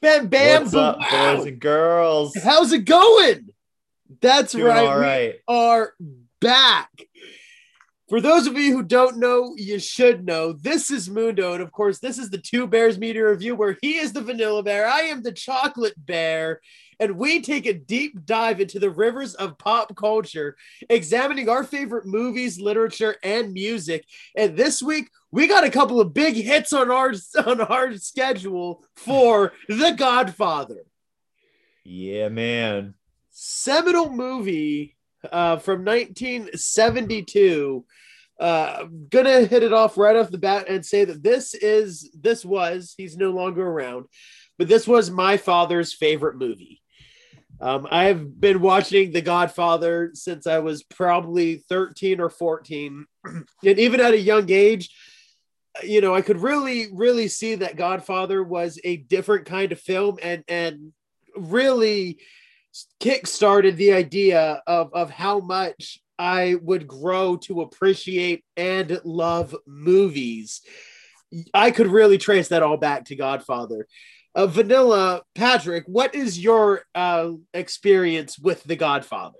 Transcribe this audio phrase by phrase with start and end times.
[0.00, 0.62] Bam Bam.
[0.62, 1.36] What's up, wow.
[1.36, 2.34] boys and girls?
[2.42, 3.50] How's it going?
[4.20, 4.86] That's Doing right.
[4.86, 5.34] all we right.
[5.46, 5.92] are
[6.40, 6.90] back.
[8.08, 10.52] For those of you who don't know, you should know.
[10.52, 13.98] This is Mundo, and of course, this is the Two Bears Media Review, where he
[13.98, 16.60] is the Vanilla Bear, I am the Chocolate Bear,
[17.00, 20.56] and we take a deep dive into the rivers of pop culture,
[20.88, 24.04] examining our favorite movies, literature, and music.
[24.36, 27.12] And this week, we got a couple of big hits on our
[27.46, 30.84] on our schedule for The Godfather
[31.84, 32.94] Yeah, man.
[33.30, 34.96] seminal movie
[35.32, 37.84] uh, from 1972.
[38.38, 42.10] Uh, I'm gonna hit it off right off the bat and say that this is
[42.18, 44.06] this was he's no longer around,
[44.58, 46.80] but this was my father's favorite movie.
[47.60, 54.00] Um, I've been watching The Godfather since I was probably 13 or 14, and even
[54.00, 54.90] at a young age,
[55.84, 60.18] you know, I could really, really see that Godfather was a different kind of film,
[60.22, 60.92] and and
[61.36, 62.18] really
[62.98, 70.60] kick-started the idea of of how much I would grow to appreciate and love movies.
[71.54, 73.86] I could really trace that all back to Godfather.
[74.34, 79.38] Uh, Vanilla Patrick, what is your uh, experience with The Godfather?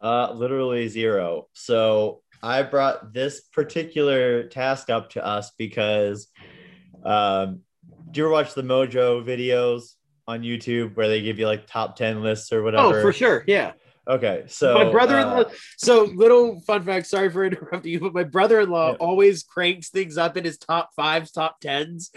[0.00, 1.48] Uh, literally zero.
[1.54, 6.28] So I brought this particular task up to us because
[7.02, 7.60] um,
[8.10, 9.94] do you ever watch the Mojo videos
[10.28, 12.98] on YouTube where they give you like top 10 lists or whatever?
[12.98, 13.72] Oh, for sure, yeah.
[14.08, 14.44] Okay.
[14.48, 15.40] So my brother-in-law.
[15.40, 17.06] uh, so little fun fact.
[17.06, 18.96] Sorry for interrupting you, but my brother-in-law Yeah.
[19.00, 22.12] always cranks things up in his top fives, top tens.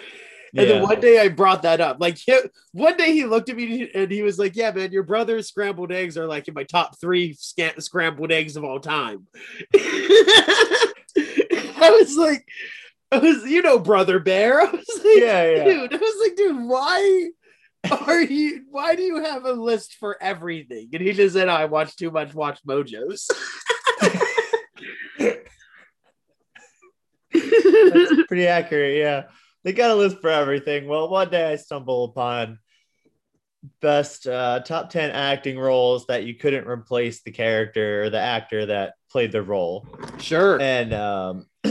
[0.55, 0.73] And yeah.
[0.73, 1.97] then one day I brought that up.
[1.99, 2.17] Like
[2.71, 5.91] one day he looked at me and he was like, "Yeah, man, your brother's scrambled
[5.91, 9.27] eggs are like in my top three scrambled eggs of all time."
[11.81, 12.47] I was like,
[13.11, 15.63] "I was, you know, brother bear." I was like, Yeah, yeah.
[15.63, 17.29] dude." I was like, "Dude, why
[18.07, 18.65] are you?
[18.71, 22.11] Why do you have a list for everything?" And he just said, "I watch too
[22.11, 23.27] much Watch Mojos."
[27.31, 28.97] That's pretty accurate.
[28.97, 29.23] Yeah.
[29.63, 30.87] They got a list for everything.
[30.87, 32.59] Well, one day I stumble upon
[33.81, 38.65] best uh, top 10 acting roles that you couldn't replace the character or the actor
[38.67, 39.85] that played the role.
[40.19, 40.61] sure.
[40.61, 41.47] And um,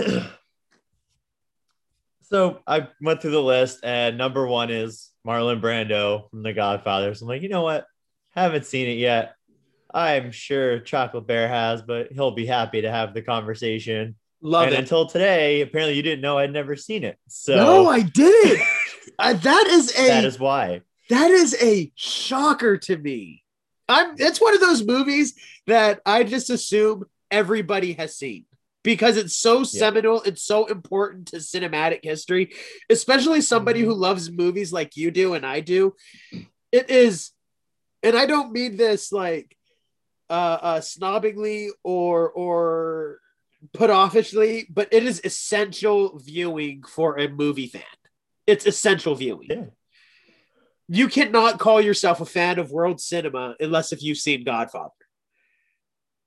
[2.23, 7.15] so I went through the list, and number one is Marlon Brando from The Godfather.
[7.15, 7.87] So I'm like, you know what?
[8.35, 9.35] Haven't seen it yet.
[9.93, 14.17] I'm sure Chocolate Bear has, but he'll be happy to have the conversation.
[14.41, 14.79] Love and it.
[14.81, 17.19] until today, apparently you didn't know I'd never seen it.
[17.29, 18.61] So no, I did.
[19.19, 20.81] Uh, that is a that is why.
[21.11, 23.43] That is a shocker to me.
[23.89, 25.35] I'm it's one of those movies
[25.67, 28.45] that I just assume everybody has seen
[28.85, 32.53] because it's so seminal, it's so important to cinematic history,
[32.89, 35.95] especially somebody who loves movies like you do and I do.
[36.71, 37.33] It is,
[38.03, 39.57] and I don't mean this like
[40.31, 43.21] uh, uh snobbingly or or
[43.73, 47.83] put offishly, but it is essential viewing for a movie fan.
[48.47, 49.65] It's essential viewing Yeah.
[50.89, 54.91] you cannot call yourself a fan of world cinema unless if you've seen Godfather.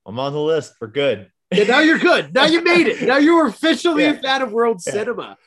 [0.06, 0.74] I'm on the list.
[0.82, 1.32] We're good.
[1.52, 2.34] And now you're good.
[2.34, 3.02] Now you made it.
[3.02, 4.94] Now you're officially a fan of world Yeah.
[4.94, 5.38] cinema.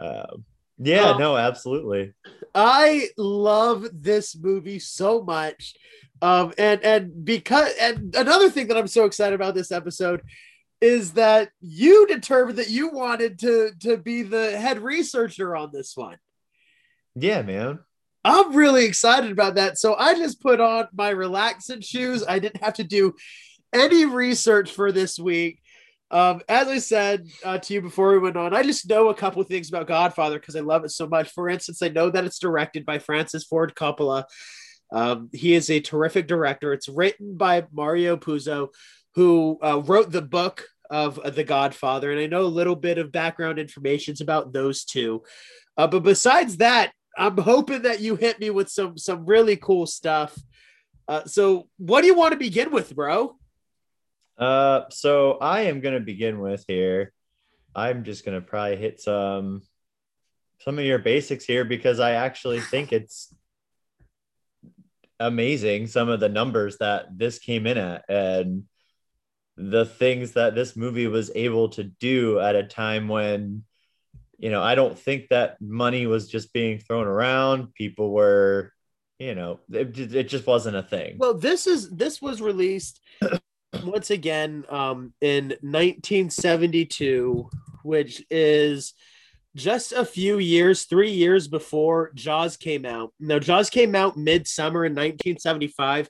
[0.00, 0.44] Um,
[0.78, 1.18] yeah, Oh.
[1.18, 2.12] no, absolutely.
[2.54, 5.74] I love this movie so much.
[6.22, 10.22] Um, and and because and another thing that I'm so excited about this episode
[10.80, 15.96] is that you determined that you wanted to to be the head researcher on this
[15.96, 16.18] one.
[17.14, 17.80] Yeah, man.
[18.24, 19.78] I'm really excited about that.
[19.78, 22.24] So I just put on my relaxing shoes.
[22.28, 23.14] I didn't have to do
[23.72, 25.60] any research for this week.
[26.10, 29.14] Um, as I said uh, to you before we went on, I just know a
[29.14, 31.30] couple of things about Godfather because I love it so much.
[31.30, 34.24] For instance, I know that it's directed by Francis Ford Coppola.
[34.90, 36.72] Um, he is a terrific director.
[36.72, 38.68] It's written by Mario Puzo,
[39.18, 42.12] who uh, wrote the book of The Godfather.
[42.12, 45.24] And I know a little bit of background information about those two.
[45.76, 49.86] Uh, but besides that, I'm hoping that you hit me with some some really cool
[49.86, 50.38] stuff.
[51.08, 53.36] Uh, so, what do you want to begin with, bro?
[54.38, 57.12] Uh, so I am gonna begin with here.
[57.74, 59.62] I'm just gonna probably hit some
[60.60, 63.34] some of your basics here because I actually think it's
[65.18, 68.62] amazing some of the numbers that this came in at and
[69.58, 73.64] the things that this movie was able to do at a time when
[74.38, 77.74] you know i don't think that money was just being thrown around.
[77.74, 78.72] People were
[79.18, 81.16] you know it, it just wasn't a thing.
[81.18, 83.00] Well, this is this was released
[83.84, 87.50] once again um, in 1972,
[87.82, 88.94] which is
[89.56, 93.12] just a few years, three years before Jaws came out.
[93.18, 96.08] Now, Jaws came out midsummer in 1975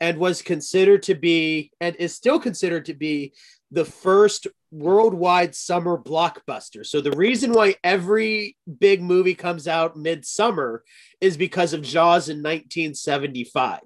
[0.00, 3.32] and was considered to be, and is still considered to be,
[3.70, 6.84] the first worldwide summer blockbuster.
[6.84, 10.84] So, the reason why every big movie comes out midsummer
[11.20, 13.80] is because of Jaws in 1975.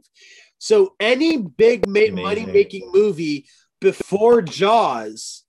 [0.59, 3.47] So, any big ma- money making movie
[3.81, 5.45] before Jaws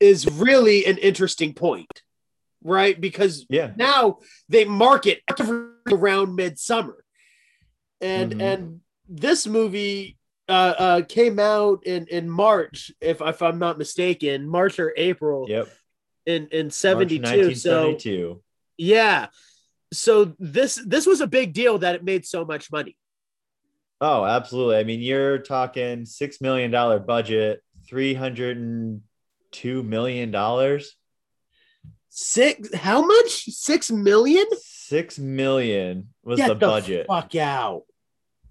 [0.00, 2.02] is really an interesting point
[2.64, 3.00] right?
[3.00, 4.18] Because yeah, now
[4.48, 5.20] they market
[5.90, 7.04] around midsummer,
[8.00, 8.40] and Mhm.
[8.40, 8.80] and
[9.12, 10.16] this movie
[10.48, 15.46] uh, uh came out in in March, if if I'm not mistaken, March or April
[15.48, 15.68] yep.
[16.26, 17.54] in in '72.
[17.54, 18.42] So
[18.76, 19.26] yeah,
[19.92, 22.96] so this this was a big deal that it made so much money.
[24.00, 24.78] Oh, absolutely.
[24.78, 29.02] I mean, you're talking six million dollar budget, three hundred and
[29.52, 30.96] two million dollars.
[32.08, 32.74] Six?
[32.74, 33.44] How much?
[33.44, 34.44] Six million?
[34.60, 37.06] Six million was Get the budget.
[37.06, 37.84] fuck out.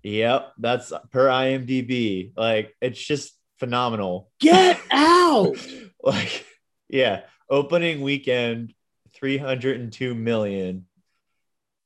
[0.04, 2.32] Yep, that's per IMDb.
[2.36, 4.32] Like, it's just phenomenal.
[4.40, 5.56] Get out.
[6.04, 6.46] Like,
[6.90, 8.74] yeah, opening weekend,
[9.14, 10.86] three hundred and two million.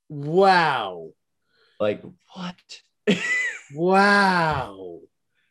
[0.09, 1.09] Wow.
[1.79, 2.01] Like,
[2.33, 2.55] what?
[3.73, 4.99] Wow.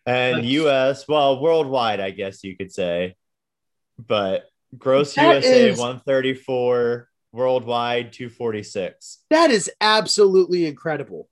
[0.06, 3.16] and That's- US, well, worldwide, I guess you could say,
[3.98, 9.24] but gross That USA is- 134, worldwide 246.
[9.30, 11.28] That is absolutely incredible.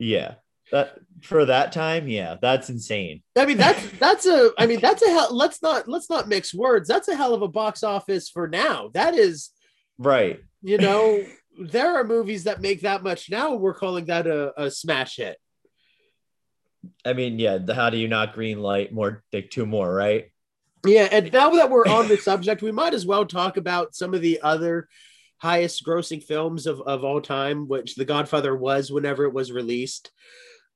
[0.00, 0.34] Yeah,
[0.72, 3.22] that for that time, yeah, that's insane.
[3.36, 4.50] I mean, that's that's a.
[4.58, 5.28] I mean, that's a hell.
[5.36, 6.88] Let's not let's not mix words.
[6.88, 8.90] That's a hell of a box office for now.
[8.94, 9.50] That is,
[9.98, 10.40] Right.
[10.62, 11.22] you know,
[11.60, 13.54] there are movies that make that much now.
[13.56, 15.36] We're calling that a, a smash hit.
[17.04, 20.30] I mean, yeah, the, how do you not green light more, like two more, right?
[20.86, 24.14] Yeah, and now that we're on the subject, we might as well talk about some
[24.14, 24.88] of the other
[25.40, 30.10] highest grossing films of, of all time, which The Godfather was whenever it was released.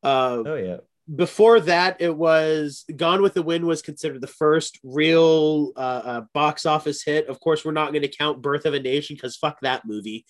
[0.02, 0.76] Uh, Oh, yeah.
[1.14, 6.20] before that, it was Gone with the Wind was considered the first real uh, uh,
[6.32, 7.28] box office hit.
[7.28, 10.24] Of course, we're not going to count Birth of a Nation because fuck that movie.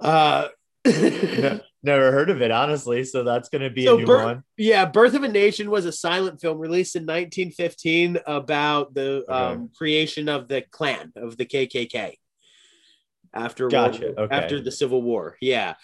[0.00, 0.48] Uh,
[0.86, 3.04] Ne- Never heard of it, honestly.
[3.04, 4.42] So that's going to be So a new one.
[4.56, 9.32] yeah, Birth of a Nation was a silent film released in 1915 about the Okay.
[9.32, 12.14] um, creation of the Klan of the KKK
[13.36, 14.34] after Gotcha, World- okay.
[14.36, 15.36] after the Civil War.
[15.40, 15.74] Yeah,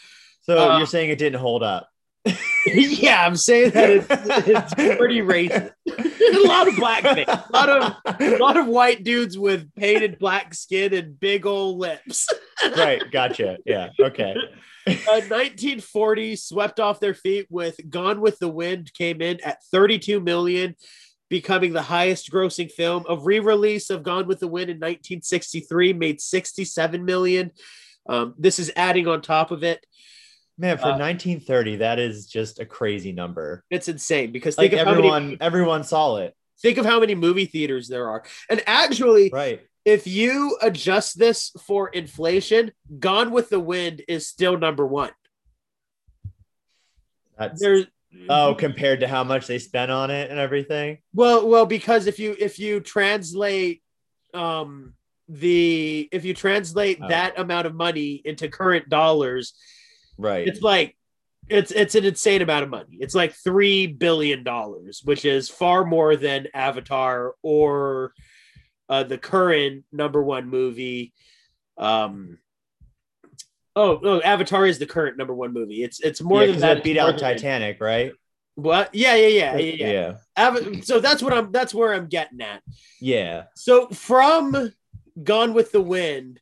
[0.40, 1.88] So uh, you're saying it didn't hold up?
[2.66, 4.06] yeah, I'm saying that it's,
[4.48, 5.72] it's pretty racist.
[5.88, 10.54] a lot of blackface, a lot of a lot of white dudes with painted black
[10.54, 12.28] skin and big old lips.
[12.76, 13.02] right.
[13.10, 13.58] Gotcha.
[13.66, 13.88] Yeah.
[13.98, 14.34] Okay.
[14.86, 14.92] Uh,
[15.28, 20.76] 1940 swept off their feet with Gone with the Wind came in at 32 million,
[21.32, 23.06] becoming the highest grossing film.
[23.08, 27.52] A re-release of Gone with the Wind in 1963 made 67 million.
[28.06, 29.86] Um, this is adding on top of it.
[30.58, 33.64] Man, for Uh, 1930, that is just a crazy number.
[33.70, 36.36] It's insane because Like think of how everyone, many everyone saw it.
[36.60, 38.24] think of how many movie theaters there are.
[38.50, 39.66] And actually, Right.
[39.86, 45.12] if you adjust this for inflation, Gone with the Wind is still number one.
[47.38, 47.86] That's There's
[48.28, 50.98] oh, compared to how much they spent on it and everything.
[51.14, 53.82] Well, well, because if you if you translate
[54.34, 54.94] um
[55.28, 57.08] the if you translate Oh.
[57.08, 59.54] that amount of money into current dollars,
[60.18, 60.46] Right.
[60.46, 60.96] it's like
[61.48, 62.98] it's it's an insane amount of money.
[63.00, 68.12] It's like three billion dollars, which is far more than Avatar or
[68.88, 71.12] uh, the current number one movie.
[71.78, 72.38] Um,
[73.76, 75.82] oh, no, Avatar is the current number one movie.
[75.82, 76.84] It's it's more yeah, than that.
[76.84, 78.12] beat out than- Titanic, right?
[78.54, 78.94] What?
[78.94, 79.74] Yeah, yeah, yeah, yeah.
[79.74, 79.92] yeah.
[79.92, 80.14] Yeah.
[80.36, 81.52] Ava- so that's what I'm.
[81.52, 82.62] That's where I'm getting at.
[83.00, 83.44] Yeah.
[83.54, 84.72] So from
[85.22, 86.38] Gone with the Wind,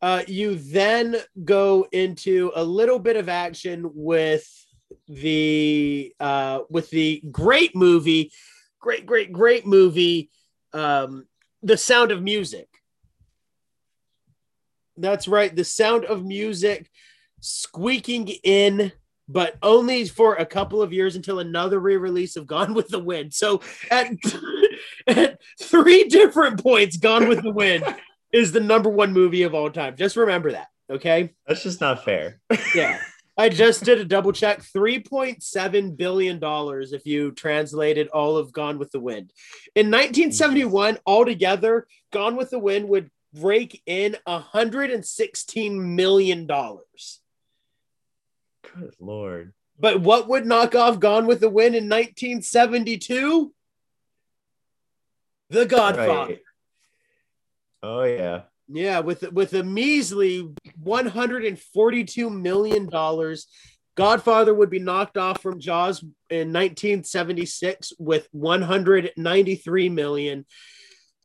[0.00, 4.46] uh, you then go into a little bit of action with
[5.08, 8.32] the uh, with the great movie,
[8.80, 10.30] great, great, great movie,
[10.72, 11.26] um,
[11.62, 12.68] The Sound of Music.
[14.96, 16.90] That's right, The Sound of Music,
[17.40, 18.92] squeaking in.
[19.26, 23.32] But only for a couple of years until another re-release of Gone with the Wind.
[23.32, 24.10] So at
[25.06, 27.84] at three different points, Gone with the Wind
[28.34, 29.96] is the number one movie of all time.
[29.96, 30.66] Just remember that.
[30.90, 31.32] Okay.
[31.46, 32.40] That's just not fair.
[32.74, 32.98] Yeah.
[33.36, 34.62] I just did a double check.
[34.62, 39.32] $3.7 billion if you translated all of Gone with the Wind.
[39.74, 46.46] In 1971, altogether, Gone with the Wind would rake in $116 million.
[46.46, 46.80] Good
[49.00, 49.52] lord.
[49.78, 53.52] But what would knock off Gone with the Wind in 1972?
[55.50, 56.32] The Godfather.
[56.32, 56.40] Right.
[57.82, 58.42] Oh yeah.
[58.66, 60.48] Yeah, with with a measly
[60.82, 63.46] 142 million dollars,
[63.94, 70.46] Godfather would be knocked off from Jaws in 1976 with 193 million.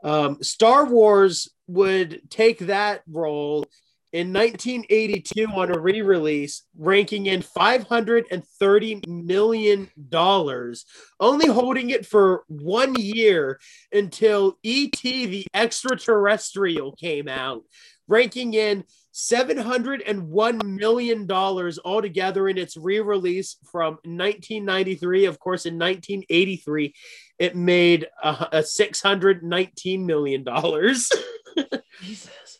[0.03, 3.65] Um, Star Wars would take that role
[4.11, 10.85] in 1982 on a re-release, ranking in 530 million dollars,
[11.19, 13.59] only holding it for one year
[13.91, 15.25] until E.T.
[15.27, 17.63] the Extraterrestrial came out,
[18.07, 26.93] ranking in 701 million dollars altogether in its re-release from 1993 of course in 1983
[27.39, 31.09] it made a, a 619 million dollars
[32.01, 32.59] Jesus.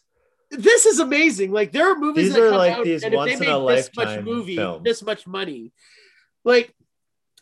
[0.51, 3.13] this is amazing like there are movies These that are come like out, these and
[3.13, 4.83] if they in a this much movie films.
[4.83, 5.71] this much money
[6.43, 6.73] like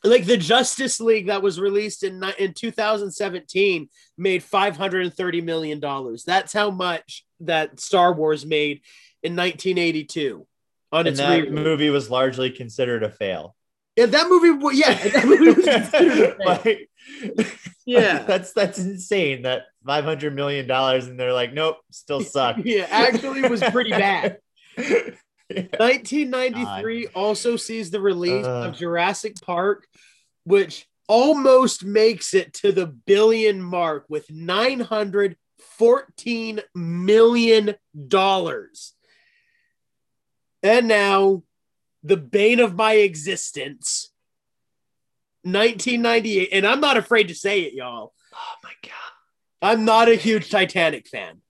[0.03, 6.23] like the Justice League that was released in in 2017 made 530 million dollars.
[6.23, 8.81] That's how much that Star Wars made
[9.23, 10.45] in 1982
[10.91, 13.55] on And its that re- movie was largely considered a fail.
[13.97, 14.77] Yeah, that movie.
[14.77, 16.45] Yeah, that movie was considered a fail.
[16.45, 16.89] Like-
[17.85, 18.23] Yeah.
[18.23, 19.41] that's that's insane.
[19.43, 22.57] That five hundred million dollars, and they're like, nope, still suck.
[22.63, 24.37] yeah, actually was pretty bad.
[24.77, 25.09] Yeah.
[25.49, 28.67] 1993 also sees the release Uh.
[28.67, 29.87] of Jurassic Park,
[30.43, 37.75] which almost makes it to the billion mark with 914 million
[38.07, 38.93] dollars.
[40.61, 41.43] And now,
[42.03, 44.11] the bane of my existence,
[45.43, 48.13] 1998, and I'm not afraid to say it, y'all.
[48.33, 48.93] Oh my god.
[49.61, 51.41] I'm not a huge Titanic fan.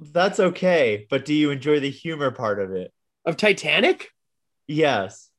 [0.00, 2.92] That's okay, but do you enjoy the humor part of it?
[3.24, 4.10] Of Titanic?
[4.66, 5.30] Yes.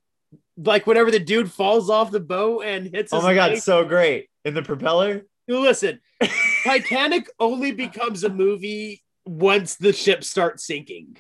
[0.58, 3.60] Like whenever the dude falls off the boat and hits Oh my god, leg?
[3.62, 4.30] so great.
[4.46, 5.24] In the propeller?
[5.48, 6.00] Listen,
[6.64, 11.18] Titanic only becomes a movie once the ship starts sinking.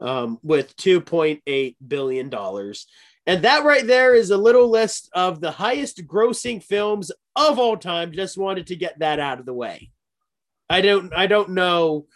[0.00, 2.86] um, with two point eight billion dollars.
[3.26, 7.76] And that right there is a little list of the highest grossing films of all
[7.76, 8.12] time.
[8.12, 9.90] Just wanted to get that out of the way.
[10.70, 12.06] I don't I don't know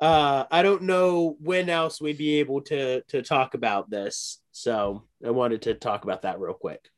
[0.00, 4.40] uh I don't know when else we'd be able to to talk about this.
[4.52, 6.88] So I wanted to talk about that real quick.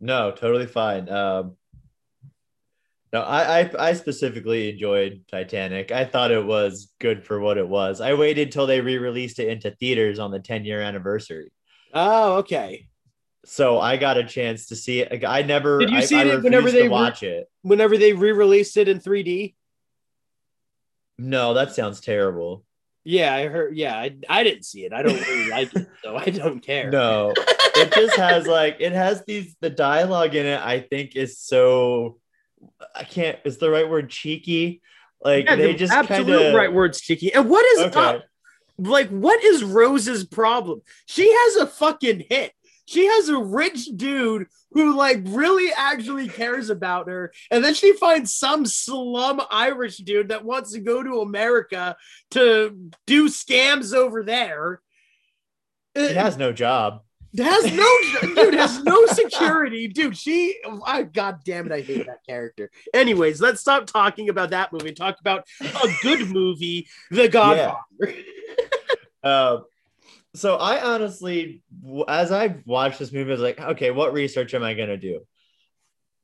[0.00, 1.08] No, totally fine.
[1.08, 1.56] Um,
[3.12, 5.92] no, I, I I specifically enjoyed Titanic.
[5.92, 8.00] I thought it was good for what it was.
[8.00, 11.52] I waited till they re-released it into theaters on the 10 year anniversary,
[11.94, 12.88] Oh, okay.
[13.44, 15.24] so I got a chance to see it.
[15.24, 15.80] I never.
[15.80, 17.50] Did you I, see I it whenever they to re- watch it?
[17.62, 19.54] Whenever they re-released it in 3D.
[21.18, 22.64] No, that sounds terrible.
[23.04, 24.92] Yeah, I heard yeah, I, I didn't see it.
[24.92, 26.90] I don't really like it, so I don't care.
[26.90, 30.60] No, it just has like it has these the dialogue in it.
[30.60, 32.18] I think is so.
[32.94, 33.38] I can't.
[33.44, 34.82] Is the right word cheeky?
[35.20, 37.32] Like Yeah, they the just absolute kind of right words, Cheeky.
[37.32, 38.00] And what is Okay.
[38.00, 38.24] up?
[38.78, 40.80] Like, what is Rose's problem?
[41.06, 42.52] She has a fucking hit.
[42.86, 47.92] She has a rich dude who like really actually cares about her, and then she
[47.92, 51.96] finds some slum Irish dude that wants to go to America
[52.32, 54.80] to do scams over there.
[55.94, 57.02] It has no job.
[57.38, 57.98] Has no
[58.34, 60.16] dude has no security, dude.
[60.16, 62.70] She, I god damn it, I hate that character.
[62.92, 64.92] Anyways, let's stop talking about that movie.
[64.92, 68.14] Talk about a good movie, The Godfather.
[69.22, 69.58] Uh,
[70.34, 71.62] So I honestly,
[72.08, 75.20] as I watched this movie, I was like, okay, what research am I gonna do?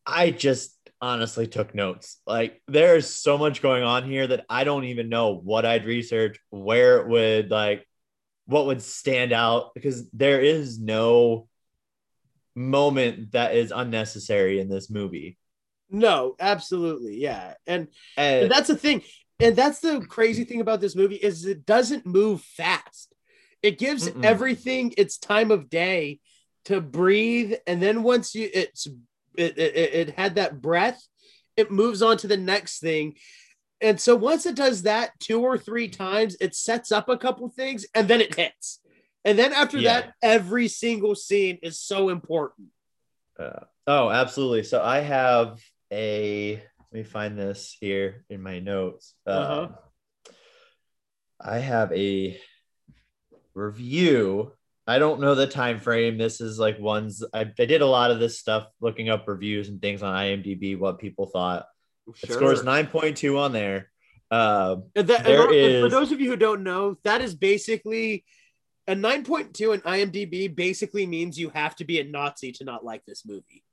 [0.07, 2.19] I just honestly took notes.
[2.27, 6.41] Like there's so much going on here that I don't even know what I'd research,
[6.51, 7.87] where it would like,
[8.49, 11.49] what would stand out because there is no
[12.55, 15.37] moment that is unnecessary in this movie.
[15.91, 19.03] No, absolutely, yeah, and, And and that's the thing,
[19.39, 23.15] and that's the crazy thing about this movie is it doesn't move fast.
[23.63, 24.25] It gives Mm-mm.
[24.25, 26.21] everything its time of day
[26.67, 28.87] to breathe, and then once you it's
[29.37, 29.77] it, it,
[30.09, 31.01] it had that breath,
[31.57, 33.15] it moves on to the next thing.
[33.81, 37.49] And so once it does that two or three times, it sets up a couple
[37.49, 38.81] things and then it hits.
[39.25, 40.01] And then after Yeah.
[40.01, 42.69] that, every single scene is so important.
[43.39, 44.65] Uh, oh, absolutely.
[44.65, 45.61] So I have
[45.93, 46.57] a.
[46.57, 49.15] Let me find this here in my notes.
[49.27, 49.65] Uh-huh.
[49.65, 49.75] Um,
[51.39, 52.41] I have a
[53.55, 54.53] review.
[54.87, 56.17] I don't know the time frame.
[56.17, 59.69] This is like ones I, I did a lot of this stuff, looking up reviews
[59.69, 61.67] and things on IMDb, what people thought.
[62.23, 63.91] It scores nine point two on there.
[64.31, 68.25] Um, and that, There for is- those of you who don't know, that is basically
[68.87, 73.05] a 9.2 in IMDb basically means you have to be a Nazi to not like
[73.07, 73.65] this movie.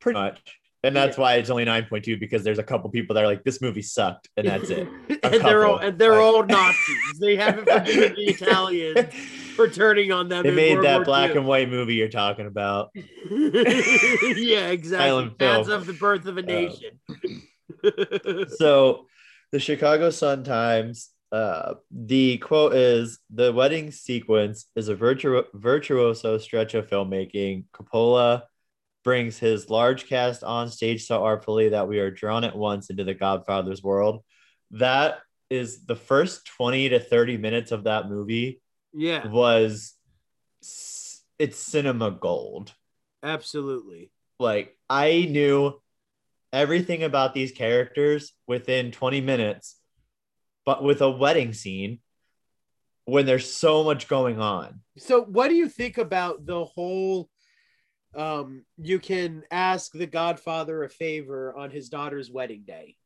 [0.00, 3.14] pretty much, and that's why it's only nine point two because there's a couple people
[3.14, 4.88] that are like, this movie sucked, and that's it.
[5.22, 7.18] and they're all and they're Like- all Nazis.
[7.20, 9.14] They haven't forgiven the Italians
[9.56, 10.44] for turning on them.
[10.44, 11.36] They made that War black II.
[11.38, 12.90] and white movie you're talking about.
[12.94, 15.30] yeah, exactly.
[15.38, 15.70] Film.
[15.70, 16.98] of the birth of a Uh, nation.
[18.56, 19.06] so
[19.52, 26.38] the Chicago Sun Times, uh, the quote is the wedding sequence is a virtu- virtuoso
[26.38, 27.64] stretch of filmmaking.
[27.74, 28.42] Coppola
[29.02, 33.04] brings his large cast on stage so artfully that we are drawn at once into
[33.04, 34.22] the Godfather's world.
[34.72, 38.60] That is the first 20 to 30 minutes of that movie
[38.92, 39.94] yeah, was
[41.38, 42.72] it's cinema gold.
[43.22, 44.10] absolutely.
[44.38, 45.80] like I knew
[46.52, 49.76] everything about these characters within 20 minutes,
[50.66, 52.00] but with a wedding scene
[53.04, 54.80] when there's so much going on.
[54.98, 57.28] So, what do you think about the whole?
[58.14, 62.96] Um, you can ask the Godfather a favor on his daughter's wedding day.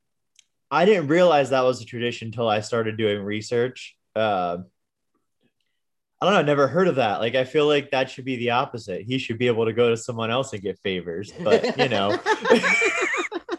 [0.71, 3.97] I didn't realize that was a tradition until I started doing research.
[4.17, 4.59] Uh,
[6.21, 6.41] I don't know.
[6.41, 7.21] I never heard of that.
[7.21, 9.03] Like, I feel like that should be the opposite.
[9.03, 11.33] He should be able to go to someone else and get favors.
[11.43, 12.13] But you know,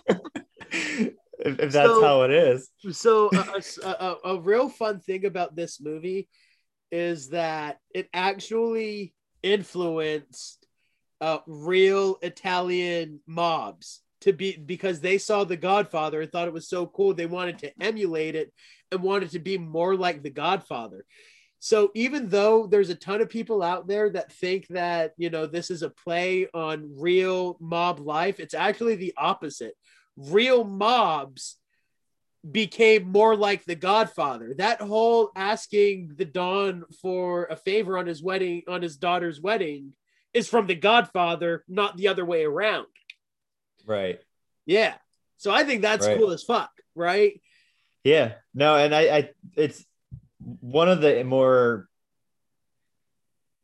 [0.08, 5.56] if, if that's So- how it is, so a, a, a real fun thing about
[5.56, 6.28] this movie
[6.92, 10.65] is that it actually influenced
[11.22, 16.68] uh, real Italian mobs to be because they saw The Godfather and thought it was
[16.68, 18.52] so cool they wanted to emulate it
[18.92, 21.06] and wanted to be more like The Godfather.
[21.60, 25.48] So even though there's a ton of people out there that think that you know
[25.48, 29.76] this is a play on real mob life, it's actually the opposite.
[30.16, 31.58] Real mobs
[32.50, 34.54] became more like the Godfather.
[34.58, 39.94] That whole asking the Don for a favor on his wedding, on his daughter's wedding,
[40.36, 42.86] is from the Godfather, not the other way around.
[43.88, 44.20] right?
[44.66, 44.96] Yeah.
[45.38, 46.18] So I think that's Right.
[46.18, 47.40] cool as fuck, right?
[48.04, 49.84] Yeah, no, and I, I, it's
[50.40, 51.88] one of the more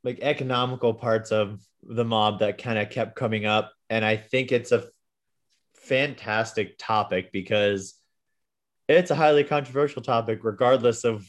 [0.03, 4.51] like economical parts of the mob that kind of kept coming up, and I think
[4.51, 4.87] it's a
[5.75, 7.95] fantastic topic because
[8.87, 11.27] it's a highly controversial topic, regardless of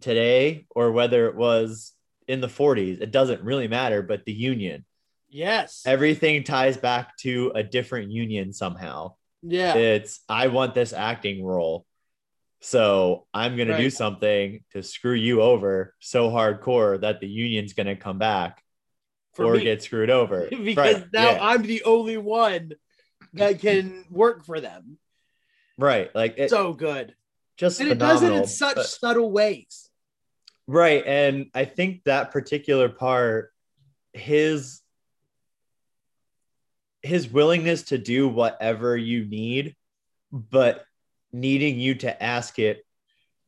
[0.00, 1.92] today or whether it was
[2.28, 3.00] in the 40s.
[3.00, 4.84] It doesn't really matter, but the union,
[5.28, 5.82] Yes.
[5.86, 9.74] everything ties back to a different union somehow yeah.
[9.74, 11.84] it's I want this acting role.
[12.60, 17.96] So I'm gonna do something to screw you over so hardcore that the union's gonna
[17.96, 18.62] come back
[19.34, 19.64] For or me.
[19.64, 20.46] get screwed over.
[20.50, 21.12] because right.
[21.12, 21.38] now yeah.
[21.40, 22.72] I'm the only one
[23.34, 24.98] that can work for them.
[25.78, 26.14] right.
[26.14, 27.14] Like it, So good.
[27.56, 29.88] just And it does it in such but- subtle ways.
[30.66, 31.02] Right.
[31.06, 33.52] And I think that particular part,
[34.12, 34.80] his
[37.02, 39.74] his willingness to do whatever you need,
[40.30, 40.84] but
[41.32, 42.84] needing you to ask it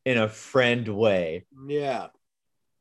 [0.03, 1.45] in a friend way.
[1.67, 2.07] Yeah.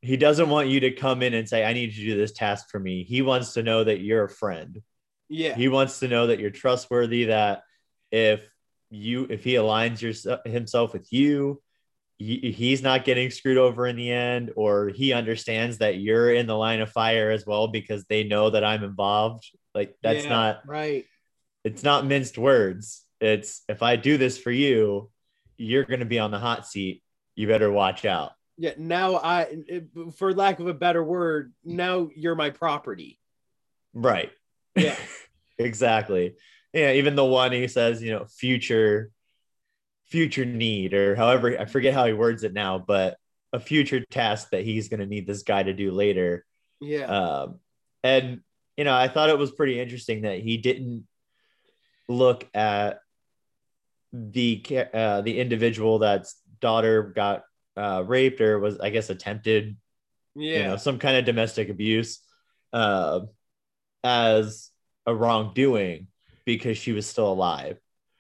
[0.04, 2.32] he doesn't want you to come in and say, I need you to do this
[2.32, 3.04] task for me.
[3.04, 4.82] He wants to know that you're a friend.
[5.30, 5.54] Yeah.
[5.54, 7.62] He wants to know that you're trustworthy, that
[8.10, 8.46] if
[8.90, 11.62] you, if he aligns your, himself with you,
[12.18, 16.46] he- he's not getting screwed over in the end, or he understands that you're in
[16.46, 19.44] the line of fire as well because they know that I'm involved.
[19.74, 21.04] Like that's Yeah, not, right.
[21.64, 23.02] it's not minced words.
[23.20, 25.10] It's if I do this for you,
[25.56, 27.02] you're going to be on the hot seat.
[27.36, 28.32] You better watch out.
[28.56, 29.48] Yeah, now I,
[30.16, 33.18] for lack of a better word, now you're my property.
[33.92, 34.30] Right.
[34.76, 34.96] Yeah.
[35.58, 36.36] exactly.
[36.72, 39.10] Yeah, even the one he says, you know, future
[40.06, 43.16] future need or however I forget how he words it now, but
[43.52, 46.44] a future task that he's going to need this guy to do later.
[46.80, 47.04] Yeah.
[47.04, 47.60] Um,
[48.02, 48.40] and
[48.76, 51.06] you know, I thought it was pretty interesting that he didn't
[52.08, 53.00] look at
[54.12, 54.62] the
[54.92, 57.44] uh, the individual that's daughter got
[57.76, 59.76] uh, raped or was I guess attempted,
[60.34, 60.58] yeah.
[60.58, 62.20] you know, some kind of domestic abuse,
[62.72, 63.20] uh,
[64.02, 64.70] as
[65.06, 66.08] a wrongdoing
[66.44, 67.78] because she was still alive.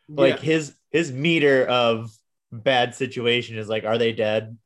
[0.08, 2.16] Like his his meter of
[2.52, 4.56] bad situation is like, are they dead?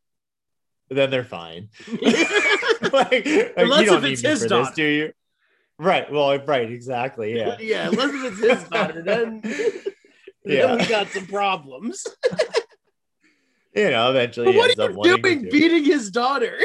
[0.90, 1.70] Then they're fine.
[2.02, 4.64] like, like, Unless you don't if need it's me his for daughter.
[4.66, 5.12] this, do you?
[5.78, 6.12] Right.
[6.12, 6.70] Well, right.
[6.70, 7.34] Exactly.
[7.34, 7.56] Yeah.
[7.60, 9.40] yeah, unless if it's his daughter, then,
[10.44, 10.66] Yeah.
[10.66, 12.06] then we got some problems.
[13.74, 14.54] You know, eventually.
[14.54, 16.58] What are you doing do- beating his daughter?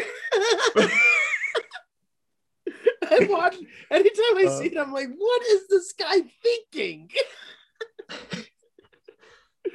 [3.10, 3.56] I watch
[3.92, 7.10] anytime I Uh, see it, I'm like, what is this guy thinking?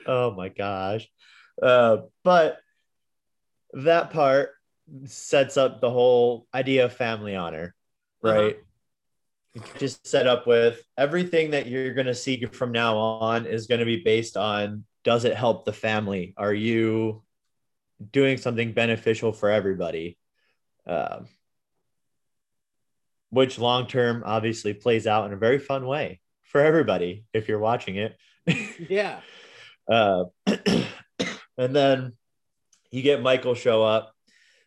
[0.09, 1.07] Oh my gosh.
[1.63, 2.59] Uh, but
[3.75, 4.51] that part
[5.05, 7.75] sets up the whole idea of family honor,
[8.25, 8.35] Uh-huh.
[8.35, 8.57] right?
[9.79, 13.81] Just set up with everything that you're going to see from now on is going
[13.81, 16.35] to be based on does it help the family?
[16.37, 17.23] Are you
[18.13, 20.19] doing something beneficial for everybody?
[20.87, 21.29] Um,
[23.31, 27.59] which long term obviously plays out in a very fun way for everybody if you're
[27.59, 28.17] watching it.
[28.89, 29.21] Yeah.
[29.89, 30.25] Uh,
[31.57, 32.13] and then
[32.91, 34.13] you get Michael show up,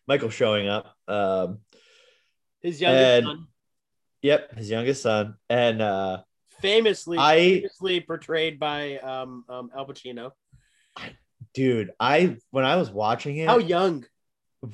[0.06, 0.94] Michael showing up.
[1.08, 1.58] Um,
[2.60, 3.46] His youngest And- son,
[4.22, 6.22] yep, his youngest son, and uh,
[6.60, 10.32] famously, I- famously portrayed by um, um, Al Pacino.
[11.54, 14.04] dude, I when I was watching it, How young?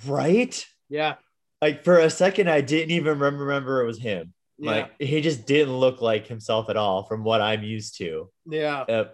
[0.07, 1.17] right, Yeah.
[1.63, 4.33] like for a second, I didn't even remember, it was him.
[4.59, 4.71] Yeah.
[4.73, 8.31] Like he just didn't look like himself at all from what I'm used to.
[8.47, 8.81] yeah.
[8.83, 9.09] Uh,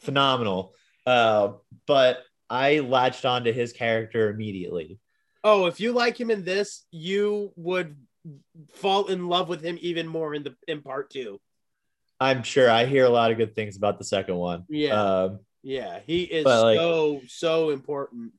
[0.00, 0.74] phenomenal.
[1.06, 1.52] Uh,
[1.86, 4.98] but I latched onto his character immediately.
[5.42, 7.96] Oh, if you like him in this, you would
[8.74, 11.40] fall in love with him even more in the in part two.
[12.20, 14.64] I'm sure I hear a lot of good things about the second one.
[14.68, 15.00] Yeah.
[15.02, 18.32] Um, Yeah, he is like- so so important.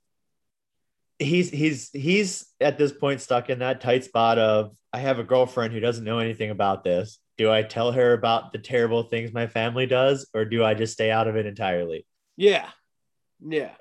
[1.19, 5.23] he's he's he's at this point stuck in that tight spot of I have a
[5.23, 7.19] girlfriend who doesn't know anything about this.
[7.41, 10.93] Do I tell her about the terrible things my family does, or do I just
[10.93, 12.05] stay out of it entirely?
[12.37, 12.69] Yeah,
[13.43, 13.71] yeah.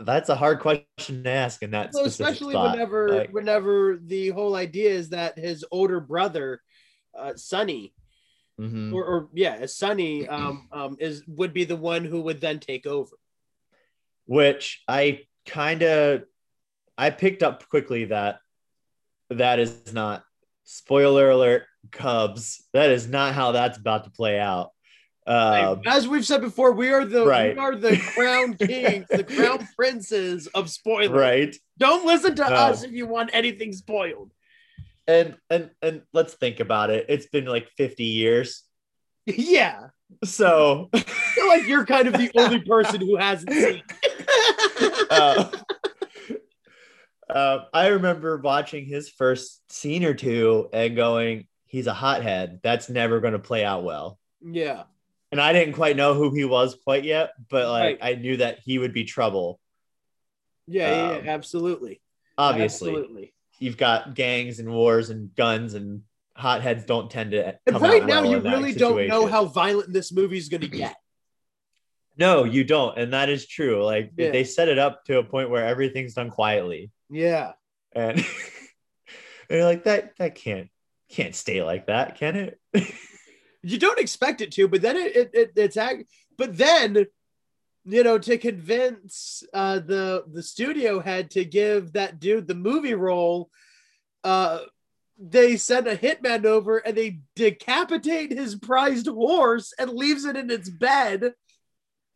[0.00, 2.72] That's a hard question to ask in that Well, especially spot.
[2.72, 6.62] whenever Like, whenever the whole idea is that his older brother,
[7.16, 7.94] uh, Sonny,
[8.60, 8.92] mhm.
[8.92, 12.86] or, or yeah, Sonny, um, um, is would be the one who would then take
[12.88, 13.12] over.
[14.26, 16.24] which I kind of
[16.98, 18.40] I picked up quickly that
[19.30, 20.24] that is not
[20.64, 22.66] spoiler alert Cubs.
[22.72, 24.70] That is not how that's about to play out.
[25.26, 27.54] Um, As we've said before, we are the Right.
[27.54, 31.10] we are the crown kings, the crown princes of spoilers.
[31.10, 31.56] right.
[31.78, 34.32] Don't listen to us if you want anything spoiled.
[35.06, 37.06] And and and let's think about it.
[37.08, 38.62] It's been like 50 years.
[39.26, 39.88] yeah,
[40.24, 43.82] So like you're kind of the only person who hasn't seen.
[45.10, 45.50] uh,
[47.28, 52.60] uh, I remember watching his first scene or two and going, he's a hothead.
[52.62, 54.18] That's never going to play out well.
[54.42, 54.82] yeah,
[55.32, 58.16] And I didn't quite know who he was quite yet, but like Right.
[58.16, 59.58] I knew that he would be trouble.
[60.66, 62.00] yeah, yeah, Um, yeah, absolutely,
[62.36, 63.34] Obviously, absolutely.
[63.58, 66.02] you've got gangs and wars and guns, and
[66.34, 67.58] hotheads don't tend to.
[67.66, 70.68] And right now, well you really don't know how violent this movie is going to
[70.84, 70.96] get.
[72.16, 73.84] No, you don't, and that is true.
[73.84, 74.30] Like Yeah.
[74.30, 77.52] they set it up to a point where everything's done quietly, Yeah,
[77.92, 78.26] and and
[79.50, 80.16] you're like that.
[80.18, 80.68] That can't
[81.10, 82.60] can't stay like that, can it?
[83.62, 86.04] you don't expect it to, but then it, it, it it's act.
[86.38, 87.06] But then,
[87.84, 92.94] you know, to convince uh, the the studio head to give that dude the movie
[92.94, 93.50] role,
[94.24, 94.60] uh,
[95.18, 100.50] they send a hitman over and they decapitate his prized horse and leaves it in
[100.50, 101.34] its bed.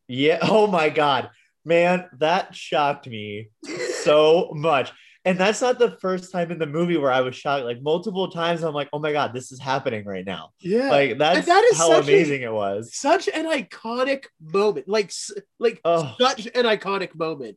[0.09, 0.39] Yeah.
[0.43, 1.31] Oh my god,
[1.65, 3.49] man, that shocked me
[4.03, 4.93] so much.
[5.27, 7.65] And that's not the first time in the movie where I was shocked.
[7.65, 10.51] Like multiple times, I'm like, oh my god, this is happening right now.
[10.61, 12.95] Yeah, Like that's that is how such a- amazing it was.
[12.95, 15.13] such an iconic moment, like
[15.59, 16.15] like Oh.
[16.21, 17.57] such an iconic moment.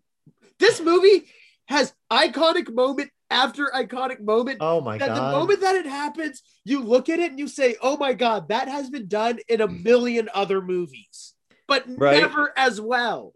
[0.60, 1.26] This movie
[1.68, 4.60] has iconic moment after iconic moment.
[4.62, 5.18] Oh my that god.
[5.18, 8.48] the moment that it happens, you look at it and you say, "Oh my god,
[8.48, 9.84] that has been done in a hmm.
[9.84, 11.34] million other movies,
[11.68, 12.22] but Right.
[12.22, 13.34] never as well."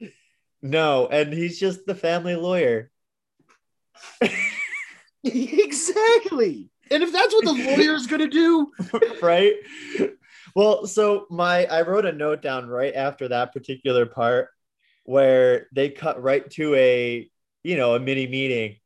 [0.62, 2.92] no, and he's just the family lawyer.
[5.24, 6.70] exactly.
[6.90, 8.72] And if that's what the lawyer is going to do,
[9.22, 9.54] right?
[10.56, 14.50] Well, so my I wrote a note down right after that particular part
[15.06, 17.30] where they cut right to a
[17.64, 18.78] you know a mini meeting,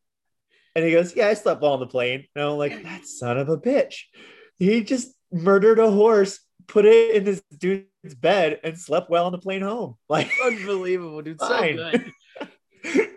[0.76, 3.40] and he goes, "Yeah, I slept well on the plane." And I'm like, "That son
[3.40, 4.02] of a bitch,
[4.60, 9.32] he just murdered a horse, put it in this dude's bed, and slept well on
[9.32, 11.40] the plane home." Like unbelievable, dude.
[11.40, 11.78] Fine.
[11.78, 12.12] So good.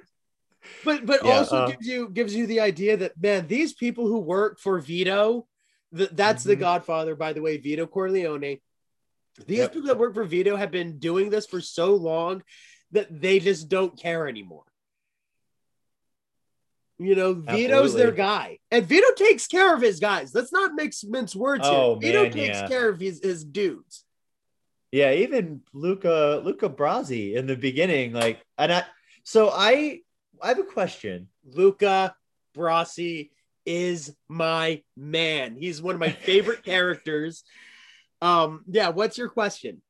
[0.89, 4.07] but but Yeah, also uh, gives you gives you the idea that man, these people
[4.07, 5.47] who work for Vito,
[5.95, 6.61] th- that's the Mhm.
[6.61, 8.61] Godfather, by the way, Vito Corleone.
[9.47, 9.73] These Yep.
[9.73, 12.43] people that work for Vito have been doing this for so long
[12.93, 14.65] that they just don't care anymore.
[17.01, 20.35] You know, Vito's their guy, and Vito takes care of his guys.
[20.35, 22.11] Let's not mix mince words Oh, here.
[22.13, 22.67] Vito man, takes yeah.
[22.69, 24.05] care of his, his dudes.
[24.91, 28.85] Yeah, even Luca Luca Brasi in the beginning, like, and I.
[29.23, 30.01] So I
[30.43, 31.29] I have a question.
[31.45, 32.15] Luca
[32.57, 33.31] Brasi
[33.67, 35.57] is my man.
[35.57, 37.45] He's one of my favorite characters.
[38.21, 39.83] Um, yeah, what's your question?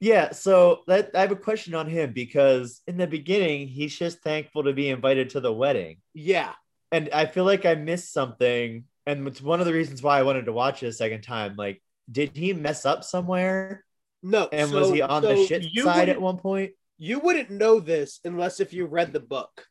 [0.00, 4.20] Yeah, so that I have a question on him because in the beginning he's just
[4.22, 6.52] thankful to be invited to the wedding, Yeah,
[6.90, 10.22] and I feel like I missed something, and it's one of the reasons why I
[10.22, 11.54] wanted to watch it a second time.
[11.56, 13.84] Like, did he mess up somewhere,
[14.22, 14.48] no.
[14.50, 16.72] and so- was he on the so shit you side at one point?
[16.96, 19.66] You wouldn't know this unless if you read the book.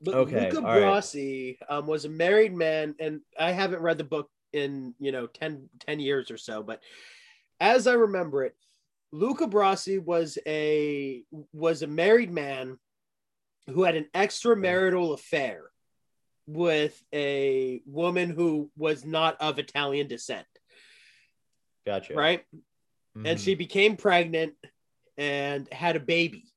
[0.00, 0.82] But Okay, Luca all right.
[0.82, 5.26] Brasi um, was a married man, and I haven't read the book in you know
[5.26, 6.80] 10, 10 years or so, but
[7.60, 8.56] as I remember it,
[9.12, 12.78] Luca Brasi was a was a married man
[13.68, 15.70] who had an extramarital affair
[16.46, 20.46] with a woman who was not of Italian descent,
[21.86, 22.14] Gotcha.
[22.14, 22.44] right?
[23.16, 23.44] and Mhm.
[23.44, 24.54] she became pregnant
[25.16, 26.52] and had a baby.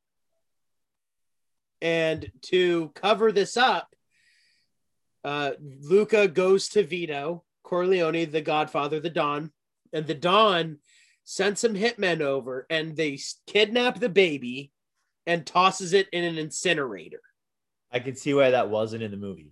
[1.81, 3.93] And to cover this up,
[5.23, 9.51] uh, Luca goes to Vito Corleone, the Godfather, the Don,
[9.91, 10.79] and the Don
[11.23, 14.71] sends some hitmen over, and they kidnap the baby
[15.25, 17.21] and tosses it in an incinerator.
[17.91, 19.51] I can see why that wasn't in the movie.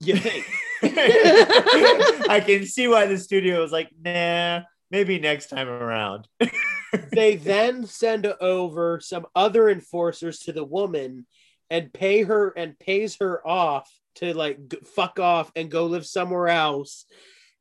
[0.00, 0.44] You think?
[0.82, 6.28] I can see why the studio was like, nah, maybe next time around.
[7.12, 11.26] they then send over some other enforcers to the woman
[11.74, 14.58] and pay her and pays her off to like
[14.94, 17.04] fuck off and go live somewhere else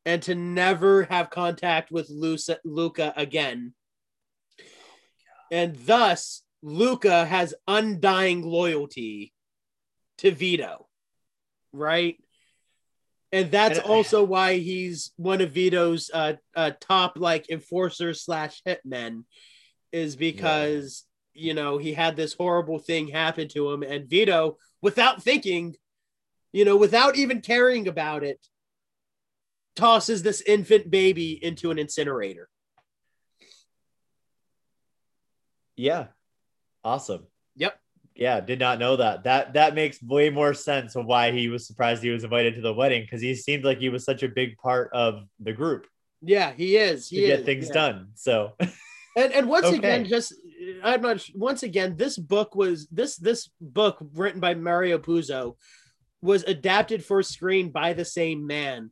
[0.06, 3.73] and to never have contact with Luca, Luca again.
[5.52, 9.34] And thus, Luca has undying loyalty
[10.19, 10.88] to Vito,
[11.71, 12.23] right?
[13.32, 18.62] And that's And- also why he's one of Vito's uh, uh, top like enforcers slash
[18.62, 19.23] hitmen,
[19.91, 25.22] is because you know he had this horrible thing happen to him, and Vito, without
[25.24, 25.76] thinking,
[26.52, 28.46] you know, without even caring about it,
[29.76, 32.50] tosses this infant baby into an incinerator.
[35.76, 36.08] Yeah.
[36.84, 37.26] Awesome.
[37.56, 37.80] Yep.
[38.15, 39.24] Yeah, did not know that.
[39.24, 42.62] That that makes way more sense of why he was surprised he was invited to
[42.62, 45.88] the wedding because he seemed like he was such a big part of the group
[46.22, 47.10] Yeah, he is.
[47.10, 47.74] to He get things yeah.
[47.74, 48.10] done.
[48.13, 48.54] So
[49.15, 49.78] And and once Okay.
[49.78, 50.36] again, just
[50.84, 55.56] I'm not once again, this book was this this book written by Mario Puzo
[56.21, 58.91] was adapted for screen by the same man.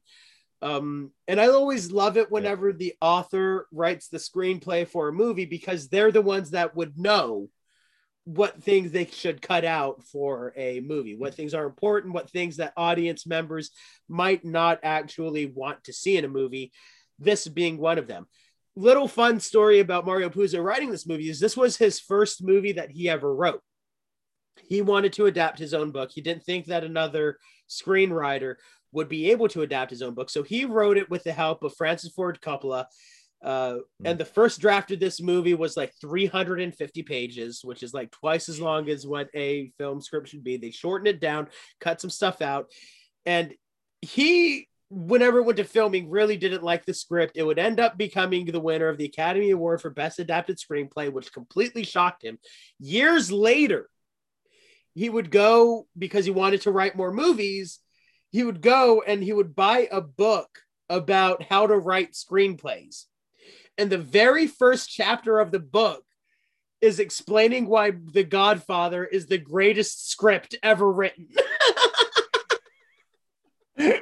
[0.62, 5.46] Um, and I always love it whenever the author writes the screenplay for a movie
[5.46, 7.50] because they're the ones that would know
[8.26, 12.58] what things they should cut out for a movie, what things are important, what things
[12.58, 13.72] that audience members
[14.08, 16.72] might not actually want to see in a movie.
[17.18, 18.28] This being one of them
[18.76, 22.74] little fun story about Mario Puzo writing this movie is this was his first movie
[22.74, 23.62] that he ever wrote.
[24.64, 26.12] He wanted to adapt his own book.
[26.14, 27.38] He didn't think that another
[27.70, 28.56] screenwriter
[28.92, 30.30] would be able to adapt his own book.
[30.30, 32.86] So he wrote it with the help of Francis Ford Coppola.
[33.44, 38.12] Uh, and the first draft of this movie was like 350 pages, which is like
[38.12, 40.58] twice as long as what a film script should be.
[40.58, 41.48] They shortened it down,
[41.80, 42.68] cut some stuff out.
[43.26, 43.54] And
[44.02, 47.38] he whenever it went to filming, really didn't like the script.
[47.38, 51.12] It would end up becoming the winner of the Academy Award for Best Adapted Screenplay,
[51.12, 52.38] which completely shocked him.
[52.78, 53.90] Years later,
[54.94, 57.80] he would go because he wanted to write more movies.
[58.32, 60.50] He would go and he would buy a book
[60.90, 63.06] about how to write screenplays.
[63.78, 66.04] And the very first chapter of the book
[66.82, 71.30] is explaining why The Godfather is the greatest script ever written.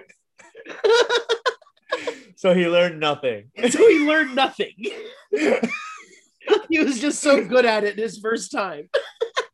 [2.36, 3.52] so he learned nothing.
[3.70, 4.74] so he learned nothing.
[6.70, 8.90] he was just so good at it his first time.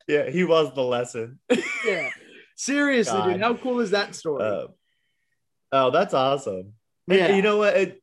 [0.07, 1.39] yeah, he was the lesson.
[1.85, 2.09] Yeah.
[2.55, 3.33] Seriously, God.
[3.33, 4.43] dude, how cool is that story?
[4.43, 4.67] Uh,
[5.71, 6.73] oh, that's awesome.
[7.09, 7.75] And yeah, you know what?
[7.75, 8.01] It,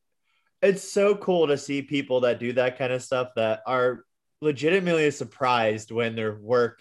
[0.61, 4.05] it's so cool to see people that do that kind of stuff that are
[4.41, 6.79] legitimately surprised when their work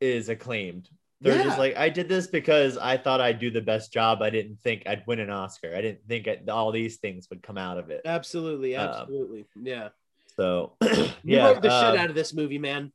[0.00, 0.88] is acclaimed.
[1.20, 1.42] They're Yeah.
[1.44, 4.22] just like, I did this because I thought I'd do the best job.
[4.22, 5.74] I didn't think I'd win an Oscar.
[5.74, 8.02] I didn't think I, all these things would come out of it.
[8.04, 9.46] absolutely, Um, absolutely.
[9.60, 9.88] yeah,
[10.36, 12.92] So, you yeah, wrote the uh, shit out of this movie, man.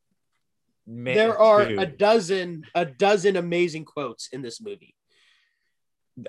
[0.87, 1.79] man, there are dude.
[1.79, 4.95] a dozen, a dozen amazing quotes in this movie.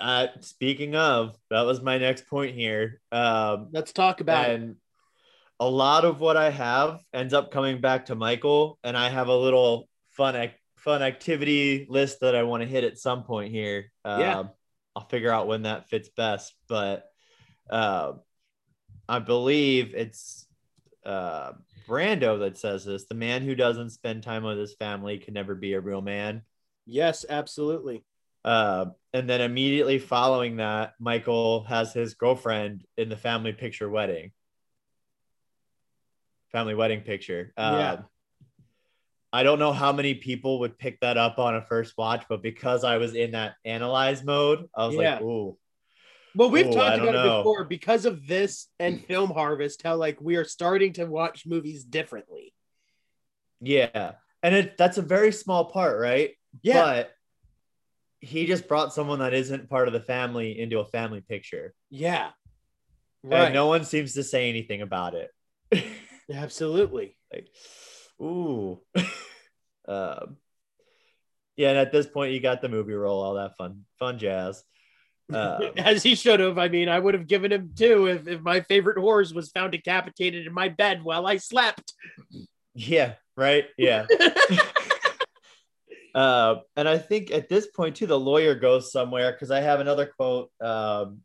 [0.01, 3.01] uh, speaking of, that was my next point here.
[3.13, 4.61] Um, Let's talk about it.
[4.61, 4.77] and
[5.61, 9.29] a lot of what I have ends up coming back to Michael, and I have
[9.29, 10.55] a little fun ac-
[10.85, 13.91] fun activity list that I want to hit at some point here.
[14.05, 14.45] Um, Yeah.
[14.95, 17.11] I'll figure out when that fits best, but
[17.69, 18.13] uh,
[19.09, 20.47] I believe it's
[21.05, 21.55] uh,
[21.89, 25.57] Brando that says this: the man who doesn't spend time with his family can never
[25.57, 26.43] be a real man.
[26.87, 28.05] Yes, absolutely.
[28.45, 34.31] Uh, and then immediately following that, Michael has his girlfriend in the family picture wedding.
[36.53, 37.53] Family wedding picture.
[37.57, 37.97] Um, Yeah.
[39.35, 42.41] I don't know how many people would pick that up on a first watch, but
[42.41, 45.15] because I was in that analyze mode, I was Yeah.
[45.15, 45.59] like, ooh,
[46.37, 50.21] Well, we've Ooh, talked about it before because of this and Film Harvest, how like
[50.21, 52.55] we are starting to watch movies differently.
[53.61, 54.13] yeah.
[54.45, 56.31] And it, that's a very small part, right?
[56.63, 57.13] Yeah, But
[58.21, 61.75] he just brought someone that isn't part of the family into a family picture.
[61.91, 62.31] yeah,
[63.25, 63.47] right.
[63.47, 65.31] And no one seems to say anything about it.
[66.33, 67.17] absolutely.
[67.33, 67.49] like
[68.21, 68.81] ooh
[69.89, 70.37] um
[71.57, 74.65] yeah and at this point you got the movie role, all that fun fun jazz
[75.33, 76.59] um, As he should have.
[76.59, 79.73] I mean, I would have given him two if, if my favorite horse was found
[79.73, 81.95] decapitated in my bed while I slept.
[82.75, 84.07] yeah right yeah
[86.15, 89.81] uh, and i think at this point too the lawyer goes somewhere because i have
[89.81, 91.21] another quote um,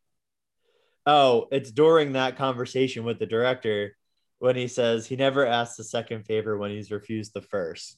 [1.06, 3.95] oh it's during that conversation with the director
[4.39, 7.97] when he says he never asks the second favor when he's refused the first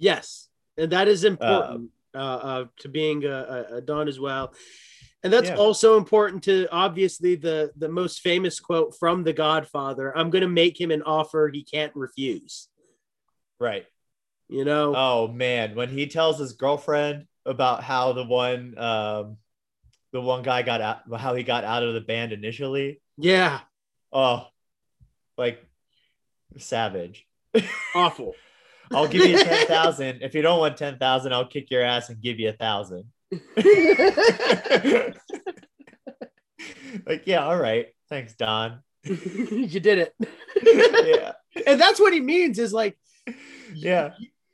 [0.00, 3.30] Yes, and that is important uh, uh, to being a,
[3.70, 4.54] a, a Don as well.
[5.24, 5.56] And that's Yeah.
[5.56, 10.16] also important to obviously the the most famous quote from The Godfather.
[10.16, 12.68] I'm going to make him an offer he can't refuse.
[13.58, 13.86] right
[14.48, 19.36] You know, Oh man, when he tells his girlfriend about how the one um
[20.12, 23.00] the one guy got out how he got out of the band initially.
[23.16, 23.60] yeah,
[24.12, 24.46] Oh,
[25.36, 25.67] like
[26.56, 27.26] savage.
[27.94, 28.34] awful.
[28.92, 30.22] I'll give you ten thousand.
[30.22, 33.04] if you don't want ten thousand, I'll kick your ass and give you a thousand.
[37.06, 37.88] like, yeah, all right.
[38.08, 38.80] Thanks, Don.
[39.04, 40.14] you did it.
[41.06, 41.32] yeah.
[41.66, 42.98] and that's what he means is like
[43.74, 44.10] Yeah.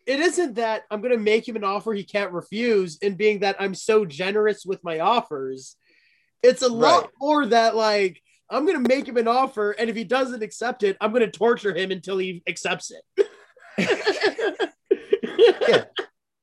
[0.06, 3.40] it isn't that I'm going to make him an offer he can't refuse and being
[3.40, 5.76] that I'm so generous with my offers.
[6.42, 7.10] It's a lot Right.
[7.20, 10.82] more that like I'm going to make him an offer and if he doesn't accept
[10.82, 13.28] it, I'm going to torture him until he accepts it.
[15.68, 15.84] Yeah.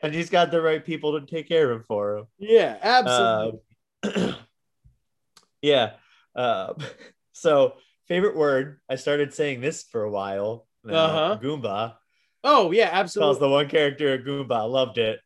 [0.04, 2.26] And he's got the right people to take care of him for him.
[2.40, 3.60] yeah, absolutely.
[4.04, 4.34] Uh,
[5.62, 5.92] yeah.
[6.36, 6.74] Uh,
[7.34, 7.76] so,
[8.08, 8.80] favorite word.
[8.90, 10.68] I started saying this for a while.
[10.84, 11.40] now, Uh-huh.
[11.42, 11.96] Goomba.
[12.44, 13.28] oh, yeah, absolutely.
[13.28, 14.56] Calls the one character a Goomba.
[14.56, 15.20] I loved it.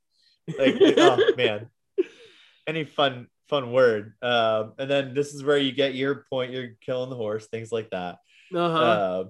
[0.60, 1.70] Like, oh man,
[2.68, 4.14] any fun fun word.
[4.22, 6.52] Um, and then this is where you get your point.
[6.52, 8.20] You're killing the horse, things like that.
[8.54, 8.80] Uh-huh.
[8.80, 9.24] Uh,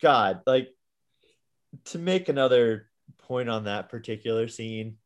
[0.00, 0.68] God, like
[1.86, 4.96] to make another point on that particular scene,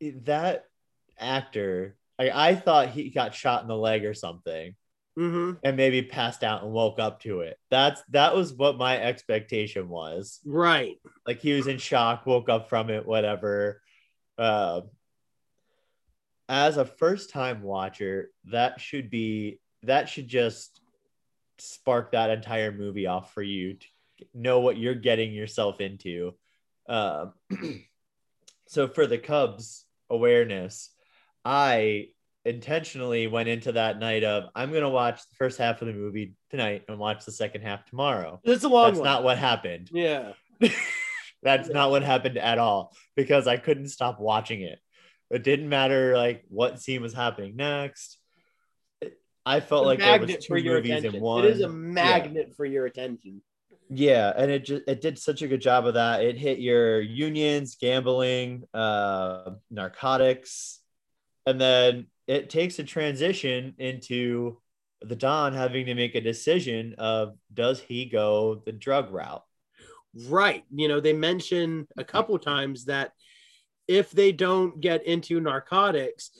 [0.00, 0.66] that
[1.18, 4.74] actor, I, I thought he got shot in the leg or something
[5.18, 7.58] hmm and maybe passed out and woke up to it.
[7.70, 10.38] That's that was what my expectation was.
[10.44, 10.96] Right.
[11.26, 13.82] Like he was in shock, woke up from it, whatever.
[14.38, 14.82] Uh,
[16.48, 20.80] as a first time watcher, that should be that should just
[21.58, 23.86] spark that entire movie off for you to
[24.34, 26.34] know what you're getting yourself into.
[26.88, 27.34] Um,
[28.66, 30.90] so for the Cubs awareness,
[31.44, 32.08] I
[32.44, 36.34] intentionally went into that night of I'm gonna watch the first half of the movie
[36.50, 38.40] tonight and watch the second half tomorrow.
[38.44, 39.04] It's a long That's one.
[39.04, 39.90] not what happened.
[39.92, 40.32] yeah.
[41.42, 44.78] That's not what happened at all because I couldn't stop watching it.
[45.30, 48.18] It didn't matter like what scene was happening next.
[49.44, 51.16] I felt like there was two your movies attention.
[51.16, 51.44] in one.
[51.44, 53.40] It is a magnet for your attention.
[53.90, 56.22] Yeah, and it just it did such a good job of that.
[56.22, 60.80] It hit your unions, gambling, uh, narcotics,
[61.46, 64.58] and then it takes a transition into
[65.00, 69.44] the Don having to make a decision of does he go the drug route?
[70.14, 70.64] Right.
[70.74, 73.12] You know, they mention a couple times that
[73.86, 76.30] if they don't get into narcotics,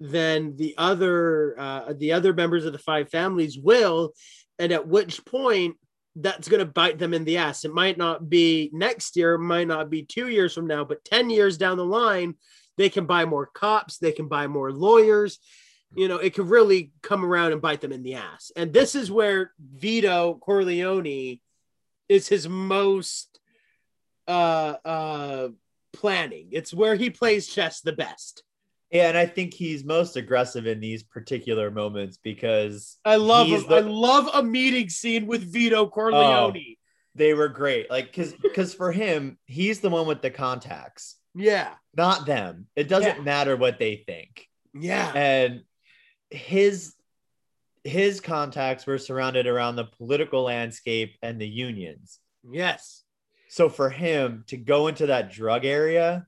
[0.00, 4.12] then the other uh, the other members of the five families will,
[4.58, 5.76] and at which point
[6.16, 7.64] that's going to bite them in the ass.
[7.64, 11.04] It might not be next year, it might not be two years from now, but
[11.04, 12.34] ten years down the line,
[12.76, 15.38] they can buy more cops, they can buy more lawyers.
[15.94, 18.50] You know, it could really come around and bite them in the ass.
[18.56, 21.38] And this is where Vito Corleone
[22.12, 23.38] is his most
[24.28, 25.48] uh uh
[25.92, 26.48] planning.
[26.52, 28.42] It's where he plays chess the best.
[28.90, 33.58] Yeah, and I think he's most aggressive in these particular moments because I love a,
[33.66, 36.76] the- I love a meeting scene with Vito Corleone.
[37.14, 37.90] they were great.
[37.90, 41.70] Like because because for him, he's the one with the contacts, Yeah.
[41.96, 42.66] not them.
[42.76, 43.22] It doesn't Yeah.
[43.22, 44.46] matter what they think.
[44.74, 45.10] Yeah.
[45.14, 45.62] And
[46.30, 46.94] his
[47.84, 52.18] his contacts were surrounded around the political landscape and the unions.
[52.50, 53.02] Yes.
[53.48, 56.26] So for him to go into that drug area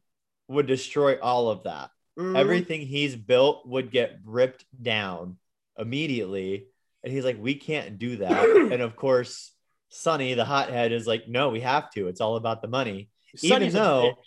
[0.49, 1.91] would destroy all of that.
[2.19, 2.37] Mhm.
[2.37, 5.39] Everything he's built would get ripped down
[5.79, 6.67] immediately.
[7.03, 8.45] And he's like, we can't do that.
[8.73, 9.53] and of course,
[9.89, 12.09] Sonny, the hothead, is like, no, we have to.
[12.09, 13.09] It's all about the money.
[13.43, 14.19] even Sonny's a though-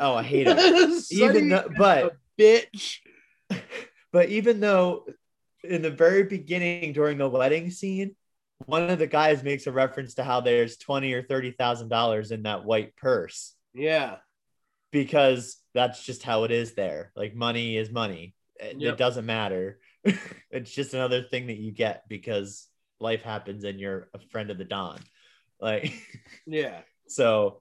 [0.00, 1.10] Oh, I hate bitch.
[1.12, 2.98] even though, but bitch.
[4.12, 5.04] but even though
[5.68, 8.14] in the very beginning during the wedding scene,
[8.66, 12.30] one of the guys makes a reference to how there's twenty or thirty thousand dollars
[12.30, 14.16] in that white purse Yeah.
[14.92, 17.12] because that's just how it is there.
[17.16, 18.34] Like money is money.
[18.60, 18.94] It, Yep.
[18.94, 19.80] it doesn't matter.
[20.50, 22.68] it's just another thing that you get because
[23.00, 24.98] life happens and you're a friend of the Don.
[25.60, 25.92] Like
[26.46, 26.80] Yeah.
[27.08, 27.60] so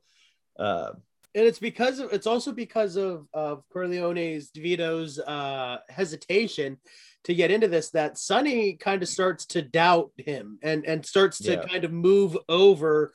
[0.60, 0.91] uh
[1.36, 6.77] and it's because of it's also because of of Corleone's Vito's uh hesitation
[7.23, 11.38] to get into this that Sonny kind of starts to doubt him and and starts
[11.39, 11.65] to Yeah.
[11.65, 13.13] kind of move over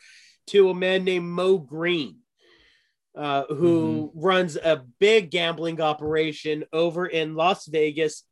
[0.48, 2.18] to a man named Moe Greene
[3.16, 8.24] uh who runs a big gambling operation over in Las Vegas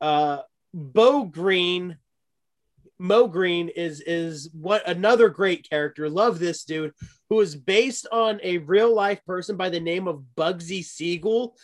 [0.00, 0.38] uh
[0.74, 1.98] Bo Green
[2.98, 6.92] Moe Greene is is what another great character love this dude
[7.28, 11.56] who is based on a real life person by the name of Bugsy Siegel,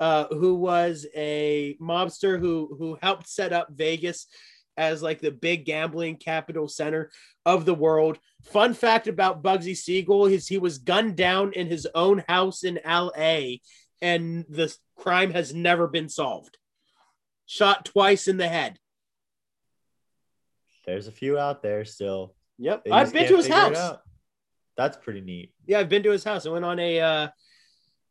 [0.00, 4.26] uh, who was a mobster who who helped set up Vegas
[4.78, 7.10] as like the big gambling capital center
[7.44, 8.18] of the world.
[8.44, 12.78] Fun fact about Bugsy Siegel is he was gunned down in his own house in
[12.84, 13.60] L.A.
[14.00, 16.56] and the crime has never been solved.
[17.46, 18.78] Shot twice in the head.
[20.88, 22.34] There's a few out there still.
[22.58, 23.98] Yep, They I've been to his house.
[24.76, 25.52] That's pretty neat.
[25.66, 26.46] Yeah, I've been to his house.
[26.46, 27.28] I went on a uh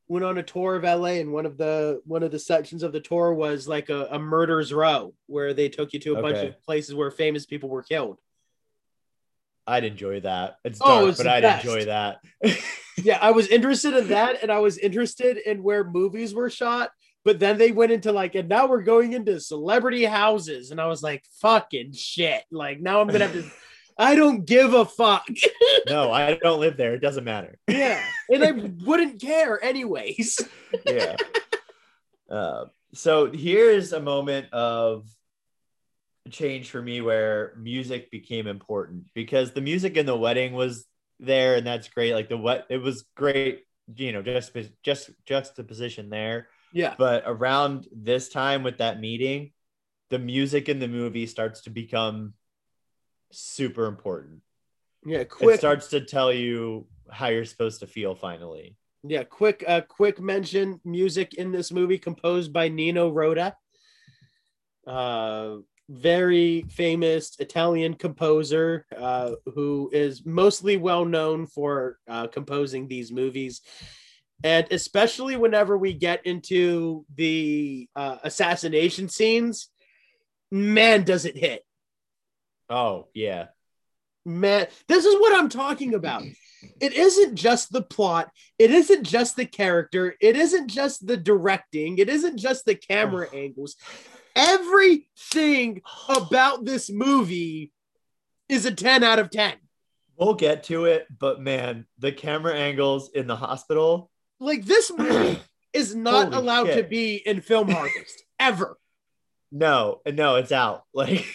[0.08, 2.94] went on a tour of LA and one of the one of the sections of
[2.94, 6.38] the tour was like a, a murder's row where they took you to a bunch
[6.38, 8.20] of places where famous people were killed.
[9.66, 10.58] I'd enjoy that.
[10.64, 11.66] It's Oh, dark, but I'd best.
[11.66, 12.20] enjoy that.
[13.04, 16.92] Yeah, I was interested in that and I was interested in where movies were shot,
[17.28, 20.86] but then they went into like and now we're going into celebrity houses and I
[20.86, 22.42] was like fucking shit.
[22.52, 23.52] Like now I'm going to have to
[23.98, 25.28] I don't give a fuck.
[25.90, 26.94] no, I don't live there.
[26.94, 27.60] It doesn't matter.
[27.68, 28.02] yeah.
[28.30, 28.52] And I
[28.86, 30.40] wouldn't care anyways.
[30.86, 31.18] yeah.
[32.30, 35.06] Uh, so here's a moment of
[36.30, 40.86] change for me where music became important because the music in the wedding was
[41.20, 42.14] there and that's great.
[42.14, 43.66] Like the what it was great,
[43.98, 46.48] you know, just just juxtaposition there.
[46.74, 46.96] Yeah.
[46.98, 49.52] But around this time with that meeting,
[50.10, 52.34] the music in the movie starts to become
[53.32, 54.42] super important.
[55.06, 58.76] Yeah, It quick starts to tell you how you're supposed to feel finally.
[59.04, 63.56] Yeah, quick uh quick mention music in this movie composed by Nino Rota.
[64.86, 65.58] Uh
[65.90, 73.62] very famous Italian composer uh who is mostly well known for uh composing these movies.
[74.44, 79.70] And especially whenever we get into the uh, assassination scenes,
[80.52, 81.66] man, does it hit.
[82.70, 83.48] Oh, yeah.
[84.26, 86.24] Man, this is what I'm talking about.
[86.82, 88.30] It isn't just the plot,
[88.60, 93.28] it isn't just the character, it isn't just the directing, it isn't just the camera
[93.34, 93.76] angles.
[94.36, 97.72] Everything about this movie
[98.50, 99.54] is a 10 out of 10.
[100.18, 104.10] We'll get to it, but man, the camera angles in the hospital.
[104.40, 105.40] Like this movie
[105.74, 108.78] is not Holy allowed to be in Film Harvest ever.
[109.52, 110.84] No, no, it's out.
[110.94, 111.26] Like,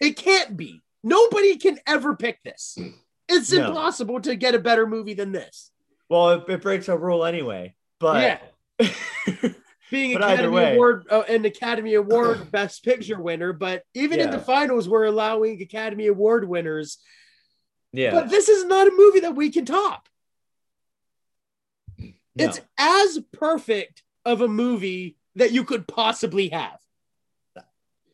[0.00, 0.80] It can't be.
[1.02, 2.76] Nobody can ever pick this.
[3.28, 3.68] It's No.
[3.68, 5.70] impossible to get a better movie than this.
[6.08, 7.74] well, it, it breaks a rule anyway.
[8.00, 8.42] But
[9.90, 10.72] being But Academy.
[10.74, 15.60] Award uh, an Academy Award Best Picture winner, but even in the finals, we're allowing
[15.62, 16.98] Academy Award winners
[17.92, 18.12] Yeah.
[18.12, 20.08] But this is not a movie that we can top.
[22.36, 22.44] No.
[22.46, 26.78] It's as perfect of a movie that you could possibly have.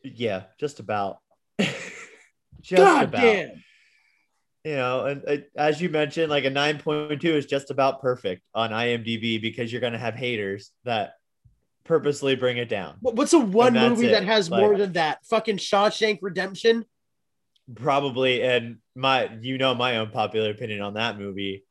[0.03, 1.19] yeah, just about.
[1.59, 3.21] just God about.
[3.21, 3.63] damn.
[4.63, 8.71] You know, and uh, as you mentioned, like a 9.2 is just about perfect on
[8.71, 11.13] IMDb because you're going to have haters that
[11.85, 12.97] purposely bring it down.
[12.99, 14.11] What's a one movie it.
[14.11, 15.25] that has Like- more than that?
[15.25, 16.85] Fucking Shawshank Redemption.
[17.75, 21.63] Probably, and my, you know, my own popular opinion on that movie,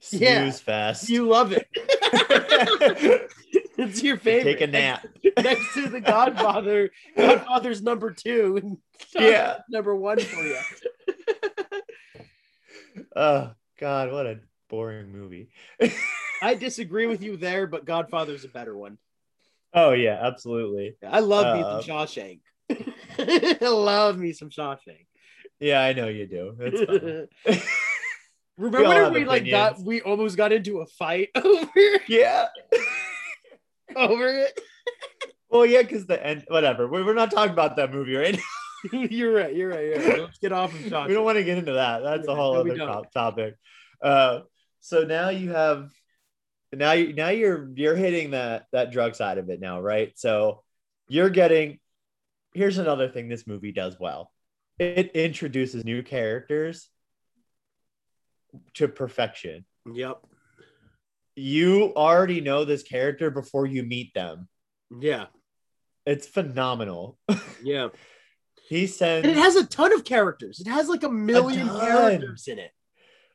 [0.00, 0.50] snooze Yeah.
[0.50, 1.08] fest.
[1.08, 1.66] You love it.
[3.78, 4.52] it's your favorite.
[4.58, 5.06] Take a nap.
[5.38, 6.90] next to the Godfather.
[7.16, 8.78] Godfather's number two.
[9.14, 9.58] Yeah.
[9.70, 10.58] number one for you.
[13.14, 15.50] Oh God, what a boring movie.
[16.42, 18.98] I disagree with you there, but Godfather's a better one.
[19.72, 20.96] Oh yeah, absolutely.
[21.06, 22.40] I love me Uh, some Shawshank.
[23.18, 25.06] I love me some Shawshank.
[25.60, 27.28] Yeah, I know you do.
[28.58, 31.70] We Remember when we like got we almost got into a fight over
[32.08, 32.48] yeah.
[33.96, 34.60] over it?
[35.48, 36.44] Well, yeah, because the end.
[36.48, 36.88] Whatever.
[36.88, 38.38] We're, We're not talking about that movie right
[38.92, 39.54] you're right.
[39.54, 39.84] You're right.
[39.86, 40.20] You're right.
[40.20, 42.02] Let's get off of we don't want to get into that.
[42.02, 43.54] That's a whole No, other top- topic.
[44.02, 44.40] Uh,
[44.80, 45.90] so now you have
[46.72, 50.12] now you now you're you're hitting that that drug side of it now, right?
[50.18, 50.62] So
[51.08, 51.78] you're getting.
[52.54, 54.32] Here's another thing this movie does well.
[54.80, 56.88] It introduces new characters
[58.74, 59.64] to perfection.
[59.92, 60.18] Yep.
[61.36, 64.48] You already know this character before you meet them.
[65.00, 65.26] Yeah.
[66.06, 67.18] It's phenomenal.
[67.62, 67.88] Yeah.
[68.68, 70.60] he And it has a ton of characters.
[70.60, 71.80] It has like a million ton.
[71.80, 72.70] characters in it.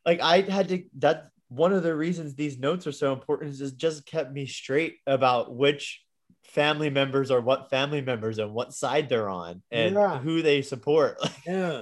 [0.06, 3.60] like I had to that one of the reasons these notes are so important is
[3.62, 6.02] it just kept me straight about which
[6.46, 10.18] family members are what family members and what side they're on and Yeah.
[10.20, 11.18] who they support.
[11.46, 11.82] Yeah.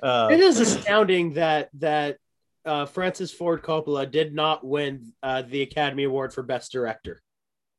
[0.00, 2.18] Uh, it is astounding that that
[2.64, 7.20] uh, Francis Ford Coppola did not win uh, the Academy Award for Best Director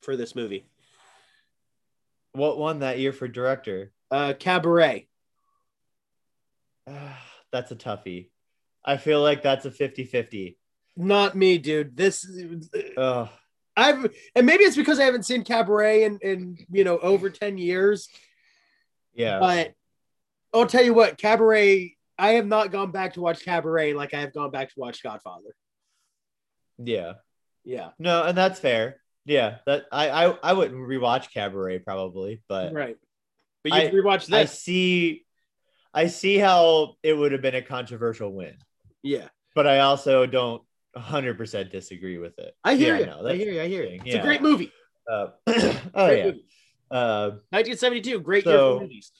[0.02, 0.66] for this movie.
[2.32, 3.92] what won that year for director?
[4.10, 5.06] Uh, Cabaret.
[7.52, 8.30] that's a toughie.
[8.84, 10.56] I feel like that's a 50-50.
[10.96, 11.96] Not me, dude.
[11.96, 12.26] This
[12.96, 13.28] Ugh.
[13.76, 17.56] I've and maybe it's because I haven't seen Cabaret in in you know over ten
[17.56, 18.08] years.
[19.14, 19.38] yeah.
[19.38, 19.72] But
[20.52, 21.96] I'll tell you what, Cabaret.
[22.20, 25.02] I have not gone back to watch Cabaret like I have gone back to watch
[25.02, 25.54] Godfather.
[26.78, 27.14] yeah.
[27.62, 28.96] Yeah, No, and that's fair.
[29.26, 32.96] Yeah, that I I, I wouldn't rewatch Cabaret probably, but right.
[33.62, 34.58] But I- you rewatched I this.
[34.62, 35.26] see
[35.92, 38.54] I see how it would have been a controversial win,
[39.02, 40.62] yeah, but I also don't
[40.96, 42.54] 100% disagree with it.
[42.64, 43.06] I hear Yeah, you.
[43.06, 43.60] no, I hear you.
[43.62, 44.00] I hear you.
[44.02, 44.20] It's Yeah.
[44.20, 44.72] a great movie.
[45.10, 46.24] Uh, oh Great yeah.
[46.24, 46.44] movie.
[46.90, 48.20] Uh, 1972.
[48.20, 49.12] Great year for movies.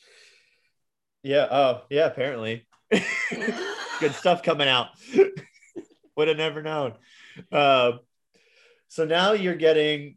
[1.23, 2.67] yeah, oh, yeah, apparently.
[4.01, 4.89] Good stuff coming out.
[6.17, 6.95] Would have never known.
[7.51, 7.93] Uh,
[8.89, 10.17] so now you're getting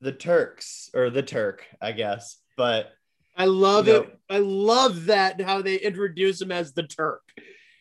[0.00, 2.36] the Turks or the Turk, I guess.
[2.56, 2.90] But
[3.36, 4.18] I love You it.
[4.28, 7.22] I love that how they introduce him as the Turk.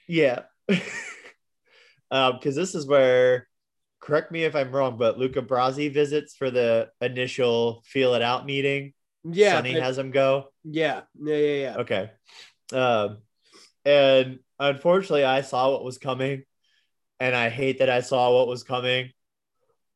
[0.08, 0.44] Yeah.
[2.12, 3.48] um, because this is where
[4.00, 8.46] correct me if I'm wrong, but Luca Brasi visits for the initial feel it out
[8.46, 8.94] meeting.
[9.24, 10.50] Yeah, Sonny but- has him go.
[10.64, 11.76] yeah, yeah, yeah, yeah.
[11.80, 12.12] Okay.
[12.72, 13.18] Um,
[13.90, 16.44] and unfortunately I saw what was coming,
[17.20, 19.12] and I hate that I saw what was coming,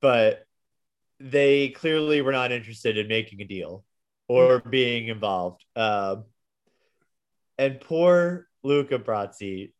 [0.01, 0.45] but
[1.19, 3.83] they clearly were not interested in making a deal
[4.27, 5.63] or being involved.
[5.75, 6.25] Um,
[7.57, 9.71] and poor Luca Brasi,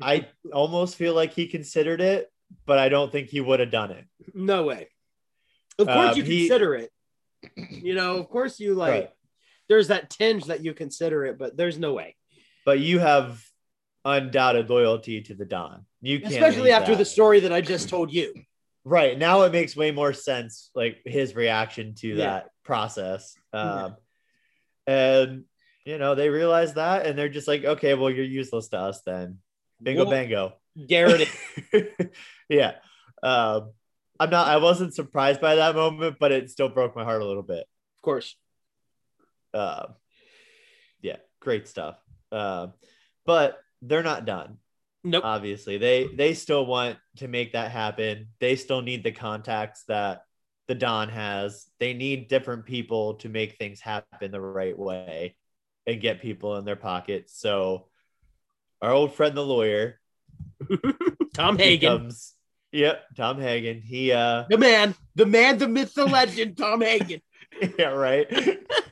[0.00, 2.32] I almost feel like he considered it,
[2.66, 4.04] but I don't think he would have done it.
[4.34, 4.88] No way.
[5.78, 6.90] Of course, Um, you he- consider it.
[7.68, 8.90] You know, of course, you like.
[8.90, 9.10] Right.
[9.68, 12.16] There's that tinge that you consider it, but there's no way.
[12.64, 13.42] But you have
[14.04, 15.86] undoubted loyalty to the Don.
[16.02, 16.98] You can't Especially after that.
[16.98, 18.34] the story that I just told you.
[18.84, 22.16] right now it makes way more sense like his reaction to Yeah.
[22.16, 23.84] that process Yeah.
[23.84, 23.96] um
[24.86, 25.44] and
[25.86, 29.00] you know they realize that and they're just like okay well you're useless to us
[29.06, 29.38] then
[29.82, 30.52] bingo Well, bango
[30.86, 31.28] Garrett.
[32.50, 32.72] yeah
[33.22, 33.70] um
[34.20, 37.26] i'm not i wasn't surprised by that moment but it still broke my heart a
[37.26, 38.36] little bit of course.
[39.54, 39.94] Um
[41.00, 41.96] yeah great stuff.
[42.32, 42.72] Um
[43.26, 44.58] but they're not done
[45.06, 45.24] Nope.
[45.24, 45.76] obviously.
[45.78, 48.28] They they still want to make that happen.
[48.40, 50.24] They still need the contacts that
[50.66, 51.66] the don has.
[51.78, 55.36] They need different people to make things happen the right way
[55.86, 57.38] and get people in their pockets.
[57.38, 57.88] So
[58.80, 60.00] our old friend the lawyer
[61.34, 61.98] Tom Hagen.
[61.98, 62.32] becomes
[62.72, 63.82] yep tom hagen.
[63.82, 67.20] He uh the man, the man, the myth, the legend, Tom Hagen.
[67.78, 68.26] yeah right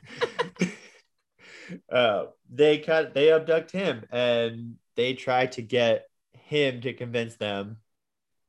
[1.90, 7.78] uh they cut they abduct him and they try to get him to convince them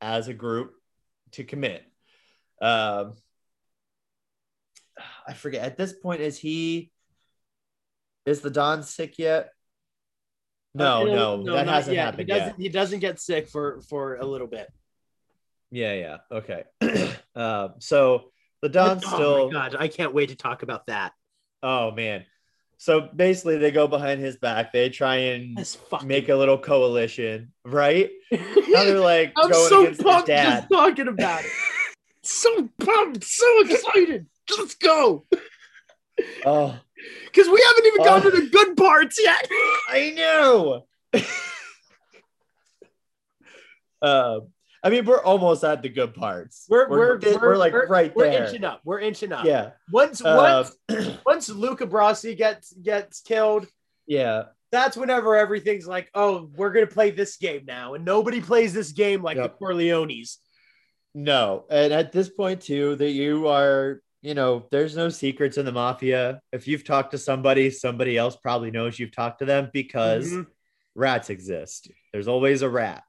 [0.00, 0.74] as a group
[1.32, 1.82] to commit.
[2.60, 3.14] Um,
[5.26, 6.90] I forget at this point, is he
[8.26, 9.50] is the Don sick yet?
[10.74, 12.04] No, Uh, no, that hasn't yet.
[12.06, 12.46] happened He doesn't.
[12.46, 12.56] yet.
[12.58, 14.68] He doesn't get sick for for a little bit.
[15.70, 16.16] Yeah, yeah.
[16.30, 16.64] Okay.
[17.34, 18.30] uh, so
[18.62, 19.76] the Don's oh still my god!
[19.78, 21.12] I can't wait to talk about that.
[21.62, 22.24] Oh man.
[22.76, 24.72] So basically they go behind his back.
[24.72, 25.58] They try and
[26.04, 28.10] make a little coalition, right?
[28.30, 30.56] Now they're like I'm going so against his pumped dad.
[30.60, 31.50] just talking about it.
[32.22, 34.26] so pumped, so excited.
[34.58, 35.24] Let's go.
[36.44, 36.78] Oh,
[37.24, 38.30] Because we haven't even gotten Oh.
[38.30, 39.48] to the good parts yet.
[39.88, 40.86] I know.
[44.02, 44.40] uh,
[44.84, 46.66] I mean, we're almost at the good parts.
[46.68, 48.30] We're we're, we're we're, like right there.
[48.30, 48.82] we're inching up.
[48.84, 49.44] We're inching up.
[49.46, 49.70] Yeah.
[49.90, 53.66] Once Uh, once once Luca Brasi gets gets killed,
[54.06, 54.44] yeah.
[54.70, 58.92] that's whenever everything's like, oh, we're gonna play this game now, and nobody plays this
[58.92, 59.58] game like Yep.
[59.58, 60.36] the Corleones.
[61.14, 61.64] No.
[61.70, 65.72] And at this point, too, that you are, you know, there's no secrets in the
[65.72, 66.40] mafia.
[66.52, 70.46] If you've talked to somebody, somebody else probably knows you've talked to them because Mhm.
[70.94, 71.90] rats exist.
[72.12, 73.02] There's always a rat.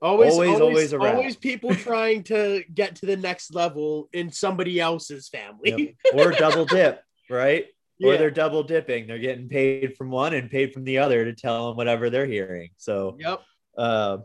[0.00, 4.78] Always, Always, always, always always, people trying to get to the next level in somebody
[4.78, 5.96] else's family.
[6.12, 6.14] Yep.
[6.14, 7.66] Or double dip, right?
[8.04, 9.08] Or they're double dipping.
[9.08, 12.26] They're getting paid from one and paid from the other to tell them whatever they're
[12.26, 12.70] hearing.
[12.76, 13.42] So, Yep.
[13.76, 14.18] uh,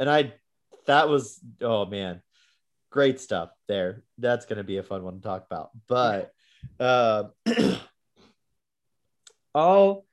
[0.00, 0.32] and I,
[0.86, 2.22] that was, oh man,
[2.90, 4.04] great stuff there.
[4.16, 5.70] That's going to be a fun one to talk about.
[5.86, 6.32] But,
[6.80, 7.24] uh,
[9.54, 10.06] all,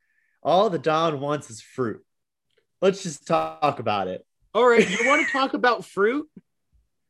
[0.43, 2.03] all the Don wants is fruit.
[2.82, 4.26] Let's just talk about it.
[4.55, 4.89] All right.
[4.89, 6.29] You want to talk about fruit?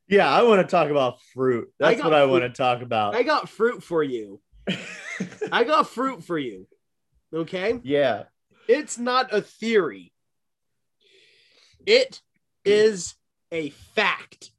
[0.07, 1.71] Yeah, I want to talk about fruit.
[1.79, 3.13] I That's what I want to talk about.
[3.13, 4.41] I got fruit for you.
[5.51, 6.67] I got fruit for you.
[7.31, 7.79] Okay.
[7.83, 8.23] yeah.
[8.67, 10.11] It's not a theory.
[11.85, 12.19] It
[12.65, 13.13] is
[13.51, 14.49] a fact.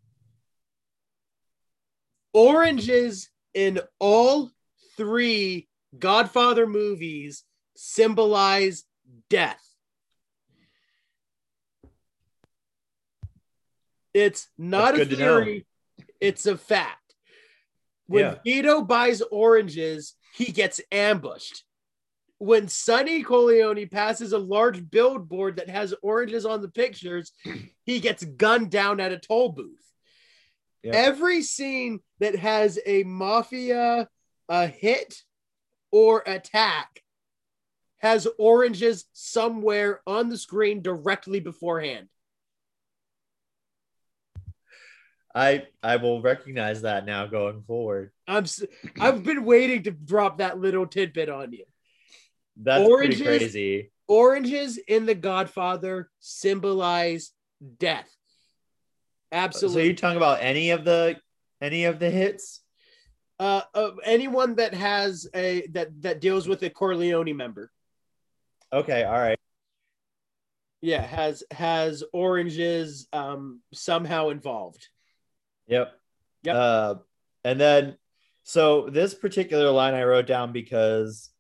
[2.33, 4.53] Oranges in all
[4.97, 5.67] three
[5.99, 7.43] Godfather movies
[7.75, 8.85] symbolize
[9.29, 9.76] death.
[14.17, 15.45] It's not a good to know.
[15.45, 15.67] theory,
[16.21, 17.15] it's a fact.
[18.07, 18.39] When Yeah.
[18.45, 21.65] Vito buys oranges, he gets ambushed
[22.39, 27.33] when Sonny Corleone passes a large billboard that has oranges on the pictures,
[27.85, 29.81] he gets gunned down at a toll booth.
[30.83, 30.93] Yeah.
[30.95, 34.09] Every scene that has a mafia
[34.49, 35.23] a hit
[35.91, 37.03] or attack
[37.99, 42.09] has oranges somewhere on the screen directly beforehand.
[45.37, 48.11] I I will recognize that now going forward.
[48.27, 48.47] I'm
[48.99, 51.65] I've been waiting to drop that little tidbit on you.
[52.57, 53.93] That's Oranges- pretty crazy.
[54.09, 57.33] Oranges in The Godfather symbolize
[57.79, 58.09] death.
[59.31, 59.83] Absolutely.
[59.83, 61.21] So you talking about any of the
[61.61, 62.63] any of the hits?
[63.39, 67.71] uh, uh, anyone that has a that that deals with a Corleone member,
[68.73, 69.39] Okay, all right.
[70.81, 74.89] yeah, has has oranges um somehow involved.
[75.67, 75.93] Yep.
[76.43, 76.55] Yep.
[76.55, 76.95] Uh,
[77.45, 77.97] and then,
[78.43, 81.31] so this particular line I wrote down because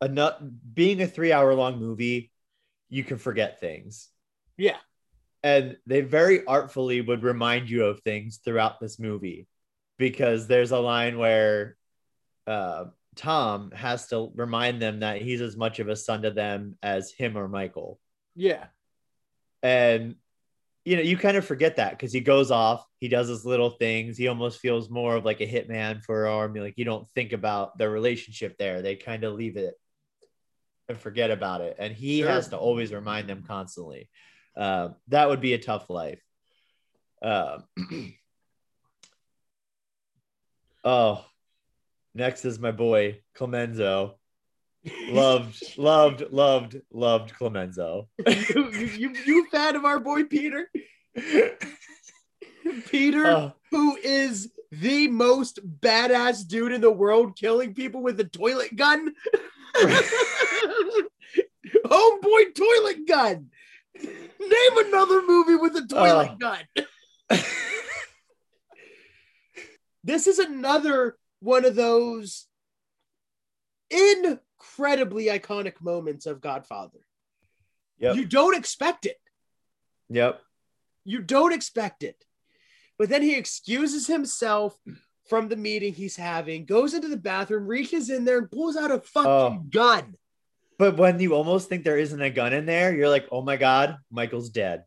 [0.00, 0.40] a nut
[0.74, 2.32] being a three hour long movie,
[2.88, 4.08] you can forget things.
[4.56, 4.76] Yeah,
[5.42, 9.48] And they very artfully would remind you of things throughout this movie
[9.96, 11.76] because there's a line where
[12.46, 16.76] uh, Tom has to remind them that he's as much of a son to them
[16.82, 17.98] as him or Michael.
[18.34, 18.66] yeah,
[19.62, 20.16] and
[20.84, 23.70] you know you kind of forget that because he goes off he does his little
[23.70, 27.32] things he almost feels more of like a hitman for army like you don't think
[27.32, 29.74] about the relationship there they kind of leave it
[30.88, 32.28] and forget about it and he Sure.
[32.28, 34.08] has to always remind them constantly.
[34.56, 36.20] Uh, that would be a tough life.
[37.22, 37.64] Um,
[40.84, 41.24] oh
[42.14, 44.12] next is my boy Clemenza
[45.08, 50.68] loved loved loved loved Clemenza you, you you fan of our boy Peter?
[52.88, 58.24] Peter, Oh, who is the most badass dude in the world, killing people with a
[58.24, 59.12] toilet gun.
[61.84, 63.50] Homeboy toilet gun.
[64.02, 66.36] Name another movie with a toilet Oh.
[66.36, 66.64] gun.
[70.04, 72.46] this is another one of those
[74.78, 76.98] incredibly iconic moments of Godfather.
[77.98, 78.16] Yep.
[78.16, 79.16] You don't expect it.
[80.10, 80.40] Yep.
[81.04, 82.16] You don't expect it.
[82.98, 84.78] But then he excuses himself
[85.28, 88.90] from the meeting he's having, goes into the bathroom, reaches in there, and pulls out
[88.90, 89.64] a fucking Oh.
[89.70, 90.14] gun.
[90.78, 93.56] but when you almost think there isn't a gun in there, you're like, oh my
[93.56, 94.82] god, Michael's dead.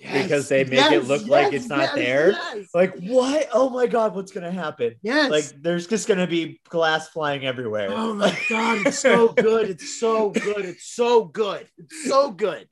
[0.00, 2.30] Because they make it look like it's not there.
[2.30, 2.68] Yes.
[2.74, 3.48] Like what?
[3.52, 4.94] Oh my god, what's gonna happen?
[5.02, 5.30] yes.
[5.30, 7.88] Like there's just gonna be glass flying everywhere.
[7.90, 9.68] oh my god, it's so good.
[9.68, 10.64] It's so good.
[10.64, 11.68] It's so good.
[11.76, 12.66] It's so good.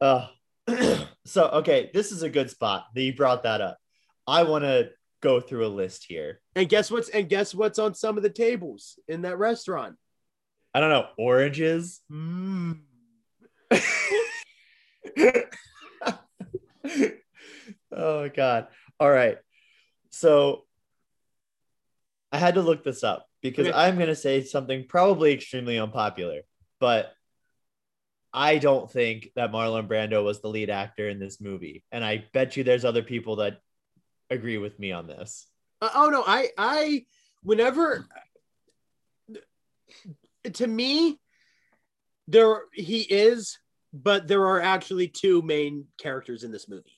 [0.00, 0.28] Uh,
[1.26, 3.76] so okay, this is a good spot that you brought that up.
[4.26, 4.90] I want to
[5.20, 6.40] go through a list here.
[6.54, 9.96] And guess what's and guess what's on some of the tables in that restaurant?
[10.74, 12.00] I don't know oranges.
[12.10, 12.80] Mm.
[17.92, 18.68] oh god.
[19.00, 19.38] All right.
[20.10, 20.64] So
[22.32, 23.76] I had to look this up because Okay.
[23.76, 26.40] I'm going to say something probably extremely unpopular,
[26.80, 27.12] but
[28.32, 31.84] I don't think that Marlon Brando was the lead actor in this movie.
[31.90, 33.60] And I bet you there's other people that
[34.30, 35.46] agree with me on this.
[35.80, 37.06] Uh, oh no, I I
[37.42, 38.06] whenever
[40.52, 41.18] to me
[42.26, 43.58] there he is,
[43.92, 46.92] but there are actually two main characters in this movie.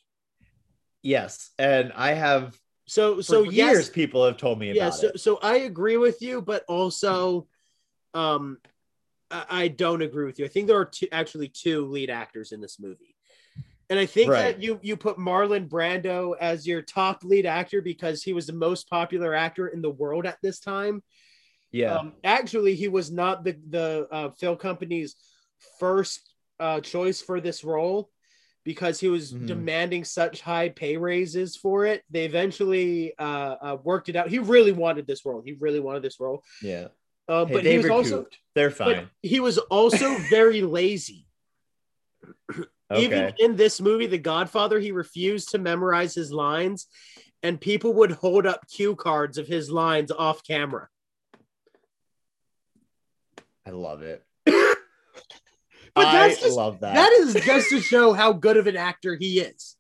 [1.03, 1.51] Yes.
[1.59, 5.21] And I have So so years yes, people have told me about yeah, so, it.
[5.21, 7.47] so I agree with you, but also
[8.15, 8.59] um
[9.31, 10.45] I, I don't agree with you.
[10.45, 13.17] I think there are two actually two lead actors in this movie.
[13.89, 14.43] And I think Right.
[14.57, 18.53] that you you put Marlon Brando as your top lead actor because he was the
[18.53, 21.03] most popular actor in the world at this time.
[21.73, 21.95] Yeah.
[21.95, 25.17] Um, actually, he was not the the uh, film company's
[25.79, 26.30] first
[26.61, 28.11] uh, choice for this role
[28.65, 29.47] because he was Mhm.
[29.47, 32.05] demanding such high pay raises for it.
[32.11, 34.29] They eventually uh, uh, worked it out.
[34.29, 35.41] He really wanted this role.
[35.45, 36.45] He really wanted this role.
[36.63, 36.89] yeah.
[37.27, 38.09] Uh, Hey, but they he was recouped.
[38.09, 39.09] also They're fine.
[39.23, 41.27] he was also very lazy.
[42.97, 46.87] Even in this movie, The Godfather, he refused to memorize his lines,
[47.43, 50.89] and people would hold up cue cards of his lines off camera.
[53.65, 54.25] I love it.
[56.05, 56.95] But I that's just love that.
[56.95, 59.77] that is just to show how good of an actor he is.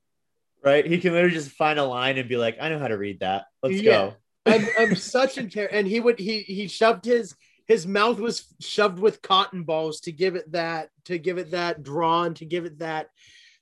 [0.63, 0.85] right?
[0.87, 3.21] He can literally just find a line and be like, I know how to read
[3.21, 3.47] that.
[3.63, 3.91] Let's Yeah.
[3.93, 4.15] go.
[4.47, 7.35] I'm, I'm such a ter- and he would he he shoved his
[7.67, 11.83] his mouth was shoved with cotton balls to give it that to give it that
[11.83, 13.09] drawn to give it that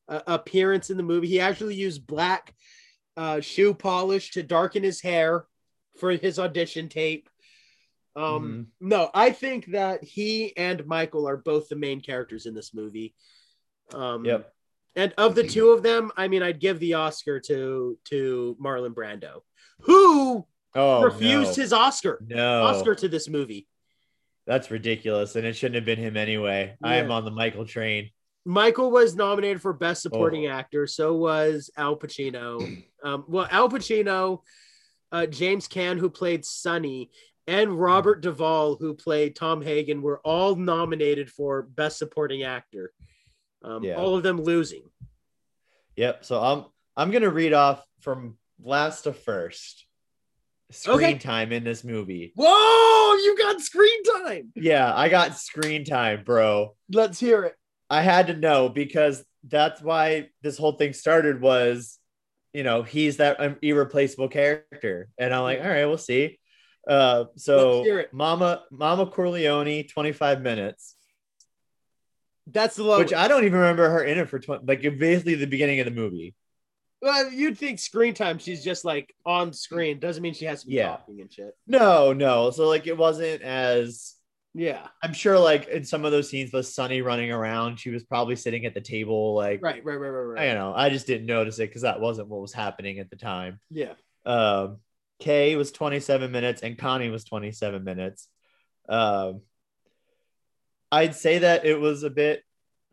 [0.09, 1.27] uh, appearance in the movie.
[1.29, 2.55] He actually used black
[3.17, 5.45] uh, shoe polish to darken his hair
[5.99, 7.29] for his audition tape.
[8.17, 12.75] Um, no, I think that he and Michael are both the main characters in this
[12.75, 13.15] movie.
[13.95, 14.53] Um, Yep.
[14.97, 18.95] And of the two of them, I mean, I'd give the Oscar to to Marlon
[18.95, 19.43] Brando,
[19.83, 20.45] who
[20.75, 21.63] Oh, refused no.
[21.63, 22.65] his Oscar no.
[22.65, 23.69] Oscar to this movie.
[24.47, 25.37] That's ridiculous.
[25.37, 26.75] And it shouldn't have been him anyway.
[26.83, 28.11] I am on the Michael train.
[28.45, 30.51] Michael was nominated for Best Supporting Oh.
[30.51, 30.87] Actor.
[30.89, 32.83] So was Al Pacino.
[33.05, 34.41] Um, well, Al Pacino,
[35.13, 37.13] uh, James Caan, who played Sonny,
[37.49, 42.93] and Robert Duvall, who played Tom Hagen, were all nominated for Best Supporting Actor.
[43.65, 43.95] Um, Yeah.
[43.97, 44.85] All of them losing.
[45.97, 46.25] Yep.
[46.25, 49.87] So I'm I'm gonna read off from last to first.
[50.71, 51.19] Screen Okay.
[51.19, 52.33] time in this movie.
[52.37, 54.53] Whoa, you got screen time.
[54.55, 56.77] Yeah, I got screen time, bro.
[56.93, 57.55] Let's hear it.
[57.89, 61.99] I had to know because that's why this whole thing started was,
[62.53, 65.09] you know, he's that um, irreplaceable character.
[65.17, 66.38] And I'm like, all right, we'll see.
[66.89, 68.13] Uh, so Let's hear it.
[68.15, 70.97] Mama Mama Corleone, 25 minutes,
[72.47, 72.99] That's the low.
[72.99, 75.85] which I don't even remember her in it for 20, like basically the beginning of
[75.85, 76.35] the movie.
[77.03, 78.39] well, you'd think screen time.
[78.39, 79.99] She's just like on screen.
[80.01, 80.89] Doesn't mean she has to be Yeah.
[80.89, 81.55] talking and shit.
[81.67, 82.51] No, no.
[82.51, 84.15] So like it wasn't as
[84.55, 84.87] Yeah.
[85.03, 88.35] I'm sure like in some of those scenes with Sonny running around, she was probably
[88.35, 89.85] sitting at the table, like Right.
[89.85, 89.95] Right.
[90.01, 90.09] Right.
[90.09, 90.21] Right.
[90.23, 90.43] Right.
[90.43, 90.73] I don't know.
[90.75, 93.61] I just didn't notice it because that wasn't what was happening at the time.
[93.71, 93.93] Yeah.
[94.25, 94.79] Um,
[95.21, 98.29] Kay was 27 minutes and Connie was 27 minutes.
[98.89, 99.43] Um,
[100.91, 102.43] I'd say that it was a bit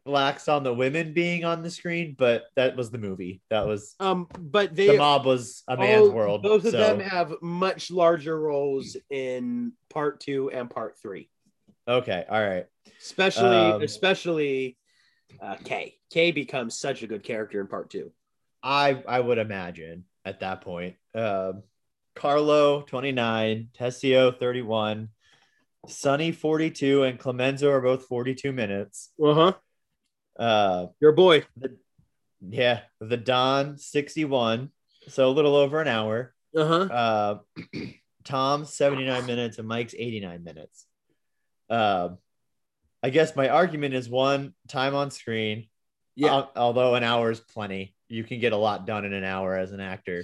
[0.07, 3.41] lax on the women being on the screen, but that was the movie.
[3.49, 6.43] That was Um, but they the mob was a man's all- world.
[6.43, 11.29] Both of so- them have much larger roles in part two and part three,
[11.87, 12.65] okay, all right.
[13.01, 14.77] especially Um, especially
[15.39, 15.95] uh, Kay.
[16.11, 18.11] Kay becomes such a good character in part two.
[18.61, 20.95] I I would imagine at that point.
[21.13, 21.63] Um,
[22.15, 25.09] Carlo 29, Tessio 31,
[25.87, 29.11] Sonny 42, and Clemenza are both 42 minutes.
[29.23, 29.53] Uh huh.
[30.37, 31.43] Uh, Your boy.
[31.57, 31.77] the,
[32.49, 34.71] yeah, the Don 61,
[35.07, 36.33] so a little over an hour.
[36.55, 37.41] Uh huh.
[37.75, 37.79] Uh,
[38.23, 40.87] Tom 79 minutes and Mike's 89 minutes.
[41.69, 42.17] Um,
[43.03, 45.67] I guess my argument is one time on screen.
[46.15, 46.29] Yeah.
[46.29, 49.55] al- although an hour is plenty, you can get a lot done in an hour
[49.55, 50.23] as an actor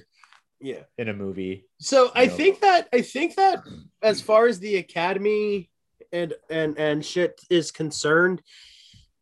[0.62, 0.84] Yeah.
[0.97, 1.66] in a movie.
[1.80, 2.36] So I No.
[2.38, 3.64] think that I think that
[4.01, 5.70] as far as the Academy
[6.12, 8.41] and and and shit is concerned,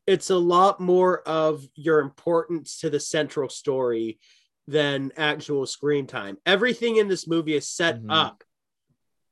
[0.05, 4.19] it's a lot more of your importance to the central story
[4.67, 6.37] than actual screen time.
[6.45, 8.11] Everything in this movie is set Mhm.
[8.11, 8.43] up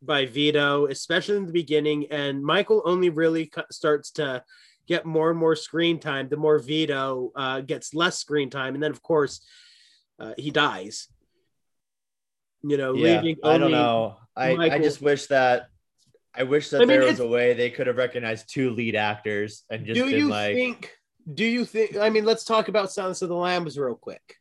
[0.02, 4.44] by Vito, especially in the beginning, and Michael only really starts to
[4.88, 8.82] get more and more screen time the more Vito uh, gets less screen time, and
[8.82, 9.42] then of course
[10.20, 11.10] uh, he dies.
[12.64, 14.18] You know, yeah, leaving I don't know.
[14.36, 15.70] I, I just wish that
[16.38, 18.96] I wish that I mean, there was a way they could have recognized two lead
[18.96, 20.96] actors and just do been you like, think?
[21.34, 21.98] Do you think?
[21.98, 24.36] I mean, let's talk about Silence of the Lambs real quick.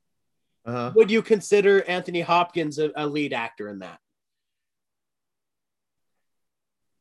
[0.66, 0.92] uh-huh.
[0.94, 3.98] Would you consider Anthony Hopkins a, a lead actor in that?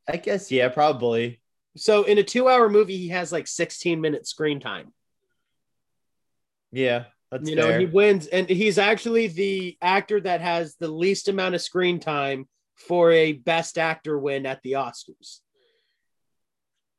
[0.07, 1.41] I guess yeah, probably.
[1.76, 4.93] So in a two-hour movie, he has like 16 minutes screen time.
[6.72, 7.71] Yeah, that's you fair.
[7.73, 11.99] know, he wins, and he's actually the actor that has the least amount of screen
[11.99, 15.39] time for a Best Actor win at the Oscars.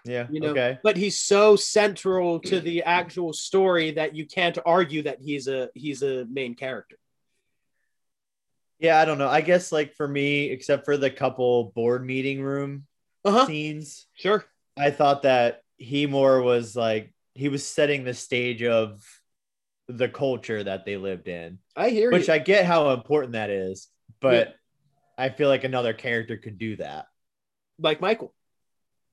[0.04, 0.78] yeah, You know, okay.
[0.82, 5.68] but he's so central to the actual story that you can't argue that he's a
[5.74, 6.96] he's a main character.
[8.78, 9.28] Yeah, I don't know.
[9.28, 12.86] I guess like for me, except for the couple board meeting room
[13.24, 13.46] Uh huh.
[13.46, 14.44] scenes, Sure.
[14.76, 19.02] I thought that he more was like he was setting the stage of
[19.88, 22.34] the culture that they lived in, I hear which you.
[22.34, 23.88] I get how important that is,
[24.20, 24.54] but
[25.16, 27.06] I feel like another character could do that,
[27.78, 28.34] like Michael.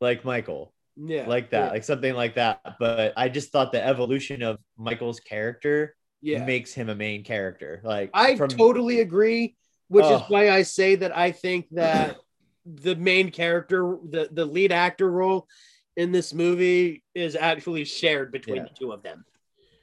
[0.01, 1.27] like Michael, Yeah.
[1.27, 1.71] like that, Yeah.
[1.71, 2.75] like something like that.
[2.79, 6.43] But I just thought the evolution of Michael's character yeah.
[6.43, 7.79] makes him a main character.
[7.83, 9.55] Like I from totally agree,
[9.87, 10.25] which is Oh.
[10.27, 12.17] why I say that I think that
[12.65, 15.47] the main character, the, the lead actor role
[15.95, 18.63] in this movie is actually shared between Yeah.
[18.63, 19.23] the two of them.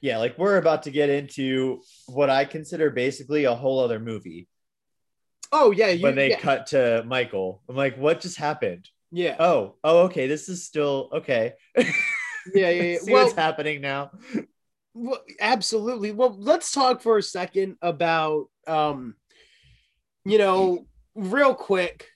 [0.01, 4.47] Yeah, like we're about to get into what I consider basically a whole other movie
[5.51, 7.61] Oh yeah, you, when they yeah, cut to Michael.
[7.67, 8.87] I'm like, what just happened?
[9.11, 10.27] yeah, Oh, oh, okay.
[10.27, 11.53] This is still okay.
[11.77, 11.83] yeah,
[12.53, 12.69] yeah.
[12.69, 12.97] yeah.
[12.99, 14.11] See Well, what's happening now.
[14.93, 16.11] well, absolutely.
[16.13, 19.15] Well, let's talk for a second about, um,
[20.25, 20.85] you know,
[21.15, 22.07] real quick,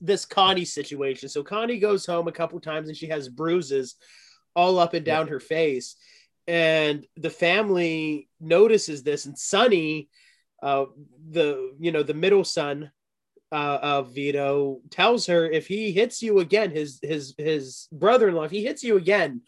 [0.00, 1.28] this Connie situation.
[1.28, 3.94] So Connie goes home a couple times and she has bruises
[4.56, 5.94] all up and down her face,
[6.50, 10.08] and the family notices this, and Sonny,
[10.62, 10.86] uh,
[11.30, 12.90] the you know the middle son.
[13.52, 18.52] Uh, of Vito tells her if he hits you again, his his his brother-in-law, if
[18.52, 19.40] he hits you again,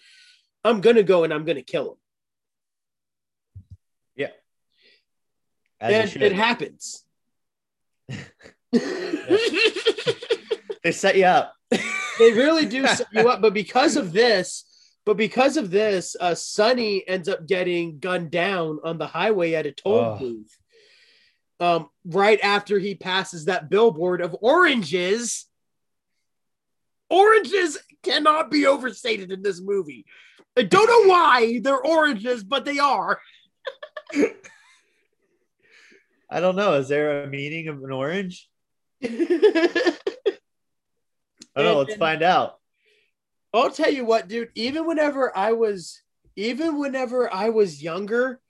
[0.64, 1.98] I'm gonna go and I'm gonna kill him.
[5.82, 7.05] As and it happens.
[8.70, 8.78] they
[10.92, 11.55] set you up.
[11.70, 14.62] they really do set you up, but because of this,
[15.05, 19.66] but because of this, uh, Sonny ends up getting gunned down on the highway at
[19.66, 20.16] a toll Oh.
[20.18, 20.57] booth.
[21.61, 25.46] Um, right after he passes that billboard of oranges.
[27.09, 30.05] Oranges cannot be overstated in this movie.
[30.57, 33.20] I don't know why they're oranges, but they are.
[36.30, 36.74] I don't know.
[36.74, 38.48] Is there a meaning of an orange?
[39.05, 39.09] I
[41.55, 41.78] don't know.
[41.80, 42.59] Let's find out.
[43.55, 46.03] I'll tell you what, dude, even whenever I was
[46.36, 48.40] even whenever I was younger,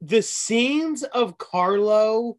[0.00, 2.38] the scenes of Carlo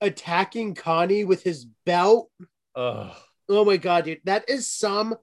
[0.00, 2.30] attacking Connie with his belt.
[2.74, 3.14] Oh,
[3.50, 4.20] Oh my god, dude.
[4.24, 5.16] That is some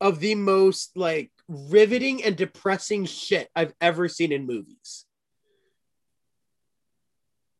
[0.00, 5.04] of the most like riveting and depressing shit I've ever seen in movies.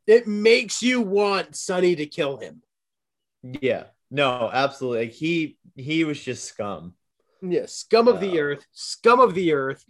[0.06, 2.62] It makes you want Sonny to kill him.
[3.42, 3.84] yeah.
[4.10, 5.06] No, absolutely.
[5.06, 6.94] Like he he was just scum.
[7.42, 9.84] Yeah, scum of the earth, scum of the earth.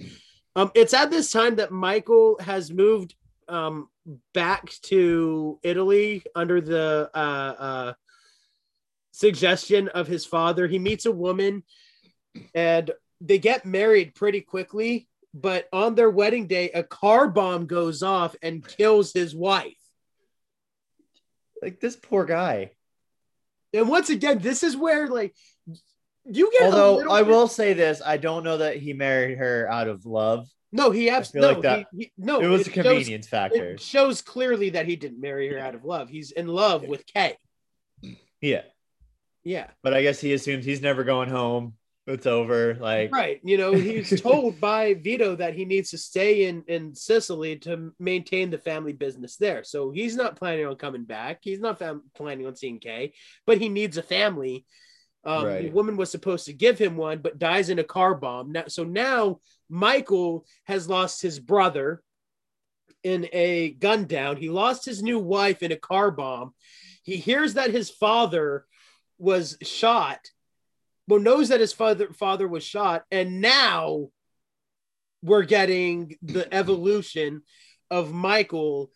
[0.55, 3.15] Um, it's at this time that Michael has moved
[3.49, 3.89] um
[4.35, 7.19] back to Italy under the uh
[7.59, 7.93] uh
[9.13, 10.67] suggestion of his father.
[10.67, 11.63] He meets a woman
[12.55, 12.91] and
[13.21, 18.37] they get married pretty quickly, but on their wedding day, a car bomb goes off
[18.43, 19.73] and kills his wife.
[21.63, 22.73] Like this poor guy.
[23.73, 25.35] And once again, this is where like
[26.29, 29.39] you get a Although I bit- will say this, I don't know that he married
[29.39, 30.49] her out of love.
[30.73, 33.73] no, he absolutely like that- he, he- no, it was a shows- convenience factor.
[33.73, 36.09] It shows clearly that he didn't marry her out of love.
[36.09, 37.37] He's in love with Kay.
[38.41, 38.63] Yeah.
[39.45, 41.75] Yeah, But I guess he assumes he's never going home.
[42.09, 42.75] It's over.
[42.75, 43.41] Like right.
[43.45, 47.93] You know, he's told by Vito that he needs to stay in in Sicily to
[48.01, 49.63] maintain the family business there.
[49.63, 51.39] So he's not planning on coming back.
[51.43, 53.13] He's not fam- planning on seeing Kay,
[53.47, 54.65] but he needs a family.
[55.27, 58.53] Um, The woman was supposed to give him one, but dies in a car bomb.
[58.53, 62.03] Now, so now Michael has lost his brother
[63.03, 64.37] in a gun down.
[64.37, 66.55] He lost his new wife in a car bomb.
[67.03, 68.65] He hears that his father
[69.19, 70.21] was shot
[71.09, 74.09] well knows that his father father was shot, and now
[75.23, 77.43] we're getting the evolution
[77.91, 78.91] of Michael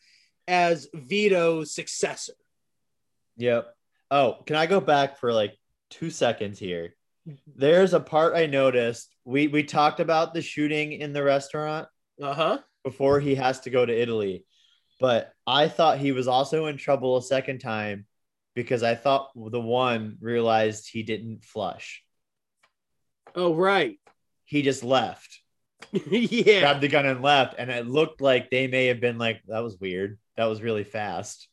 [0.49, 2.35] as Vito's successor.
[3.37, 3.75] Yep.
[4.11, 5.57] Oh, can I go back for like
[5.91, 6.95] two seconds here?
[7.55, 9.15] There's a part I noticed.
[9.25, 11.89] We we talked about the shooting in the restaurant
[12.23, 12.59] Uh huh.
[12.85, 14.45] before he has to go to Italy.
[14.99, 18.07] But I thought he was also in trouble a second time
[18.55, 22.03] because I thought the one realized he didn't flush.
[23.35, 23.99] Oh right.
[24.45, 25.41] He just left,
[25.93, 26.61] yeah.
[26.61, 27.55] grabbed the gun and left.
[27.59, 30.19] And it looked like they may have been like, that was weird.
[30.37, 31.49] That was really fast.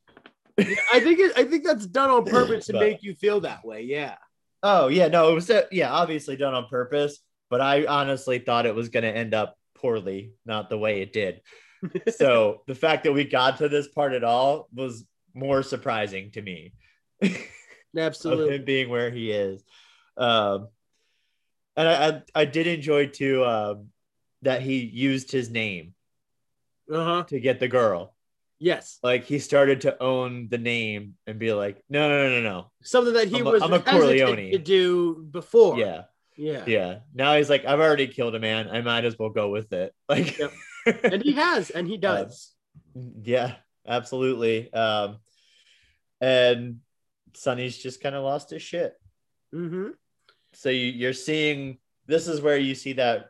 [0.58, 3.64] I think it, I think that's done on purpose to But- make you feel that
[3.64, 3.84] way.
[3.84, 4.16] Yeah.
[4.64, 5.08] Oh, yeah.
[5.08, 7.20] No, it was, yeah, obviously done on purpose.
[7.50, 11.14] But I honestly thought it was going to end up poorly, not the way it
[11.14, 11.42] did.
[12.10, 15.06] So the fact that we got to this part at all was
[15.36, 16.74] more surprising to me.
[17.96, 18.56] Absolutely.
[18.56, 19.64] him being where he is.
[20.18, 20.70] Um,
[21.76, 23.90] and I, I, I did enjoy too um,
[24.42, 25.94] that he used his name
[26.92, 27.24] Uh huh.
[27.26, 28.16] to get the girl.
[28.60, 28.98] Yes.
[29.04, 32.72] Like he started to own the name and be like, no, no, no, no, no.
[32.82, 34.52] Something that he I'm a- was I'm a Corleone.
[34.52, 35.78] to do before.
[35.78, 36.04] Yeah,
[36.36, 36.64] Yeah.
[36.66, 37.00] yeah.
[37.14, 38.68] Now he's like, I've already killed a man.
[38.70, 39.94] I might as well go with it.
[40.10, 40.54] Like, Yep.
[41.04, 42.52] And he has, and he does.
[43.24, 43.56] yeah,
[43.88, 44.72] absolutely.
[44.74, 45.18] Um,
[46.22, 46.78] and
[47.34, 48.94] Sonny's just kind of lost his shit.
[49.54, 49.90] mm-hmm.
[50.54, 51.78] so you, you're seeing
[52.08, 53.28] this is where you see that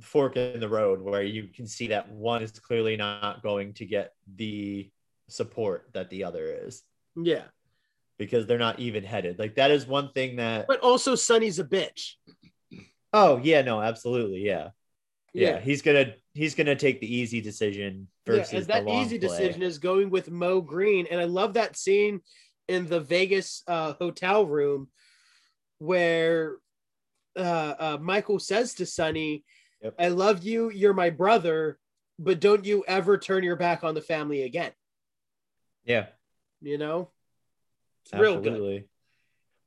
[0.00, 3.86] fork in the road where you can see that one is clearly not going to
[3.86, 4.90] get the
[5.28, 6.82] support that the other is
[7.16, 7.44] Yeah.
[8.18, 11.64] because they're not even headed like that is one thing that But also, Sonny's a
[11.64, 12.12] bitch.
[13.12, 14.70] oh yeah no absolutely yeah
[15.32, 15.60] yeah, Yeah.
[15.60, 19.28] he's gonna he's gonna take the easy decision versus yeah, and the that easy play.
[19.28, 22.20] decision is going with Moe Greene, and I love that scene
[22.68, 24.88] in the Vegas uh, hotel room
[25.78, 26.56] where
[27.36, 29.44] uh, uh, Michael says to Sonny,
[29.86, 29.94] Yep.
[30.00, 30.70] "I love you.
[30.70, 31.78] You're my brother,
[32.18, 34.72] but don't you ever turn your back on the family again."
[35.84, 36.06] yeah
[36.60, 37.10] You know,
[38.04, 38.48] it's real good.
[38.48, 38.88] absolutely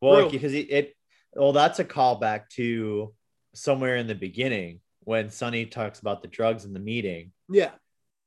[0.01, 0.95] well Real- because it, it
[1.33, 3.13] well that's a callback to
[3.53, 7.71] somewhere in the beginning when Sonny talks about the drugs in the meeting Yeah,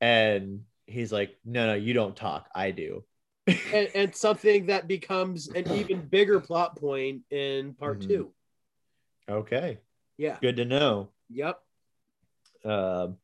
[0.00, 3.04] and he's like no no you don't talk i do
[3.46, 8.06] and, and something that becomes an even bigger plot point in part Mhm.
[8.06, 8.32] two.
[9.28, 9.78] okay
[10.16, 10.38] Yeah.
[10.40, 11.60] good to know Yep.
[12.64, 13.16] Um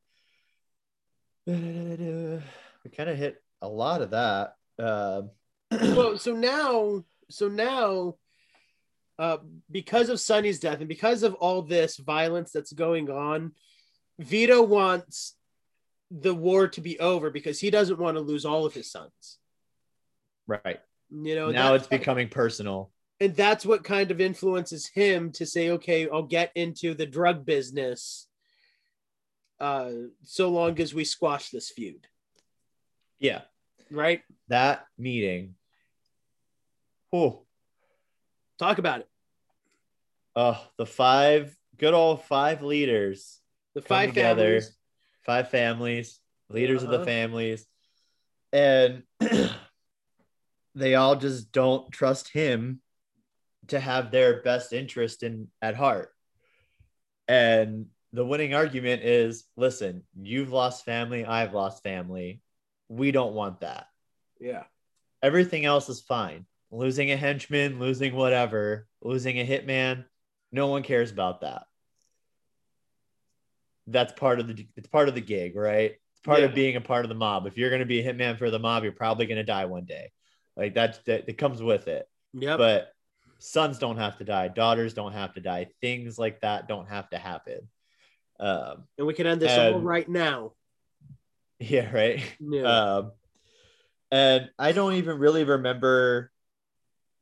[1.46, 5.30] we kind of hit a lot of that um
[5.70, 8.14] well, so now, so now,
[9.18, 9.38] uh,
[9.70, 13.52] because of Sonny's death and because of all this violence that's going on,
[14.18, 15.34] Vito wants
[16.10, 19.38] the war to be over because he doesn't want to lose all of his sons.
[20.46, 20.80] right
[21.10, 25.70] You know, now it's becoming personal and that's what kind of influences him to say,
[25.70, 28.27] okay, I'll get into the drug business.
[29.60, 29.90] Uh,
[30.22, 32.06] so long as we squash this feud,
[33.18, 33.42] yeah
[33.90, 34.22] right?
[34.48, 35.54] that meeting
[37.12, 37.42] oh
[38.58, 39.08] Talk about it.
[40.36, 43.40] oh the five good old five leaders
[43.74, 44.76] The five together families.
[45.26, 47.04] five families leaders of the Uh-huh.
[47.04, 47.66] families
[48.52, 49.02] and
[50.74, 52.80] they all just don't trust him
[53.68, 56.10] to have their best interest in at heart
[57.26, 62.40] and the winning argument is listen you've lost family i've lost family.
[62.90, 63.86] We don't want that.
[64.40, 64.62] Yeah.
[65.22, 66.46] everything else is fine.
[66.70, 70.04] Losing a henchman losing whatever losing a hitman
[70.50, 71.64] no one cares about that.
[73.86, 75.92] That's part of the it's part of the gig right?
[76.12, 77.46] It's part of being a part of the mob.
[77.46, 79.66] If you're going to be a hitman for the mob you're probably going to die
[79.66, 80.12] one day.
[80.56, 82.08] Like that's that it comes with it.
[82.32, 82.56] Yeah.
[82.56, 82.92] but
[83.38, 84.48] sons don't have to die.
[84.48, 85.68] Daughters don't have to die.
[85.80, 87.68] Things like that don't have to happen
[88.40, 90.52] um and we can end this and- right now.
[91.58, 92.62] yeah right Yeah.
[92.62, 93.12] Um,
[94.10, 96.30] and I don't even really remember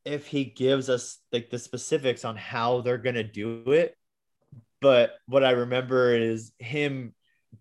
[0.05, 3.97] if he gives us like the specifics on how they're gonna do it.
[4.81, 7.15] But what I remember is him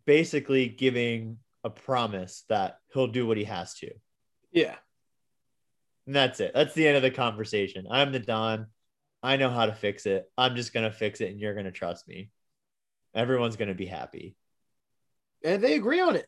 [0.06, 3.92] basically giving a promise that he'll do what he has to.
[4.52, 4.76] yeah.
[6.06, 6.52] And that's it.
[6.54, 7.88] That's the end of the conversation.
[7.90, 8.68] I'm the Don.
[9.24, 10.30] I know how to fix it.
[10.38, 12.30] I'm just gonna fix it and you're gonna trust me.
[13.16, 14.36] Everyone's gonna be happy.
[15.44, 16.28] And they agree on it.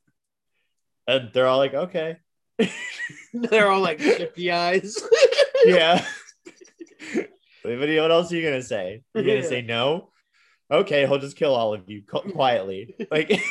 [1.08, 2.18] And they're all like, okay.
[3.34, 4.98] They're all like shifty eyes.
[5.66, 6.04] yeah.
[7.64, 9.02] But what else are you gonna say?
[9.14, 9.42] You're gonna Yeah.
[9.50, 10.12] say no?
[10.72, 13.42] Okay, he'll just kill all of you quietly, like,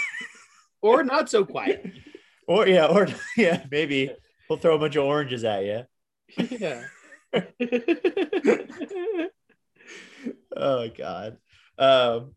[0.81, 1.85] or not so quiet.
[2.49, 4.11] or yeah, or yeah, maybe
[4.49, 5.83] he'll throw a bunch of oranges at you.
[6.39, 6.85] Yeah.
[10.57, 11.37] oh god.
[11.79, 12.35] Um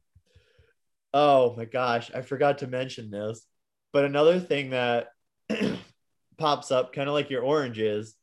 [1.14, 3.46] oh my gosh, I forgot to mention this.
[3.92, 5.08] But another thing that
[6.38, 8.16] pops up, kind of like your oranges,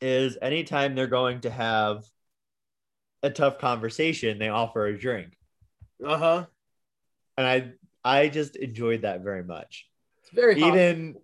[0.00, 2.04] is anytime they're going to have
[3.22, 5.36] a tough conversation, they offer a drink.
[6.04, 6.46] Uh-huh.
[7.36, 9.86] And I I just enjoyed that very much.
[10.22, 10.68] It's very hot.
[10.68, 11.16] Even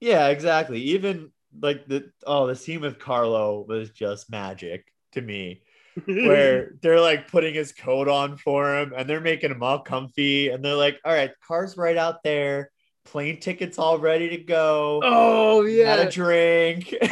[0.00, 0.80] yeah, exactly.
[0.80, 1.30] Even
[1.60, 5.62] like the oh, the scene with Carlo was just magic to me.
[6.04, 10.48] Where they're like putting his coat on for him and they're making him all comfy
[10.48, 12.70] and they're like, all right, car's right out there,
[13.04, 15.00] plane tickets all ready to go.
[15.02, 15.96] Oh Had yeah.
[15.96, 16.94] a drink.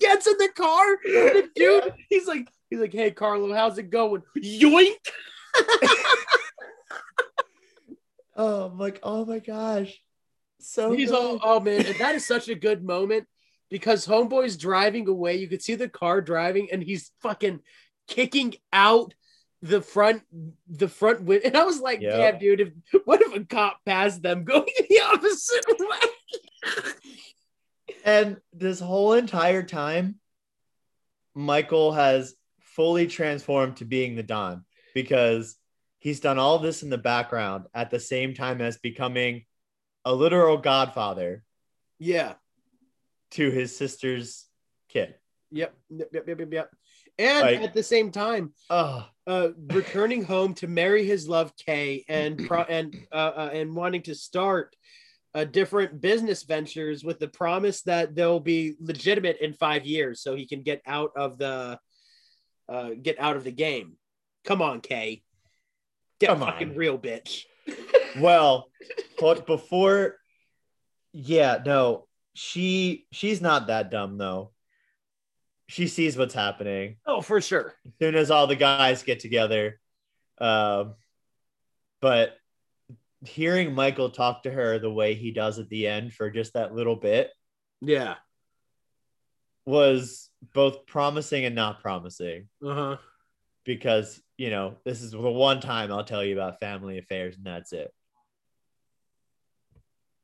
[0.00, 0.96] Gets in the car.
[1.04, 4.22] The dude, he's like, he's like, hey Carlo, how's it going?
[4.36, 4.96] Yoink.
[8.36, 10.00] oh, I'm like, oh my gosh.
[10.60, 11.18] So He's good.
[11.22, 13.26] all, oh man, and that is such a good moment
[13.74, 15.34] because homeboy's driving away.
[15.34, 17.58] You could see the car driving, and he's fucking
[18.06, 19.14] kicking out
[19.62, 20.22] the front,
[20.68, 21.48] the front window.
[21.48, 22.12] And I was like, Yep.
[22.16, 26.92] damn, dude, if what if a cop passed them going the opposite way?
[28.04, 30.20] And this whole entire time,
[31.34, 34.64] Michael has fully transformed to being the Don
[34.94, 35.56] because
[35.98, 39.46] he's done all this in the background at the same time as becoming
[40.04, 41.42] a literal godfather
[41.98, 42.34] yeah.
[43.34, 44.46] To his sister's
[44.88, 45.14] kid.
[45.50, 45.74] Yep.
[45.90, 46.08] Yep.
[46.12, 46.24] Yep.
[46.28, 46.38] Yep.
[46.40, 46.52] Yep.
[46.52, 46.70] yep.
[47.18, 52.04] And Like- at the same time, Oh, uh, returning home to marry his love Kay
[52.08, 54.74] and pro- and uh, uh, and wanting to start
[55.34, 60.34] uh, different business ventures with the promise that they'll be legitimate in five years, so
[60.36, 61.78] he can get out of the
[62.68, 63.96] uh, get out of the game.
[64.44, 65.22] Come on, Kay,
[66.20, 66.76] get Come fucking on.
[66.76, 67.44] real, bitch.
[68.20, 68.66] well,
[69.20, 70.16] but before,
[71.12, 74.52] yeah, no, she she's not that dumb though.
[75.66, 76.96] She sees what's happening.
[77.06, 77.74] Oh, for sure.
[77.86, 79.80] as soon as all the guys get together.
[80.38, 80.94] Um,
[82.02, 82.36] but
[83.24, 86.74] hearing Michael talk to her the way he does at the end for just that
[86.74, 87.30] little bit
[87.80, 88.16] Yeah.
[89.64, 92.96] was both promising and not promising Uh huh.
[93.64, 97.46] because, you know, this is the one time I'll tell you about family affairs and
[97.46, 97.90] that's it.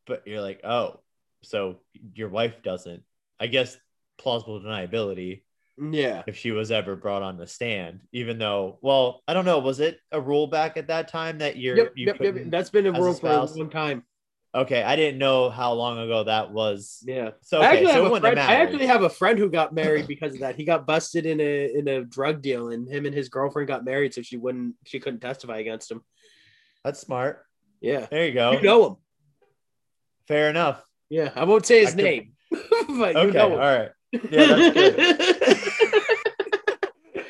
[0.06, 1.00] But you're like, oh,
[1.42, 1.76] so
[2.14, 3.02] your wife doesn't.
[3.38, 3.76] I guess
[4.18, 5.42] plausible deniability
[5.78, 6.22] Yeah.
[6.26, 9.80] if she was ever brought on the stand, even though, well, I don't know, was
[9.80, 12.34] it a rule back at that time that you're Yep, you yep, yep.
[12.46, 14.04] That's been a rule for a long time.
[14.52, 17.04] Okay, I didn't know how long ago that was.
[17.06, 17.30] Yeah.
[17.40, 20.08] So I actually, so have a friend, I actually have a friend who got married
[20.08, 20.56] because of that.
[20.56, 23.84] He got busted in a in a drug deal, and him and his girlfriend got
[23.84, 26.02] married, so she wouldn't she couldn't testify against him.
[26.82, 27.46] That's smart.
[27.80, 28.50] Yeah, There you go.
[28.52, 28.96] you know him.
[30.26, 30.84] Fair enough.
[31.10, 33.90] Yeah, I won't say his I could- name, but you Okay, know all right.
[34.12, 34.96] Yeah, that's good.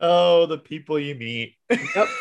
[0.00, 1.54] oh, the people you meet.
[1.70, 2.08] Yep.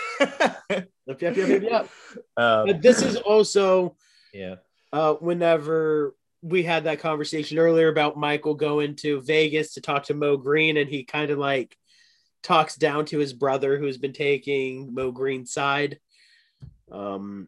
[1.08, 1.90] Yep, yep, yep, yep, yep.
[2.38, 3.98] Um, But this is also
[4.34, 4.56] yeah.
[4.94, 10.14] uh, whenever we had that conversation earlier about Michael going to Vegas to talk to
[10.14, 11.76] Moe Greene, and he kind of like
[12.44, 16.00] talks down to his brother who's been taking Moe Greene's side.
[16.92, 17.48] Um,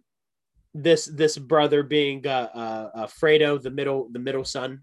[0.73, 4.81] this this brother being uh, uh, uh, Fredo, the middle the middle son.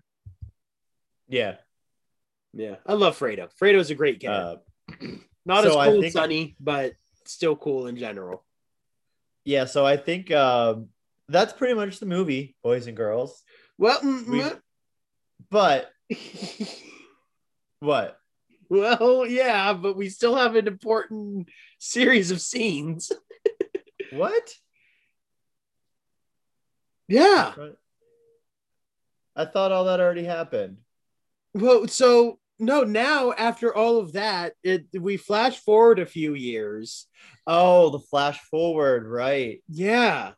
[1.29, 1.57] Yeah.
[2.53, 3.49] Yeah, I love Fredo.
[3.61, 4.29] Fredo's a great guy.
[4.29, 4.57] Uh,
[5.47, 6.95] Not so as cool think- Sonny, but
[7.25, 8.45] still cool in general.
[9.45, 9.67] yeah.
[9.67, 10.89] So I think um,
[11.29, 13.43] that's pretty much the movie, boys and girls.
[13.79, 14.61] Well, mm, We- mm,
[15.49, 15.91] But
[17.81, 18.19] what?
[18.69, 21.49] well, yeah, but we still have an important
[21.79, 23.13] series of scenes.
[24.13, 24.53] What?
[27.11, 27.53] Yeah.
[29.35, 30.79] I thought all that already happened.
[31.55, 37.07] Well, so no, now after all of that, it we flash forward a few years.
[37.47, 39.63] Oh, the flash forward, right?
[39.69, 40.33] Yeah.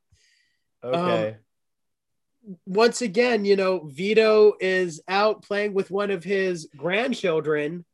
[0.83, 1.37] Okay.
[2.67, 7.85] Once again, you know, Vito is out playing with one of his grandchildren,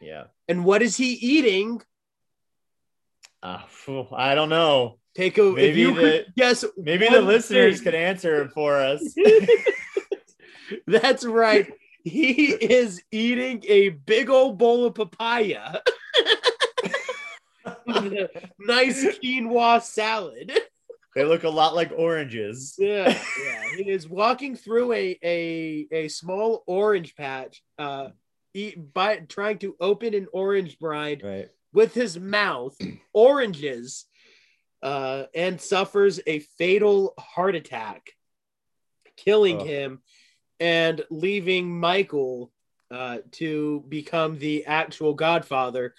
[0.00, 0.24] yeah.
[0.48, 1.80] and what is he eating?
[3.42, 3.62] Uh,
[4.12, 4.98] I don't know.
[5.14, 6.64] Take a if Maybe you the- could guess.
[6.76, 7.84] Maybe the listeners thing.
[7.84, 9.02] could answer it for us.
[10.86, 11.70] That's right.
[12.04, 15.80] He is eating a big old bowl of papaya.
[18.58, 20.52] Nice quinoa salad.
[21.14, 22.74] they look a lot like oranges.
[22.78, 23.08] Yeah,
[23.44, 23.62] yeah.
[23.76, 28.08] He is walking through a a, a small orange patch, uh,
[28.54, 31.48] eat, by trying to open an orange brine Right.
[31.72, 32.76] with his mouth,
[33.12, 34.06] oranges,
[34.82, 38.10] uh, and suffers a fatal heart attack,
[39.16, 39.66] killing Ugh.
[39.66, 40.02] him
[40.58, 42.50] and leaving Michael
[42.90, 45.94] uh, to become the actual Godfather,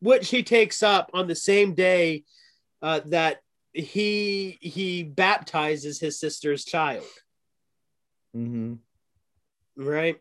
[0.00, 2.24] which he takes up on the same day
[2.82, 3.40] uh, that
[3.72, 7.04] he he baptizes his sister's child.
[8.36, 8.74] Mm-hmm.
[9.76, 10.16] Right.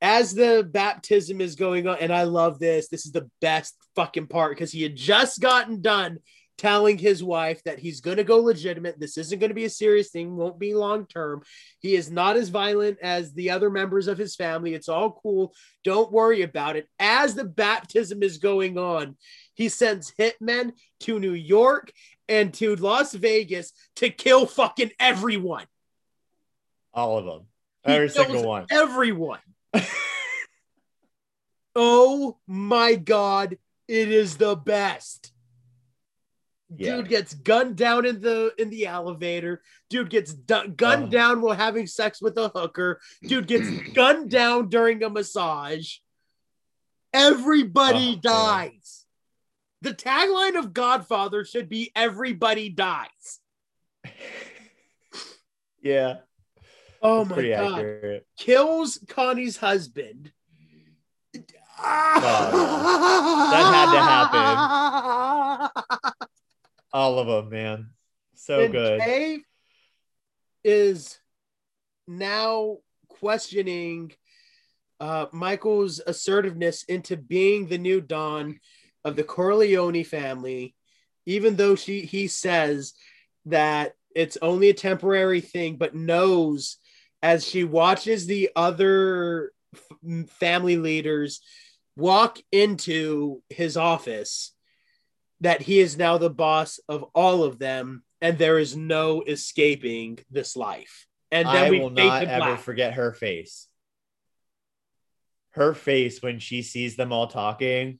[0.00, 2.88] As the baptism is going on, and I love this.
[2.88, 6.18] This is the best fucking part because he had just gotten done
[6.58, 8.98] telling his wife that he's going to go legitimate.
[9.00, 11.42] This isn't going to be a serious thing, won't be long term.
[11.80, 14.74] He is not as violent as the other members of his family.
[14.74, 15.54] It's all cool.
[15.84, 16.88] Don't worry about it.
[16.98, 19.16] As the baptism is going on,
[19.54, 21.92] he sends hitmen to New York
[22.28, 25.66] and to Las Vegas to kill fucking everyone.
[26.94, 27.46] All of them.
[27.84, 28.66] Every single one.
[28.70, 29.40] Everyone.
[31.74, 33.56] oh my god,
[33.88, 35.31] it is the best.
[36.76, 36.96] Yeah.
[36.96, 39.62] Dude gets gunned down in the in the elevator.
[39.90, 41.10] Dude gets du- gunned Oh.
[41.10, 43.00] down while having sex with a hooker.
[43.22, 45.96] Dude gets gunned down during a massage.
[47.12, 49.04] Everybody Oh, dies.
[49.82, 53.40] The tagline of Godfather should be "Everybody dies."
[55.82, 56.18] yeah.
[57.02, 57.72] Oh that's my god!
[57.74, 58.26] accurate.
[58.38, 60.32] Kills Connie's husband.
[61.84, 64.46] That had to happen.
[66.92, 67.90] All of them, man.
[68.34, 69.00] So and good.
[69.00, 69.38] Kay
[70.64, 71.18] is
[72.06, 72.78] now
[73.08, 74.12] questioning
[75.00, 78.60] uh, Michael's assertiveness into being the new Don
[79.04, 80.74] of the Corleone family,
[81.26, 82.94] even though she he says
[83.46, 86.76] that it's only a temporary thing, but knows
[87.22, 91.40] as she watches the other f- family leaders
[91.96, 94.52] walk into his office
[95.42, 100.18] that he is now the boss of all of them and there is no escaping
[100.30, 101.06] this life.
[101.30, 102.60] And then I we will not ever black.
[102.60, 103.66] forget her face.
[105.50, 107.98] Her face when she sees them all talking.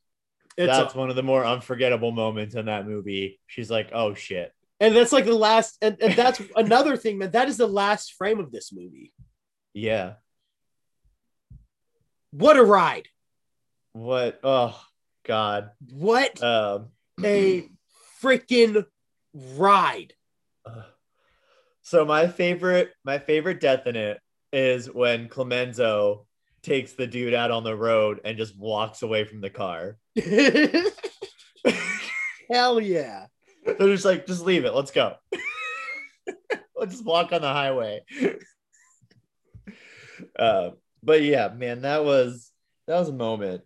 [0.57, 3.41] It's that's a- one of the more unforgettable moments in that movie.
[3.47, 7.31] She's like, "Oh shit." and that's like the last and, and that's another thing, man.
[7.31, 9.13] That is the last frame of this movie.
[9.75, 10.15] Yeah.
[12.33, 13.09] What a ride.
[13.93, 14.41] What?
[14.43, 14.79] Oh
[15.25, 15.71] god.
[15.93, 16.89] What Um
[17.23, 17.69] a
[18.23, 18.87] freaking
[19.35, 20.15] ride.
[21.83, 24.21] so my favorite my favorite death in it
[24.53, 26.17] is when Clemenza
[26.63, 29.97] takes the dude out on the road and just walks away from the car.
[32.51, 33.27] Hell yeah.
[33.65, 34.75] They're just like, just leave it.
[34.75, 35.15] Let's go.
[36.77, 38.05] Let's just walk on the highway.
[40.39, 40.71] uh,
[41.03, 42.51] but yeah, man, that was
[42.87, 43.63] that was a moment.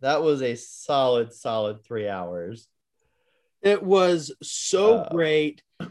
[0.00, 2.66] That was a solid, solid three hours.
[3.62, 5.62] It was so Uh, great.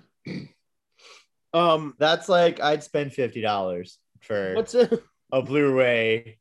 [1.51, 4.99] Um That's like I'd spend fifty dollars for what's a
[5.31, 6.37] a Blu-ray,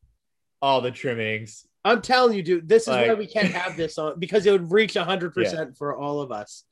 [0.61, 1.66] all the trimmings.
[1.85, 4.73] I'm telling you, dude, this is why we can't have this on because it would
[4.73, 6.65] reach 100% for all of us.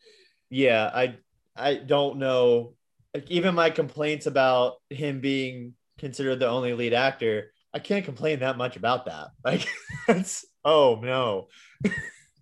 [0.50, 1.16] Yeah, I
[1.56, 2.74] I don't know.
[3.14, 8.38] Like even my complaints about him being considered the only lead actor, I can't complain
[8.38, 9.28] that much about that.
[9.44, 9.68] Like
[10.08, 11.48] that's oh no.
[11.84, 11.92] I'm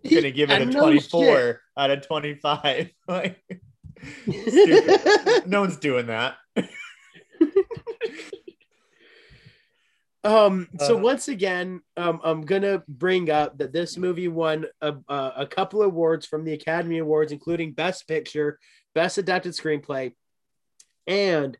[0.10, 1.56] gonna give it a no 24 shit.
[1.76, 2.90] out of 25.
[3.08, 3.42] Like
[5.44, 6.36] no one's doing that.
[10.22, 14.94] Um, so Uh, once again, um, I'm gonna bring up that this movie won a,
[15.08, 18.58] a, a couple of awards from the Academy Awards, including Best Picture,
[18.94, 20.14] Best Adapted Screenplay,
[21.08, 21.58] and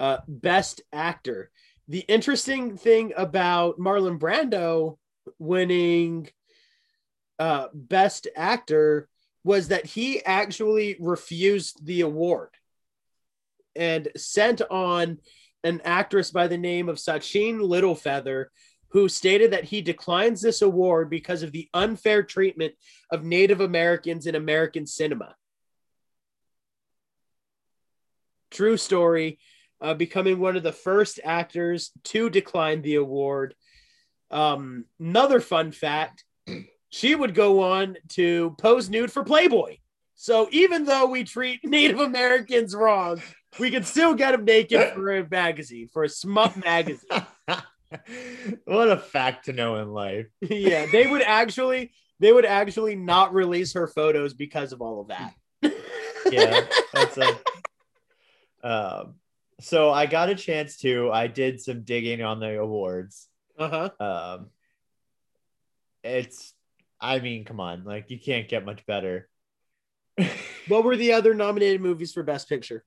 [0.00, 1.50] uh, Best Actor.
[1.88, 4.98] The interesting thing about Marlon Brando
[5.38, 6.28] winning
[7.38, 9.08] uh, Best Actor
[9.44, 12.50] was that he actually refused the award
[13.74, 15.18] and sent on
[15.64, 18.46] an actress by the name of Sacheen Littlefeather,
[18.88, 22.74] who stated that he declines this award because of the unfair treatment
[23.10, 25.34] of Native Americans in American cinema.
[28.50, 29.38] True story,
[29.82, 33.54] uh, becoming one of the first actors to decline the award.
[34.30, 36.24] Um, another fun fact
[36.88, 39.78] she would go on to pose nude for Playboy.
[40.14, 43.20] So even though we treat Native Americans wrong,
[43.58, 47.08] we can still get them naked for a magazine, for a smut magazine.
[48.66, 50.26] what a fact to know in life.
[50.42, 55.08] yeah, they would actually they would actually not release her photos because of all of
[55.08, 55.34] that.
[56.30, 56.60] Yeah,
[56.92, 57.38] that's a
[58.62, 59.14] um
[59.62, 63.28] so I got a chance to I did some digging on the awards.
[63.58, 63.90] Uh-huh.
[64.00, 64.46] Um
[66.02, 66.52] it's
[67.00, 69.28] I mean, come on, like you can't get much better.
[70.68, 72.84] What were the other nominated movies for Best Picture?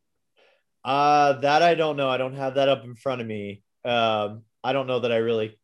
[0.83, 2.09] Uh that I don't know.
[2.09, 3.63] I don't have that up in front of me.
[3.83, 5.57] Um I don't know that I really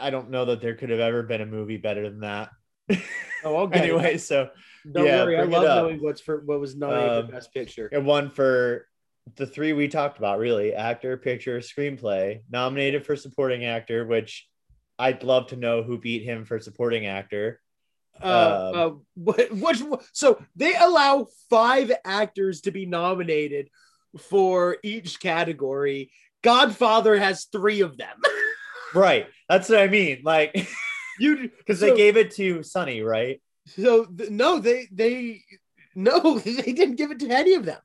[0.00, 2.50] I don't know that there could have ever been a movie better than that.
[3.44, 4.50] Oh, get anyway, so.
[4.90, 5.38] Don't yeah, worry.
[5.38, 7.88] I love knowing what's for what was nominated Um, for Best Picture.
[7.92, 8.88] it won for
[9.36, 14.48] the three we talked about really actor, picture, screenplay, nominated for supporting actor, which
[14.98, 17.60] I'd love to know who beat him for supporting actor.
[18.22, 18.26] Uh,
[18.74, 19.82] uh, um, what, which
[20.12, 23.70] so they allow five actors to be nominated
[24.18, 26.12] for each category.
[26.42, 28.16] Godfather has three of them.
[28.94, 29.26] Right.
[29.48, 30.20] That's what I mean.
[30.22, 30.68] Like,
[31.18, 33.40] you because so- they gave it to Sonny, right?
[33.66, 35.42] so th- no, they they
[35.94, 37.80] no, they didn't give it to any of them.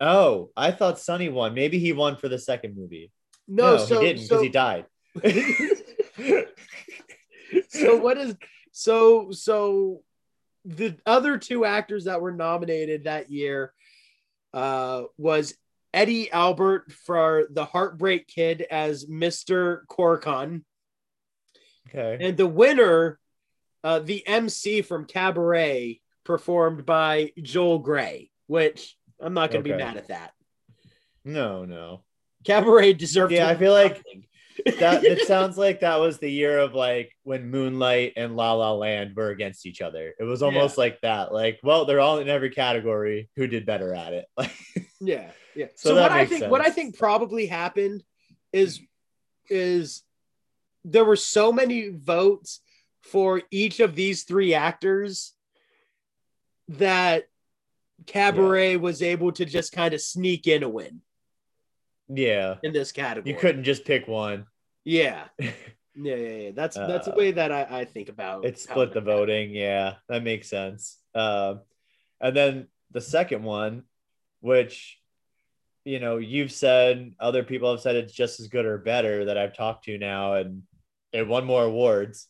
[0.00, 1.54] Oh, I thought Sonny won.
[1.54, 3.10] Maybe he won for the second movie.
[3.48, 4.86] No, No, so he didn't because so, he died.
[7.68, 8.34] so what is
[8.72, 10.02] so so
[10.64, 13.72] the other two actors that were nominated that year
[14.52, 15.54] uh was
[15.94, 19.86] Eddie Albert for the Heartbreak Kid as Mr.
[19.86, 20.64] Corcoran
[21.88, 22.18] okay.
[22.20, 23.18] and the winner
[23.84, 29.78] uh the MC from Cabaret performed by Joel Grey which I'm not going to Okay.
[29.78, 30.32] be mad at that.
[31.24, 32.04] No, no.
[32.44, 34.02] Cabaret deserved Yeah, I feel like.
[34.78, 38.72] That it sounds like that was the year of like when Moonlight and La La
[38.72, 40.14] Land were against each other.
[40.18, 41.32] It was almost like that.
[41.32, 43.28] Like, well, they're all in every category.
[43.36, 44.26] Who did better at it?
[44.36, 44.52] Like,
[45.00, 45.66] Yeah, yeah.
[45.76, 48.02] So So, what I think what I think probably happened
[48.52, 48.80] is
[49.50, 50.02] is
[50.84, 52.60] there were so many votes
[53.02, 55.34] for each of these three actors
[56.68, 57.28] that
[58.04, 61.00] Cabaret was able to just kind of sneak in a win
[62.08, 63.32] yeah, in this category.
[63.32, 64.46] you couldn't just pick one.
[64.84, 65.24] Yeah.
[65.98, 66.50] Yeah, yeah, yeah.
[66.54, 69.54] That's that's the Uh, way that I, I think about It split the voting.
[69.54, 70.98] Yeah, that makes sense.
[71.14, 71.62] Um,
[72.20, 73.84] and then the second one,
[74.40, 74.98] which
[75.86, 79.38] you know you've said, other people have said it's just as good or better that
[79.38, 80.64] I've talked to now, and
[81.12, 82.28] it won more awards,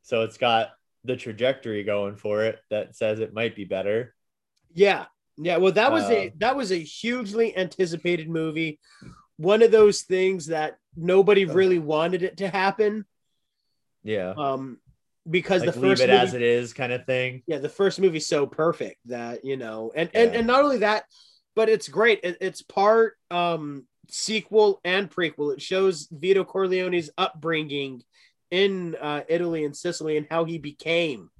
[0.00, 0.70] so it's got
[1.04, 4.13] the trajectory going for it that says it might be better.
[4.74, 5.06] Yeah.
[5.36, 5.56] Yeah.
[5.56, 8.78] Well, that was a Uh, that was a hugely anticipated movie.
[9.36, 13.04] One of those things that nobody really wanted it to happen.
[14.04, 14.78] Yeah, Um,
[15.28, 17.42] because like the leave it movie, as it is, kind of thing.
[17.46, 21.04] yeah, the first movie's so perfect that you know, and and, and not only that,
[21.56, 22.20] but it's great.
[22.22, 25.54] It, it's part um sequel and prequel.
[25.54, 28.02] It shows Vito Corleone's upbringing
[28.50, 31.30] in uh, Italy and Sicily and how he became.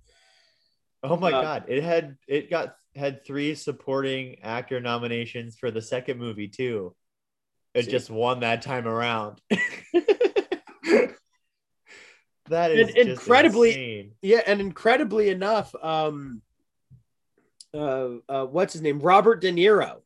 [1.03, 5.83] Oh my Uh, god, it had it got had three supporting actor nominations for the
[5.83, 6.95] second movie too.
[7.75, 7.91] It See?
[7.91, 9.41] just won that time around.
[12.49, 14.13] that is And just incredibly- insane.
[14.23, 16.43] Yeah, and incredibly enough, um,
[17.73, 19.01] uh, uh, what's his name?
[19.01, 20.03] Robert De Niro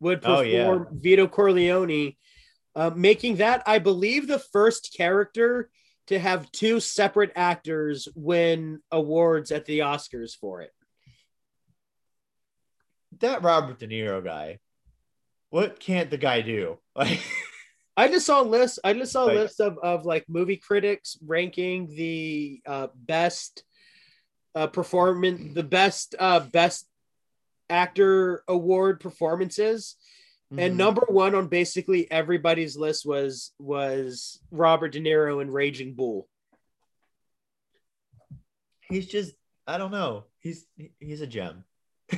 [0.00, 0.98] would Oh, perform yeah.
[1.00, 2.16] Vito Corleone,
[2.74, 5.68] uh, making that, I believe, the first character
[6.06, 10.72] to have two separate actors win awards at the Oscars for it.
[13.20, 14.58] That Robert De Niro guy.
[15.50, 16.78] What can't the guy do?
[16.94, 17.20] Like,
[17.96, 18.78] I just saw a list.
[18.84, 23.64] I just saw a Like- list of, of like movie critics ranking the uh, best
[24.54, 26.88] uh, performance, the best uh, best
[27.68, 29.96] actor award performances.
[30.50, 30.76] And mhm.
[30.76, 36.28] number one on basically everybody's list was was Robert De Niro in Raging Bull.
[38.88, 39.34] he's just
[39.66, 40.24] I don't know.
[40.40, 40.66] He's
[40.98, 41.64] he's a gem.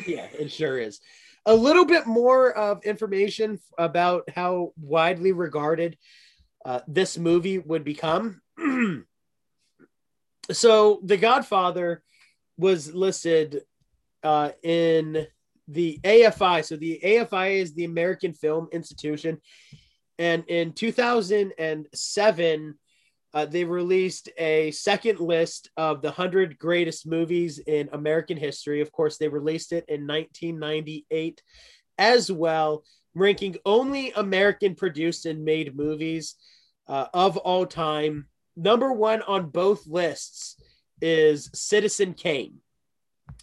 [0.06, 1.00] Yeah, it sure is.
[1.46, 5.96] A little bit more of information about how widely regarded
[6.64, 8.40] uh, this movie would become.
[10.52, 12.02] so, The Godfather
[12.58, 13.62] was listed
[14.22, 15.26] uh, in
[15.66, 16.64] the AFI.
[16.64, 19.40] So, the AFI is the American Film Institution.
[20.18, 22.78] And in 2007,
[23.32, 28.80] uh, they released a second list of the 100 greatest movies in American history.
[28.80, 31.42] Of course, they released it in 1998
[31.98, 32.84] as well,
[33.14, 36.34] ranking only American produced and made movies
[36.88, 38.26] uh, of all time.
[38.56, 40.60] Number one on both lists
[41.00, 42.56] is Citizen Kane.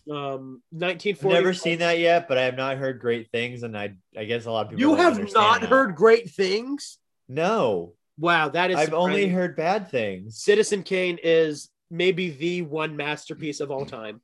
[0.10, 1.34] Um, 1940.
[1.34, 4.46] Never seen that yet, but I have not heard great things, and I I guess
[4.46, 4.82] a lot of people.
[4.82, 5.70] You have not that.
[5.70, 6.98] heard great things.
[7.28, 8.78] No, Wow, that is.
[8.78, 10.42] I've only heard bad things.
[10.42, 14.22] Citizen Kane is maybe the one masterpiece of all time.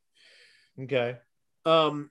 [0.82, 1.18] Okay.
[1.66, 2.10] Um,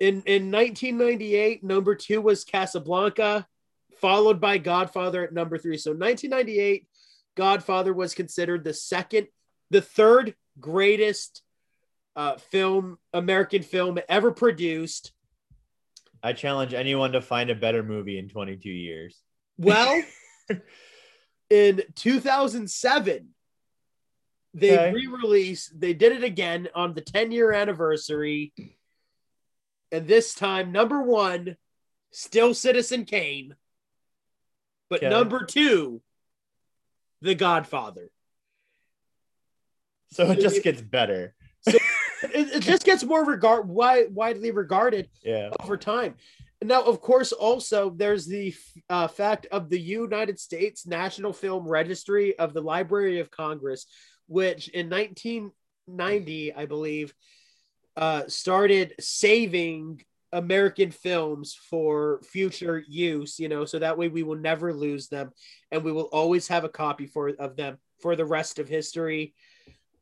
[0.00, 3.46] in in 1998, number two was Casablanca,
[4.00, 5.76] followed by Godfather at number three.
[5.76, 6.86] So 1998,
[7.36, 9.28] Godfather was considered the second,
[9.70, 11.42] the third greatest
[12.16, 15.12] uh, film, American film ever produced.
[16.22, 19.20] I challenge anyone to find a better movie in 22 years.
[19.58, 20.02] Well,
[21.50, 23.34] in 2007,
[24.54, 24.92] they Okay.
[24.92, 25.78] re-released.
[25.78, 28.52] They did it again on the 10 year anniversary,
[29.90, 31.56] and this time number one,
[32.12, 33.56] still Citizen Kane,
[34.88, 35.08] but Okay.
[35.08, 36.02] number two,
[37.20, 38.10] The Godfather.
[40.12, 41.34] So it just gets better.
[41.66, 45.50] It, it just gets more regard wide, widely regarded Yeah.
[45.60, 46.16] over time.
[46.64, 48.54] Now, of course, also there's the
[48.88, 53.84] uh, fact of the United States National Film Registry of the Library of Congress,
[54.28, 57.12] which in 1990, I believe,
[57.98, 60.00] uh, started saving
[60.32, 63.38] American films for future use.
[63.38, 65.32] You know, so that way we will never lose them,
[65.70, 69.34] and we will always have a copy for of them for the rest of history.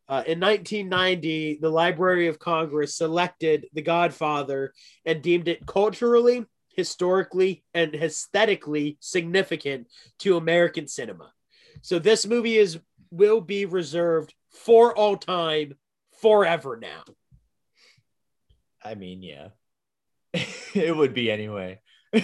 [0.09, 4.73] Uh, in 1990, the Library of Congress selected The Godfather
[5.05, 9.89] and deemed it culturally, historically, and aesthetically significant
[10.21, 11.33] to American cinema.
[11.83, 12.79] So this movie is
[13.11, 15.75] will be reserved for all time,
[16.21, 17.03] forever now.
[18.85, 19.49] I mean, yeah.
[20.75, 21.81] it would be anyway.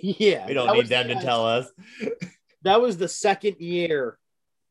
[0.00, 1.66] Yeah, We don't need them to tell us.
[2.64, 4.18] That was the second year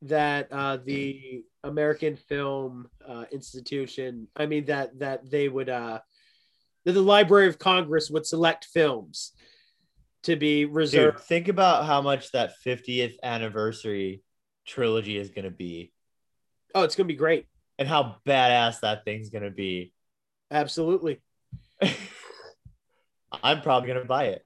[0.04, 6.00] that uh, the American Film uh, Institution, I mean that that they would uh,
[6.86, 9.32] that the Library of Congress would select films
[10.24, 11.18] to be reserved.
[11.18, 14.22] Dude, think about how much that 50th anniversary
[14.66, 15.92] trilogy is going to be
[16.74, 17.48] Oh, it's gonna be great.
[17.80, 19.92] and how badass that thing's going to be.
[20.52, 21.20] Absolutely.
[23.44, 24.46] I'm probably going to buy it.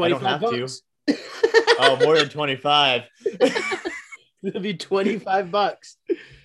[0.00, 0.60] I don't 25 have to.
[0.60, 0.82] bucks.
[1.80, 3.02] Oh, more than 25.
[4.42, 5.96] It'll be 25 bucks.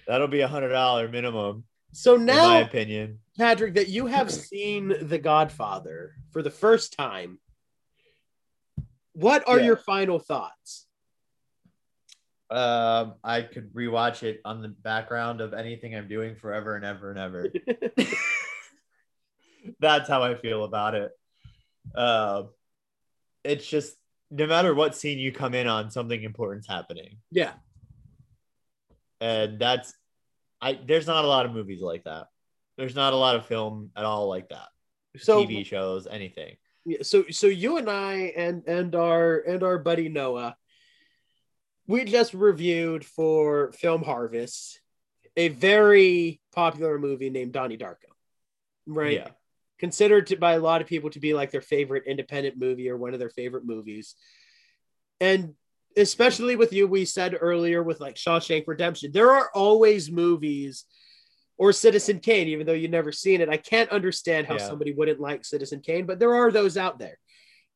[0.08, 3.18] That'll be a $100 minimum, So now, in my opinion.
[3.38, 7.40] Patrick, that you have seen The Godfather for the first time,
[9.14, 9.66] what are Yeah.
[9.66, 10.88] your final thoughts?
[12.50, 17.10] Um, I could rewatch it on the background of anything I'm doing forever and ever
[17.10, 17.52] and ever.
[19.80, 21.12] That's how I feel about it.
[21.96, 22.50] Um,
[23.44, 23.96] it's just
[24.30, 27.54] no matter what scene you come in on, something important's happening, yeah.
[29.22, 29.94] and that's
[30.62, 30.80] I.
[30.86, 32.28] There's not a lot of movies like that.
[32.78, 34.68] There's not a lot of film at all like that.
[35.18, 36.58] So TV shows, anything.
[36.86, 40.56] Yeah, so so you and I and and our and our buddy Noah,
[41.88, 44.82] we just reviewed for Film Harvest
[45.38, 48.12] a very popular movie named Donnie Darko,
[48.86, 49.14] right?
[49.14, 49.28] Yeah.
[49.80, 52.98] Considered to, by a lot of people to be like their favorite independent movie or
[52.98, 54.16] one of their favorite movies,
[55.20, 55.54] and
[55.96, 60.86] especially with you, we said earlier with like Shawshank Redemption, there are always movies.
[61.58, 64.68] Or Citizen Kane, even though you've never seen it, I can't understand how Yeah.
[64.68, 67.18] somebody wouldn't like Citizen Kane, but there are those out there.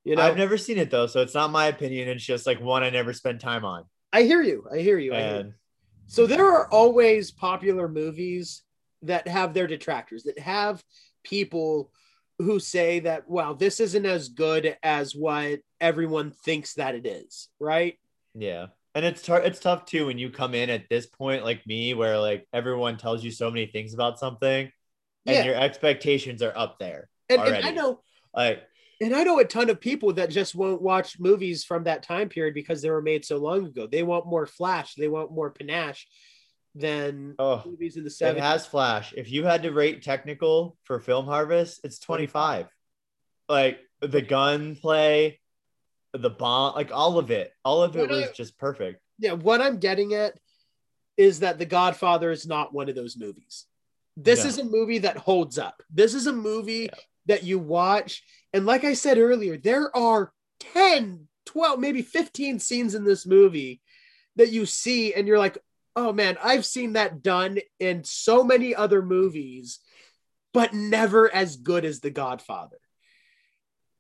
[0.04, 2.08] You know, I've never seen it though, so it's not my opinion.
[2.08, 3.84] It's just like one I never spent time on.
[4.12, 4.66] I hear you.
[4.72, 5.14] I hear you.
[5.14, 5.54] I hear you.
[6.08, 8.64] So there are always popular movies
[9.04, 10.84] that have their detractors, that have
[11.24, 11.92] people
[12.40, 17.50] who say that, wow, this isn't as good as what everyone thinks that it is,
[17.60, 18.00] right?
[18.34, 18.68] Yeah.
[18.98, 21.94] And it's tar- it's tough too when you come in at this point like me
[21.94, 24.72] where like everyone tells you so many things about something
[25.28, 25.44] and Yeah.
[25.46, 27.08] your expectations are up there.
[27.30, 28.02] And, and I know
[28.34, 28.64] Like
[29.00, 32.28] and I know a ton of people that just won't watch movies from that time
[32.28, 33.86] period because they were made so long ago.
[33.86, 36.08] They want more flash, they want more panache
[36.74, 38.40] than oh, movies in the it 70s.
[38.40, 39.14] has flash.
[39.16, 42.66] If you had to rate technical for Film Harvest, it's 25.
[43.48, 45.40] Like the gunplay,
[46.18, 47.54] the bomb, like all of it.
[47.64, 49.02] All of it What was I- just perfect.
[49.20, 50.40] yeah, what I'm getting at
[51.18, 53.66] is that The Godfather is not one of those movies.
[54.16, 54.50] This No.
[54.50, 55.82] is a movie that holds up.
[55.90, 57.00] This is a movie Yeah.
[57.28, 58.24] that you watch.
[58.54, 63.82] And like I said earlier, there are 10, 12, maybe 15 scenes in this movie
[64.36, 65.58] that you see and you're like,
[65.96, 69.80] oh man, I've seen that done in so many other movies,
[70.54, 72.78] but never as good as The Godfather.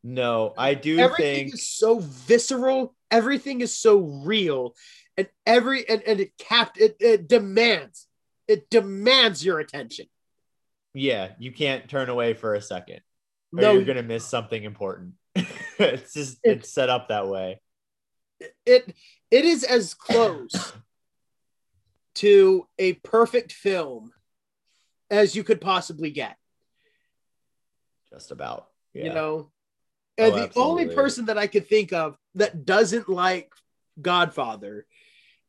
[0.09, 4.73] No, I do everything think is so visceral everything is so real
[5.17, 8.07] and every and, and it capped it, it demands
[8.47, 10.05] it demands your attention
[10.93, 13.01] yeah, you can't turn away for a second.
[13.53, 15.13] Or no you're gonna miss something important.
[15.35, 17.59] it's just It- it's set up that way.
[18.65, 18.95] it
[19.29, 20.53] it is as close
[22.15, 24.11] to a perfect film
[25.11, 26.37] as you could possibly get
[28.09, 28.67] Just about.
[28.93, 29.03] Yeah.
[29.05, 29.51] you know
[30.19, 33.51] Oh, and Oh, the only person that i could think of that doesn't like
[34.01, 34.85] godfather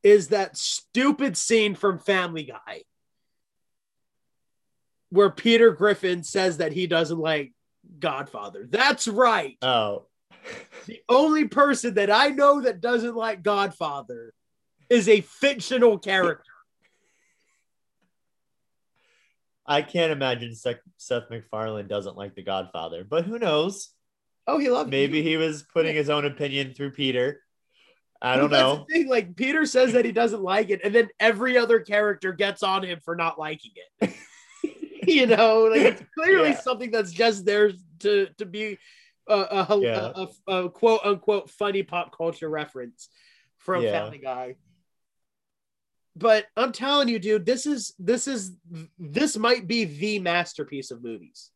[0.03, 2.83] is that stupid scene from family guy
[5.11, 7.53] where peter griffin says that he doesn't like
[7.99, 10.07] godfather that's right Oh.
[10.87, 14.35] the only person that i know that doesn't like godfather
[14.91, 16.45] is a fictional character
[19.71, 23.91] I can't imagine Seth, Seth MacFarlane doesn't like The Godfather, but who knows?
[24.49, 24.91] Oh, he loved.
[24.91, 27.43] Maybe he was putting his own opinion through Peter.
[28.21, 28.87] I don't That's know.
[28.89, 29.09] the thing.
[29.09, 32.83] Like Peter says that he doesn't like it, and then every other character gets on
[32.83, 34.15] him for not liking it.
[35.07, 36.61] you know, like it's clearly Yeah.
[36.61, 38.79] something that's just there to to be
[39.29, 40.13] a, a, a- Yeah.
[40.49, 43.09] a- a quote unquote funny pop culture reference
[43.59, 43.93] from Yeah.
[43.93, 44.57] Family Guy.
[46.17, 48.53] But I'm telling you, dude, this is this is
[48.99, 51.51] this might be the masterpiece of movies.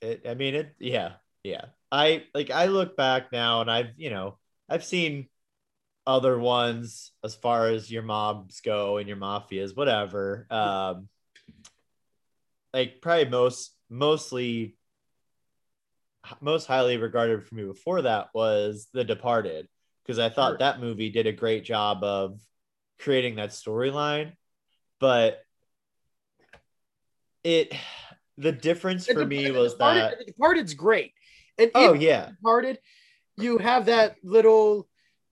[0.00, 0.74] It, I mean, it.
[0.78, 1.12] Yeah,
[1.46, 1.66] yeah.
[1.92, 2.50] I like.
[2.50, 5.28] I look back now, and I've you know I've seen
[6.06, 10.46] other ones as far as your mobs go and your mafias, whatever.
[10.50, 11.08] Um,
[12.74, 14.76] like probably most mostly
[16.40, 19.68] most highly regarded for me before that was The Departed
[20.02, 20.58] because I thought Sure.
[20.58, 22.40] that movie did a great job of
[22.98, 24.32] creating that storyline,
[24.98, 25.40] but
[27.44, 27.72] it
[28.38, 31.12] the difference for The- me the was Departed- that The Departed's great,
[31.58, 32.78] and oh yeah Departed,
[33.36, 34.88] you have that little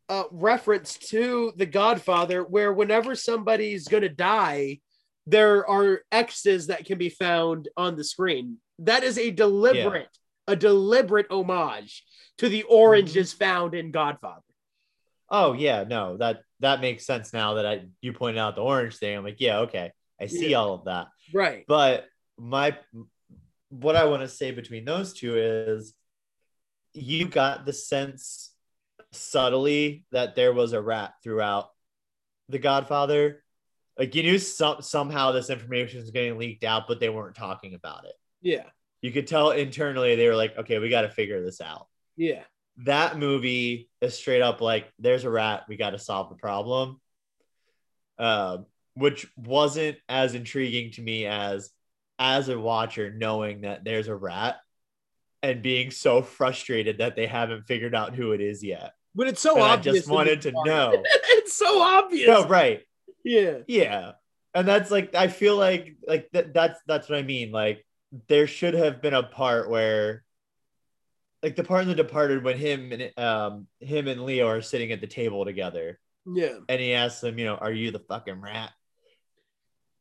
[0.09, 4.80] uh, reference to The Godfather, where whenever somebody's gonna die,
[5.26, 8.59] there are X's that can be found on the screen.
[8.80, 10.09] That is a deliberate,
[10.46, 12.05] a deliberate homage
[12.38, 13.38] to the oranges Mm-hmm.
[13.44, 14.42] found in Godfather.
[15.30, 18.96] oh yeah no that that makes sense now that I you pointed out the orange
[18.96, 19.90] thing I'm like yeah okay
[20.20, 20.59] I see Yeah.
[20.59, 21.64] all of that Right.
[21.66, 22.05] but
[22.38, 22.76] my
[23.70, 25.94] what I want to say between those two is
[26.95, 28.53] you got the sense
[29.12, 31.69] subtly that there was a rat throughout
[32.49, 33.43] the Godfather.
[33.99, 37.75] Like you knew some, somehow this information was getting leaked out, but they weren't talking
[37.75, 38.15] about it.
[38.41, 38.65] Yeah.
[39.03, 41.87] You could tell internally they were like, okay, we got to figure this out.
[42.16, 42.43] Yeah.
[42.79, 47.01] That movie is straight up like, there's a rat, we got to solve the problem.
[48.19, 51.71] Um, which wasn't as intriguing to me as
[52.19, 54.57] as a watcher knowing that there's a rat
[55.45, 58.93] and being so frustrated that they haven't figured out who it is yet.
[59.15, 60.95] But it's so And I just wanted to know.
[61.05, 62.27] it's so obvious.
[62.27, 62.81] No, right.
[63.23, 63.59] Yeah.
[63.69, 64.12] Yeah.
[64.55, 67.53] And that's like I feel like like th- that's that's what I mean.
[67.53, 67.85] Like
[68.29, 70.25] there should have been a part where
[71.43, 74.93] like the part in the departed when him and um him and Leo are sitting
[74.93, 76.57] at the table together Yeah.
[76.71, 78.73] and he asks him, you know, are you the fucking rat?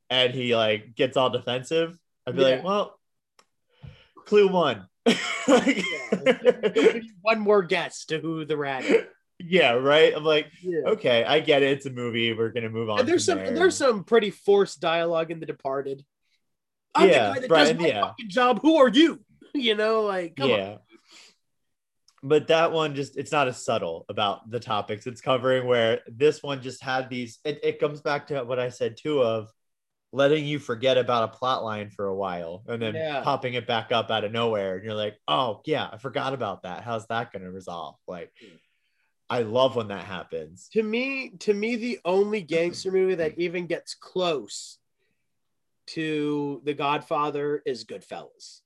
[0.10, 1.98] And he like gets all defensive.
[2.26, 2.48] I'd be Yeah.
[2.48, 2.98] like, well,
[4.26, 4.88] clue one.
[5.48, 5.84] Like-
[6.26, 7.00] Yeah.
[7.22, 9.06] One more guess to who the rat is.
[9.40, 10.14] yeah, right.
[10.16, 10.82] I'm like, Yeah.
[10.92, 11.72] okay, I get it.
[11.78, 12.34] It's a movie.
[12.34, 13.00] We're gonna move on.
[13.00, 13.54] And there's some there.
[13.54, 16.04] there's some pretty forced dialogue in The Departed.
[16.96, 18.02] I'm Yeah, the guy that Brian, does my yeah.
[18.02, 18.60] fucking job.
[18.62, 19.20] Who are you?
[19.56, 20.70] You know, like come yeah.
[20.72, 20.80] on.
[22.24, 26.42] But that one just it's not as subtle about the topics it's covering where this
[26.42, 29.50] one just had these it, it comes back to what I said too of
[30.14, 33.22] letting you forget about a plot line for a while and then Yeah.
[33.24, 36.64] popping it back up out of nowhere and you're like, "Oh, yeah, I forgot about
[36.64, 36.84] that.
[36.84, 38.56] How's that going to resolve?" Like hmm.
[39.30, 40.70] I love when that happens.
[40.74, 42.46] To me, to me, the only hmm.
[42.46, 44.78] gangster movie that even gets close
[45.88, 48.62] to The Godfather is Goodfellas.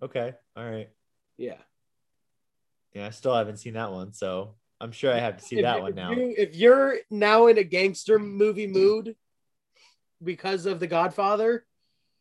[0.00, 0.34] Okay.
[0.56, 0.88] All right.
[1.36, 1.58] Yeah.
[2.94, 5.62] Yeah, I still haven't seen that one, so I'm sure I have to see If
[5.62, 6.12] that you- one now.
[6.12, 9.16] you- if you're now in a gangster movie mood
[10.22, 11.64] because of The Godfather,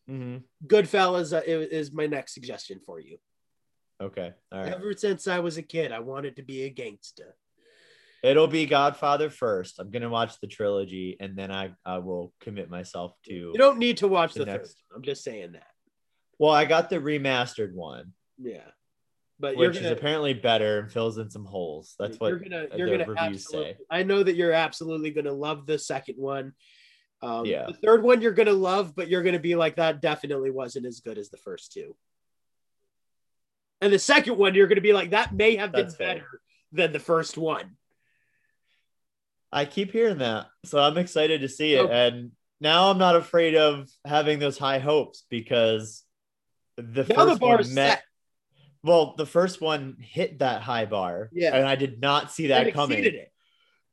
[0.10, 0.44] Mhm.
[0.66, 3.18] Goodfellas uh, is, my next suggestion for you.
[4.00, 4.34] Okay.
[4.52, 4.74] All right.
[4.74, 7.36] Ever since I was a kid, I wanted to be a gangster.
[8.24, 9.80] It'll be Godfather first.
[9.80, 13.34] I'm gonna watch the trilogy, and then I I will commit myself to.
[13.34, 14.96] You don't need to watch The the, next- third.
[14.96, 15.68] I'm just saying that.
[16.40, 18.70] Well, I got the remastered one, Yeah,
[19.40, 21.96] but which gonna is apparently better and fills in some holes.
[22.00, 23.78] That's what you're gonna the you're gonna reviews say.
[23.90, 26.54] I know that you're absolutely gonna love the second one.
[27.22, 27.66] Um, Yeah.
[27.68, 30.02] The third one you're gonna love, but you're gonna be like that.
[30.02, 31.96] Definitely wasn't as good as the first two.
[33.82, 36.16] And the second one you're gonna be like that may have been fair.
[36.16, 36.42] better
[36.72, 37.78] than the first one.
[39.52, 41.80] I keep hearing that, so I'm excited to see it.
[41.86, 42.08] Okay.
[42.08, 46.04] And now I'm not afraid of having those high hopes because
[46.76, 47.90] the Now the first bar one met.
[48.00, 48.04] set.
[48.84, 51.56] Well, the first one hit that high bar, Yeah.
[51.56, 53.04] and I did not see That coming.
[53.04, 53.32] it.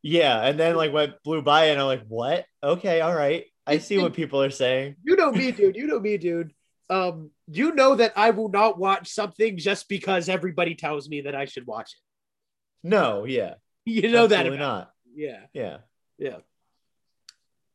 [0.06, 2.44] Yeah, and then like went blew by, and I'm like, what?
[2.62, 3.46] Okay, all right.
[3.66, 4.96] I see what people are saying.
[5.02, 5.76] You know me, dude.
[5.76, 6.52] You know me, dude.
[6.90, 11.34] Um, you know that I will not watch something just because everybody tells me that
[11.34, 12.86] I should watch it.
[12.86, 13.54] No, yeah,
[13.86, 14.90] You know that absolutely about not.
[15.16, 15.76] yeah, Yeah,
[16.18, 16.36] yeah.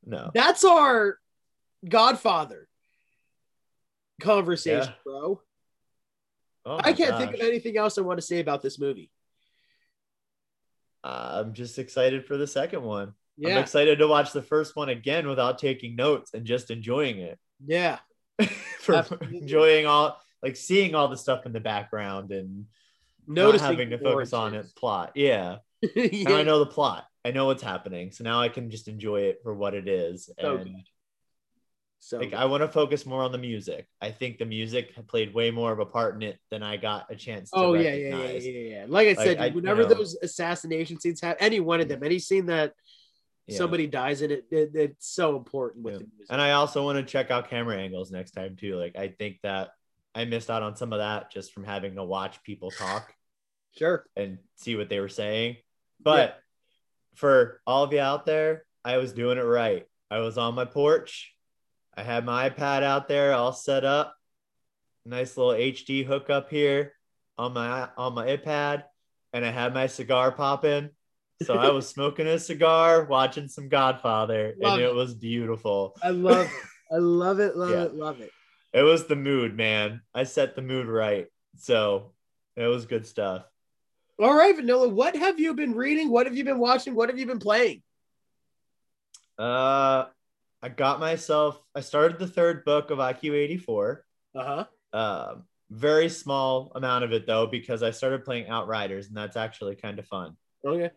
[0.06, 0.30] no.
[0.32, 1.18] That's our
[1.88, 2.68] Godfather
[4.22, 4.94] conversation, Yeah.
[5.04, 5.42] bro.
[6.66, 9.10] Oh I can't think of anything else I want to say about this movie.
[11.04, 13.14] I'm just excited for the second one.
[13.46, 17.40] I'm excited to watch the first one again without taking notes and just enjoying it.
[17.66, 18.00] Yeah.
[18.80, 19.38] For Absolutely.
[19.38, 22.66] enjoying all like seeing all the stuff in the background and
[23.28, 24.74] Noticing not having to focus on it oranges.
[24.74, 25.12] plot.
[25.16, 25.58] Yeah.
[25.96, 26.30] yeah.
[26.30, 27.06] Now I know the plot.
[27.24, 28.12] I know what's happening.
[28.12, 30.30] So now I can just enjoy it for what it is.
[30.40, 30.84] So and good.
[32.02, 32.34] So like.
[32.34, 33.88] I want to focus more on the music.
[34.02, 37.06] I think the music played way more of a part in it than I got
[37.10, 38.86] a chance to Oh yeah, yeah, yeah, yeah, yeah.
[38.88, 41.88] Like I Like, said, I- you whenever know- those assassination scenes have any one of
[41.90, 42.74] them, any scene that
[43.48, 43.58] Yeah.
[43.58, 46.00] somebody dies in it, it it's so important with Yeah.
[46.00, 46.28] the music.
[46.30, 48.76] And I also want to check out camera angles next time too.
[48.78, 49.72] Like I think that
[50.16, 53.14] I missed out on some of that just from having to watch people talk
[53.78, 54.06] sure.
[54.16, 55.58] and see what they were saying.
[56.00, 56.40] But
[57.16, 59.86] for all of you out there, I was doing it right.
[60.10, 61.36] I was on my porch.
[62.00, 64.16] I had my iPad out there all set up.
[65.06, 66.94] Nice little HD hookup here
[67.38, 68.84] on my on my iPad,
[69.34, 70.92] and I had my cigar popping.
[71.44, 74.96] So I was smoking a cigar, watching some Godfather, Love and it it.
[74.96, 75.98] was beautiful.
[76.02, 76.52] I love it.
[76.94, 77.84] I love it, love Yeah.
[77.84, 78.32] it, love it.
[78.72, 80.02] It was the mood, man.
[80.16, 81.28] I set the mood right.
[81.58, 82.14] So
[82.56, 83.44] it was good stuff.
[84.22, 86.10] All right, Vanilla, what have you been reading?
[86.10, 86.96] What have you been watching?
[86.96, 87.84] What have you been playing?
[89.38, 90.06] Uh
[90.62, 93.98] I got myself I started the third book of 1Q84.
[94.36, 94.66] Uh-huh.
[94.94, 99.76] Um very small amount of it though, because I started playing Outriders, and that's actually
[99.76, 100.36] kind of fun.
[100.66, 100.90] Okay.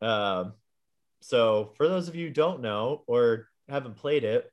[0.00, 0.52] Um,
[1.20, 4.50] so for those of you who don't know or haven't played it,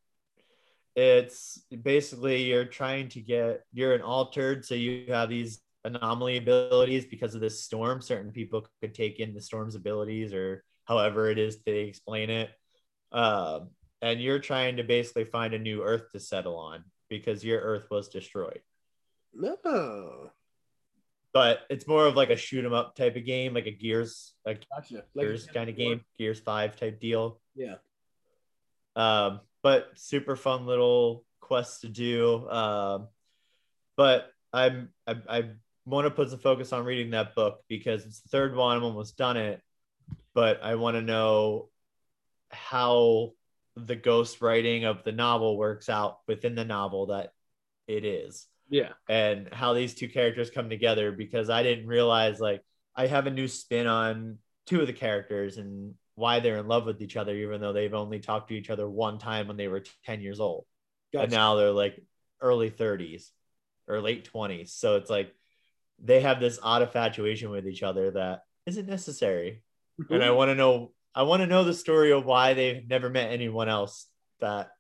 [0.96, 7.06] it's basically you're trying to get you're an altered, so you have these anomaly abilities
[7.06, 8.02] because of this storm.
[8.02, 12.50] Certain people could take in the storm's abilities or however it is they explain it.
[13.12, 13.70] Um,
[14.02, 17.88] and you're trying to basically find a new Earth to settle on because your Earth
[17.92, 18.62] was destroyed.
[19.34, 20.32] No.
[21.34, 24.34] But it's more of like a shoot 'em up type of game, like a Gears,
[24.46, 25.04] like Gotcha.
[25.18, 27.40] Gears kind of game, Gears Five type deal.
[27.56, 27.76] Yeah.
[28.96, 32.50] Um, but super fun little quest to do.
[32.50, 33.08] Um,
[33.96, 35.50] but I'm I, I
[35.86, 38.76] want to put some focus on reading that book because it's the third one.
[38.78, 39.62] I'm almost done it,
[40.34, 41.70] but I want to know
[42.50, 43.32] how
[43.88, 47.34] the ghost writing of the novel works out within the novel that
[47.88, 48.94] it is Yeah.
[49.10, 52.64] and how these two characters come together because I didn't realize like
[52.96, 54.38] I have a new spin on
[54.68, 57.94] two of the characters and why they're in love with each other, even though they've
[57.94, 60.66] only talked to each other one time when they were 10 years old.
[61.24, 62.02] And now they're like
[62.42, 63.30] early 30s
[63.88, 64.70] or late 20s.
[64.70, 65.34] So it's like
[66.04, 69.64] they have this odd infatuation with each other that isn't necessary.
[70.10, 73.10] And I want to know, I want to know the story of why they've never
[73.10, 74.08] met anyone else
[74.40, 74.72] that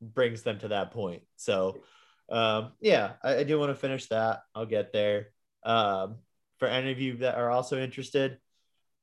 [0.00, 1.22] brings them to that point.
[1.36, 1.80] So,
[2.28, 4.40] um, yeah, I, I do want to finish that.
[4.54, 5.28] I'll get there.
[5.64, 6.16] Um,
[6.58, 8.38] for any of you that are also interested,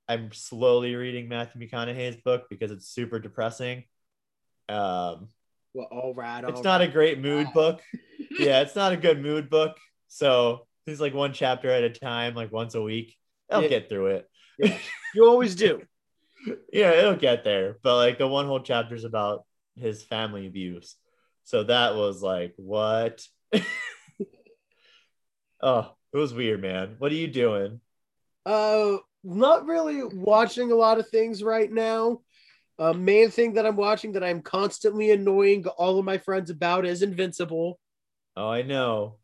[0.07, 3.83] I'm slowly reading Matthew McConaughey's book because it's super depressing.
[4.69, 5.29] Um,
[5.73, 6.43] well, all right.
[6.43, 7.53] it's all not a great mood right.
[7.53, 7.81] book.
[8.39, 9.77] Yeah, it's not a good mood book.
[10.07, 13.15] So it's like one chapter at a time, like once a week.
[13.51, 13.67] I'll Yeah.
[13.67, 14.29] get through it.
[14.57, 15.81] You always do.
[16.73, 17.77] yeah, it'll get there.
[17.81, 20.95] But like the one whole chapter is about his family abuse.
[21.43, 23.25] So that was like, what?
[25.61, 26.95] oh, it was weird, man.
[26.97, 27.79] What are you doing?
[28.45, 32.21] Uh, not really watching a lot of things right now.
[32.79, 36.85] Uh, main thing that I'm watching that I'm constantly annoying all of my friends about
[36.85, 37.79] is Invincible.
[38.35, 39.17] Oh, I know.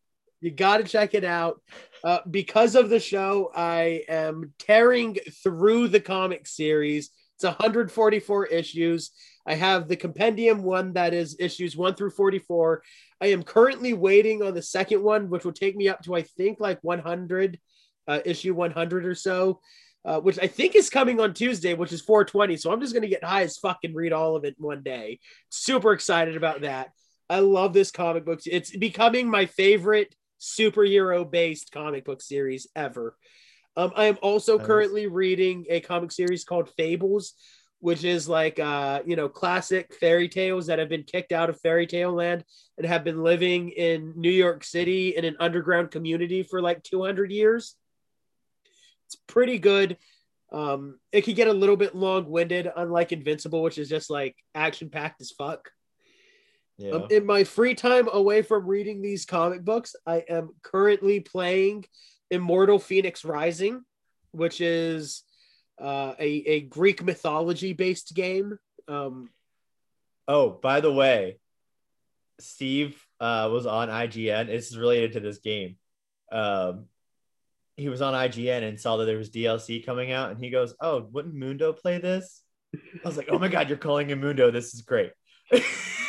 [0.44, 1.62] You got to check it out.
[2.04, 7.12] Uh, because of the show, I am tearing through the comic series.
[7.36, 9.12] It's 144 issues.
[9.48, 12.84] I have the compendium one that is issues 1 through 44.
[13.22, 16.24] I am currently waiting on the second one, which will take me up to, I
[16.24, 17.58] think, like 100,
[18.10, 19.62] uh, issue 100 or so,
[20.04, 22.58] uh, which I think is coming on Tuesday, which is 420.
[22.58, 24.84] So I'm just going to get high as fuck and read all of it one
[24.84, 25.22] day.
[25.48, 26.90] Super excited about that.
[27.30, 28.42] I love this comic book.
[28.46, 30.14] It's becoming my favorite
[30.44, 33.18] superhero based comic book series ever.
[33.76, 34.68] Um, I am also Nice.
[34.68, 37.34] currently reading a comic series called Fables,
[37.80, 41.60] which is like uh, you know classic fairy tales that have been kicked out of
[41.62, 42.44] fairy tale land
[42.78, 47.32] and have been living in New York City in an underground community for like 200
[47.32, 47.76] years.
[49.08, 49.98] It's pretty good.
[50.52, 54.36] Um, it could get a little bit long winded, unlike Invincible, which is just like
[54.54, 55.72] action packed as fuck.
[56.84, 56.92] Yeah.
[56.92, 61.86] Um, in my free time away from reading these comic books, I am currently playing
[62.30, 63.84] Immortal Fenyx Rising,
[64.32, 65.24] which is
[65.82, 68.58] uh, a, a Greek mythology based game.
[68.88, 69.30] Um,
[70.28, 71.38] Oh, by the way,
[72.40, 74.48] Steve uh, was on IGN.
[74.48, 75.78] It's related to this game.
[76.32, 76.86] Um,
[77.76, 80.74] he was on IGN and saw that there was DLC coming out, and he goes,
[80.80, 82.42] "Oh, wouldn't Mundo play this?"
[82.74, 84.52] I was like, "Oh my god, you're calling him Mundo!
[84.52, 85.12] This is great."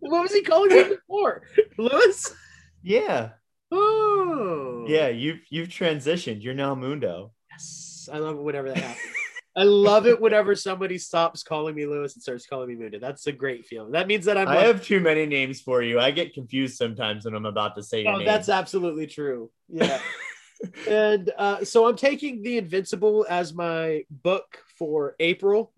[0.00, 1.42] What was he calling me before?
[1.78, 2.34] Lewis?
[2.82, 3.30] yeah,
[3.70, 4.84] Oh.
[4.86, 6.42] yeah, you've you've transitioned.
[6.42, 7.32] You're now Mundo.
[7.50, 8.08] Yes.
[8.12, 9.06] I love it whenever that happens.
[9.54, 12.98] I love it whenever somebody stops calling me Lewis and starts calling me Mundo.
[12.98, 13.92] That's a great feeling.
[13.92, 16.00] That means that I'm I like, have too many names for you.
[16.00, 19.50] I get confused sometimes when I'm about to say your oh, that's absolutely true.
[19.68, 20.00] Yeah.
[20.88, 25.72] and uh, so I'm taking The Invincible as my book for April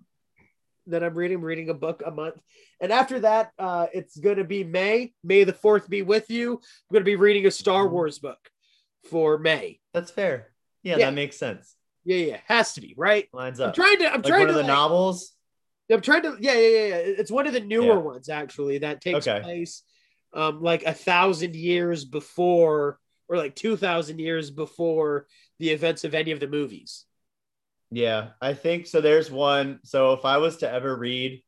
[0.86, 1.38] that I'm reading.
[1.38, 2.40] I'm reading a book a month.
[2.84, 5.14] And after that, uh, it's going to be May.
[5.22, 6.52] May the 4th be with you.
[6.52, 7.92] I'm going to be reading a Star Mhm.
[7.92, 8.36] Wars book
[9.08, 9.80] for May.
[9.94, 10.52] That's fair.
[10.82, 11.06] Yeah, Yeah.
[11.06, 11.76] that makes sense.
[12.04, 12.40] Yeah, yeah.
[12.44, 13.26] Has to be, right?
[13.32, 13.68] Lines up.
[13.68, 15.32] I'm trying to, I'm like trying one to of the like- novels.
[15.90, 16.96] I'm trying to, yeah, yeah, yeah, yeah.
[16.96, 17.94] It's one of the newer Yeah.
[17.94, 19.40] ones actually that takes Okay.
[19.42, 19.82] place
[20.34, 22.98] um, like a thousand years before,
[23.28, 25.26] or like two thousand years before
[25.58, 27.06] the events of any of the movies.
[27.90, 29.00] Yeah, I think so.
[29.00, 29.78] There's one.
[29.84, 31.42] So if I was to ever read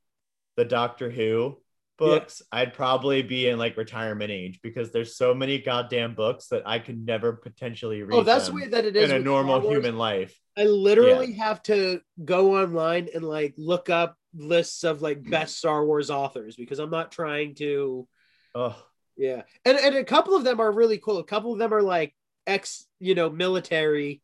[0.56, 1.58] the Doctor Who
[1.98, 6.62] books, I'd probably be in like retirement age because there's so many goddamn books that
[6.66, 8.16] I could never potentially read.
[8.16, 10.38] Oh, that's the way that it is in a normal human life.
[10.56, 15.84] I literally have to go online and like look up lists of like best Star
[15.84, 18.08] Wars authors because I'm not trying to.
[18.54, 18.76] Oh,
[19.16, 21.18] Yeah, and and a couple of them are really cool.
[21.18, 22.14] A couple of them are like
[22.46, 24.22] ex, you know, military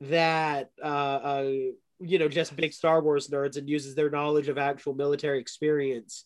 [0.00, 1.50] that uh, uh
[2.02, 6.24] you know just big Star Wars nerds and uses their knowledge of actual military experience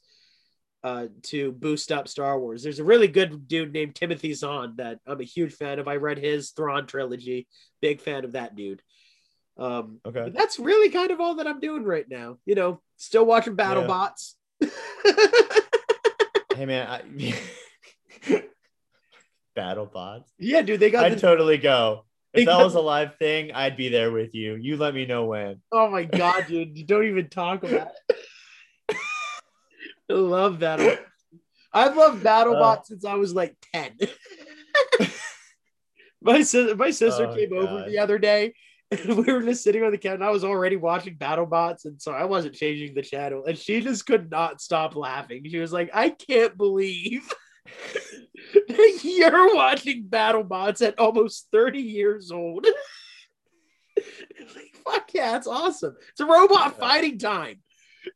[0.85, 2.63] uh to boost up Star Wars.
[2.63, 5.89] There's a really good dude named Timothy Zahn that I'm a huge fan of.
[5.89, 7.47] I read his Thrawn trilogy.
[7.81, 8.83] Big fan of that dude.
[9.59, 10.31] Um, okay.
[10.35, 12.37] that's really kind of all that I'm doing right now.
[12.45, 14.37] You know, still watching Battle Bots.
[16.57, 17.35] Hey man, I...
[19.55, 20.33] battle bots.
[20.39, 22.07] yeah, dude, they got I'd the totally go.
[22.37, 24.55] If that was a live thing, I'd be there with you.
[24.55, 25.61] You let me know when.
[25.73, 26.77] Oh my god, dude!
[26.77, 28.97] You don't even talk about it.
[30.09, 30.97] I love Battle.
[31.73, 32.83] I've loved BattleBot Uh.
[32.85, 33.97] since I was like ten.
[36.23, 38.55] my sister, my sister Oh, came over the other day,
[38.91, 40.15] and we were just sitting on the couch.
[40.15, 43.45] And I was already watching BattleBots, and so I wasn't changing the channel.
[43.45, 45.43] And she just could not stop laughing.
[45.49, 47.29] She was like, "I can't believe."
[49.17, 52.67] You're watching BattleBots at almost 30 years old.
[53.97, 55.97] like, fuck yeah, it's awesome.
[56.11, 57.61] It's a robot fighting time.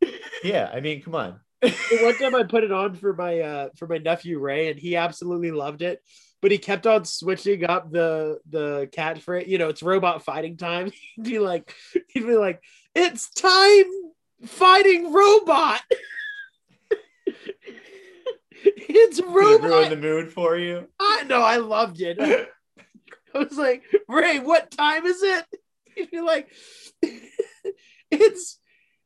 [0.43, 1.41] Yeah, I mean, come on.
[1.61, 4.97] One time I put it on for my uh for my nephew Ray, and he
[4.97, 6.01] absolutely loved it.
[6.41, 9.49] But he kept on switching up the the cat for it.
[9.49, 10.93] You know, it's robot fighting time.
[11.17, 11.75] He'd be like,
[12.09, 12.63] he'd be like,
[12.95, 13.85] "It's time
[14.47, 15.83] fighting robot."
[18.65, 19.91] It's Did it ruin robot.
[19.91, 20.87] the mood for you?
[20.99, 21.43] I know.
[21.43, 22.19] I loved it.
[23.35, 25.45] I was like, Ray, what time is it?
[25.95, 26.49] He'd be like,
[28.11, 28.59] it's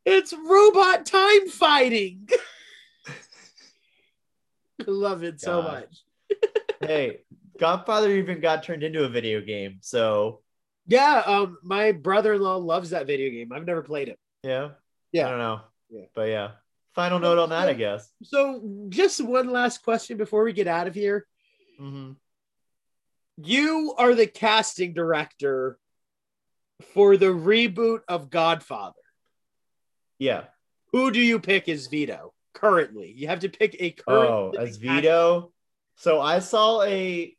[0.05, 2.29] it's robot time fighting.
[4.81, 6.03] I love it so much.
[6.81, 7.19] hey,
[7.59, 9.79] Godfather even got turned into a video game.
[9.83, 10.41] So
[10.87, 13.53] Yeah, um, my brother-in-law loves that video game.
[13.53, 14.19] I've never played it.
[14.43, 14.71] yeah,
[15.13, 15.27] Yeah.
[15.27, 15.61] I don't know.
[15.91, 16.05] Yeah.
[16.15, 16.51] But yeah,
[16.95, 18.11] final note on that, I guess.
[18.23, 21.27] So, just one last question before we get out of here.
[21.79, 22.13] hmm
[23.37, 25.79] You are the casting director
[26.93, 28.95] for the reboot of Godfather.
[30.19, 30.45] Yeah.
[30.93, 33.13] Who do you pick as Vito currently?
[33.17, 34.31] You have to pick a current.
[34.31, 34.89] Oh, as actor.
[34.89, 35.53] Vito.
[35.97, 37.37] So I saw a.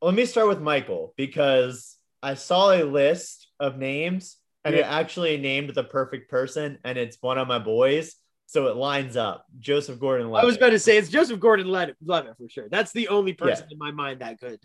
[0.00, 5.38] Let me start with Michael because I saw a list of names and it actually
[5.38, 8.14] named the perfect person, and it's one of my boys.
[8.52, 9.46] So it lines up.
[9.60, 10.42] Joseph Gordon-Levitt.
[10.42, 12.68] I was going to say it's Joseph Gordon-Levitt Levitt for sure.
[12.68, 14.60] That's the only person in my mind that could.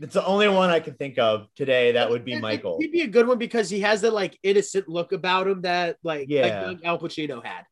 [0.00, 1.90] It's the only one I can think of today.
[1.92, 2.78] That would be and Michael.
[2.78, 5.96] He'd be a good one because he has that like innocent look about him that
[6.04, 6.66] like, like Yeah.
[6.66, 7.64] young Al Pacino had.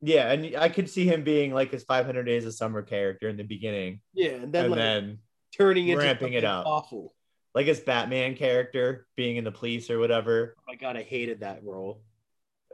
[0.00, 3.36] Yeah, and I could see him being like his 500 Days of Summer character in
[3.36, 5.18] the beginning, Yeah, and then and like then
[5.56, 6.66] turning into ramping it up.
[6.66, 7.14] awful.
[7.54, 10.56] like his Batman character being in the police or whatever.
[10.58, 12.02] Oh my god, I hated that role.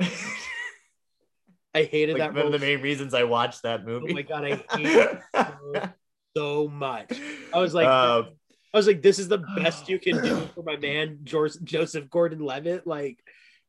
[1.79, 4.09] I hated like that one of the main reasons I watched that movie.
[4.11, 5.91] Oh my god, I hated it so,
[6.37, 7.13] so much.
[7.55, 8.25] I was like, Uh,
[8.75, 12.11] I was like, this is the best you can do for my man George, Joseph
[12.11, 12.85] Gordon-Levitt.
[12.85, 13.21] Like,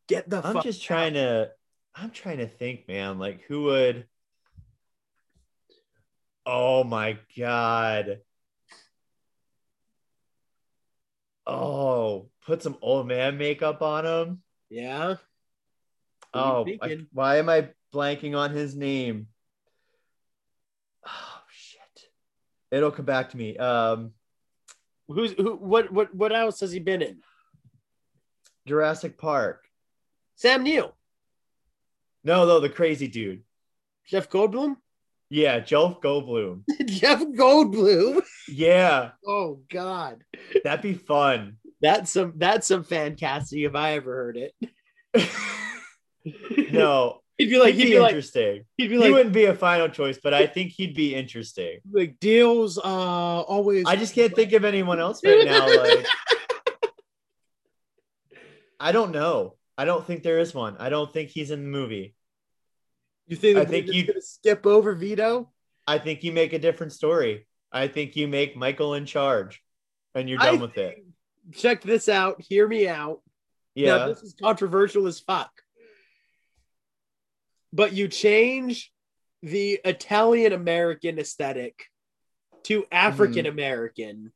[0.07, 0.63] get the I'm fuck.
[0.63, 1.51] just trying to
[1.93, 4.07] I'm trying to think, man, like who would
[6.47, 8.21] Oh my god.
[11.45, 14.41] Oh, put some old man makeup on him.
[14.69, 15.15] Yeah.
[16.33, 19.27] Oh, I- why am I blanking on his name?
[21.05, 22.09] Oh shit.
[22.71, 23.57] It'll come back to me.
[23.57, 24.11] Um
[25.07, 25.55] Who's who?
[25.55, 27.17] What what what else has he been in?
[28.67, 29.65] Jurassic Park.
[30.35, 30.95] Sam Neill,
[32.23, 33.41] No, no, the crazy dude.
[34.05, 34.75] Jeff Goldblum,
[35.29, 36.63] Yeah, Jeff Goldblum.
[36.85, 38.21] Jeff Goldblum.
[38.47, 40.23] Yeah, Oh God,
[40.63, 41.57] that'd be fun.
[41.81, 44.53] that's some that's some fan casting if I ever heard it.
[46.71, 48.65] no, he'd be like he'd he'd be, be like interesting.
[48.77, 51.79] he'd be he like wouldn't be a final choice, but I think he'd be interesting.
[51.91, 53.85] like deals uh always.
[53.87, 55.67] I just can't think of anyone else right now.
[55.79, 56.05] Like,
[58.79, 59.55] I don't know.
[59.77, 60.77] I don't think there is one.
[60.79, 62.15] I don't think he's in the movie.
[63.27, 65.51] You think I I think think you- skip over Vito?
[65.87, 67.47] I think you make a different story.
[67.71, 69.61] I think you make Michael in charge,
[70.15, 71.03] and you're I done with it.
[71.53, 72.41] Check this out.
[72.41, 73.21] Hear me out.
[73.75, 73.97] Yeah.
[73.97, 75.51] Now, this is controversial as fuck.
[77.71, 78.91] But you change
[79.41, 81.85] the Italian American aesthetic
[82.63, 83.51] to African hmm.
[83.51, 84.31] American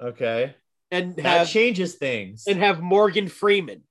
[0.00, 0.54] okay.
[0.90, 3.82] and That have changes things, and have Morgan Freeman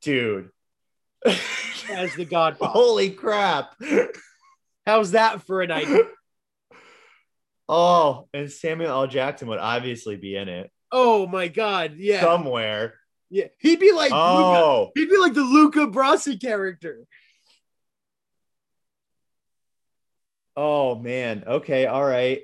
[0.00, 0.50] dude.
[1.24, 2.72] as the Godfather.
[2.72, 3.74] Holy crap!
[4.86, 6.04] How's that for an idea?
[7.68, 9.06] oh, and Samuel L.
[9.06, 12.20] Jackson would obviously be in it Oh my god, yeah.
[12.20, 12.94] somewhere.
[13.30, 13.46] Yeah.
[13.58, 17.06] He'd be like Luca, Oh, he'd be like the Luca Brasi character.
[20.56, 21.44] oh man.
[21.46, 22.40] Okay, all right.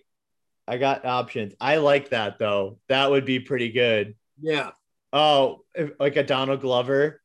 [0.67, 1.55] I got options.
[1.61, 2.79] I like that though.
[2.89, 4.15] That would be pretty good.
[4.41, 4.71] Yeah.
[5.13, 7.21] Oh, if- like a Donald Glover.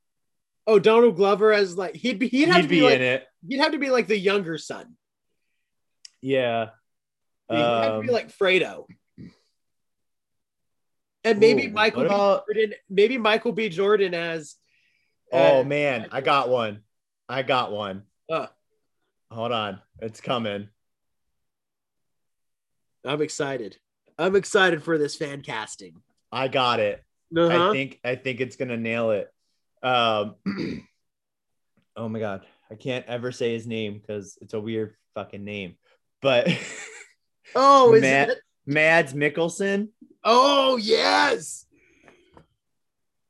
[0.67, 3.01] Oh, Donald Glover as like he'd be he'd have He'd to be be, like in
[3.01, 3.25] it.
[3.47, 4.95] he'd have to be like the younger son.
[6.21, 6.69] Yeah.
[7.49, 8.85] He'd have to be Um, like Fredo.
[11.23, 12.09] And maybe Ooh, Michael B.
[12.09, 13.69] Jordan, maybe Michael B.
[13.69, 14.55] Jordan as
[15.31, 16.81] Oh uh, man, I got one.
[17.27, 18.03] I got one.
[18.29, 18.47] Uh.
[19.31, 20.69] Hold on, it's coming.
[23.05, 23.77] I'm excited.
[24.17, 26.01] I'm excited for this fan casting.
[26.31, 27.03] I got it.
[27.35, 27.69] Uh-huh.
[27.69, 29.31] I think I think it's gonna nail it.
[29.83, 30.35] Um,
[31.95, 35.75] oh my god, I can't ever say his name because it's a weird fucking name.
[36.21, 36.47] But
[37.55, 38.39] oh, is Matt- it?
[38.65, 39.89] Mads Mikkelsen,
[40.23, 41.65] Oh, yes.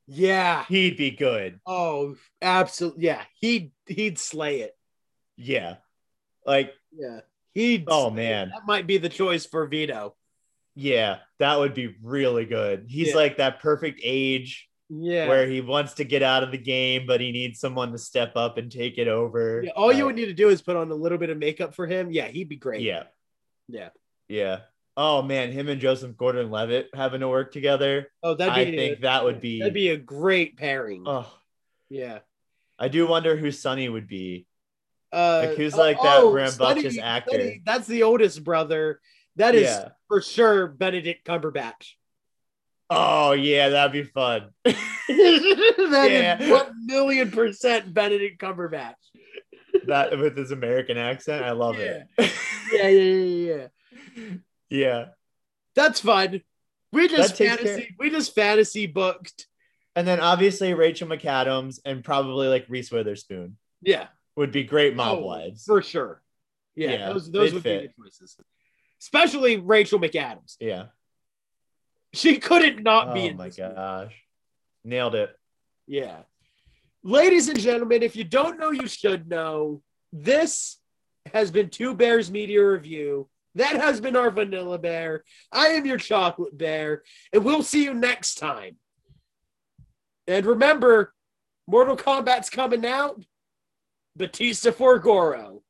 [0.06, 0.64] Yeah.
[0.68, 1.60] he'd be good.
[1.66, 3.04] Oh, absolutely.
[3.04, 3.22] Yeah.
[3.40, 4.76] He'd he'd slay it.
[5.36, 5.76] Yeah,
[6.44, 7.20] like Yeah.
[7.54, 8.14] He'd oh slay it.
[8.30, 10.16] man, That might be the choice for Vito.
[10.74, 12.86] yeah, that would be really good.
[12.88, 13.14] He's Yeah.
[13.16, 15.28] like that perfect age Yeah.
[15.28, 18.32] where he wants to get out of the game, but he needs someone to step
[18.36, 19.62] up and take it over.
[19.64, 19.70] yeah.
[19.76, 21.74] All you Uh, would need to do is put on a little bit of makeup
[21.74, 22.10] for him.
[22.10, 22.82] Yeah, he'd be great.
[22.82, 23.04] yeah,
[23.68, 23.90] Yeah.
[24.28, 24.62] yeah.
[25.02, 28.08] Oh man, him and Joseph Gordon-Levitt having to work together.
[28.22, 29.60] Oh, that'd I think that would be.
[29.60, 31.04] that'd be a great pairing.
[31.06, 31.26] Oh,
[31.88, 32.18] yeah.
[32.78, 34.46] I do wonder who Sonny would be.
[35.10, 37.30] Uh, Like, who's like that rambunctious Sonny- actor?
[37.32, 39.00] Sonny- that's the oldest brother.
[39.36, 39.88] That is Yeah.
[40.08, 41.94] for sure Benedict Cumberbatch.
[42.90, 44.50] Oh yeah, that'd be fun.
[44.64, 44.74] that
[46.10, 46.50] is Yeah.
[46.50, 48.96] one million percent Benedict Cumberbatch.
[49.86, 52.06] that with his American accent, I love it.
[52.18, 52.26] Yeah,
[52.88, 53.66] yeah, yeah,
[54.16, 54.34] yeah.
[54.70, 55.06] yeah.
[55.74, 56.42] That's fun.
[56.92, 57.94] We just fantasy.
[57.98, 59.46] We just fantasy booked.
[59.94, 64.06] And then obviously Rachel McAdams and probably like Reese Witherspoon Yeah,
[64.36, 65.64] would be great mob Oh, wives.
[65.64, 66.22] for sure.
[66.74, 67.80] Yeah, Yeah, those those they'd fit.
[67.82, 68.36] be the choices.
[69.00, 70.56] Especially Rachel McAdams.
[70.60, 70.86] Yeah.
[72.12, 73.74] She couldn't not be Oh my this movie.
[73.74, 74.14] gosh.
[74.84, 75.30] Nailed it.
[75.86, 76.22] Yeah.
[77.04, 79.82] Ladies and gentlemen, if you don't know, you should know.
[80.12, 80.78] This
[81.32, 83.28] has been Two Bears Media Review.
[83.54, 85.24] That has been our Vanilla Bear.
[85.50, 87.02] I am your Chocolate Bear,
[87.32, 88.76] and we'll see you next time.
[90.26, 91.12] And remember,
[91.66, 93.22] Mortal Kombat's coming out.
[94.16, 95.62] Batista for Goro.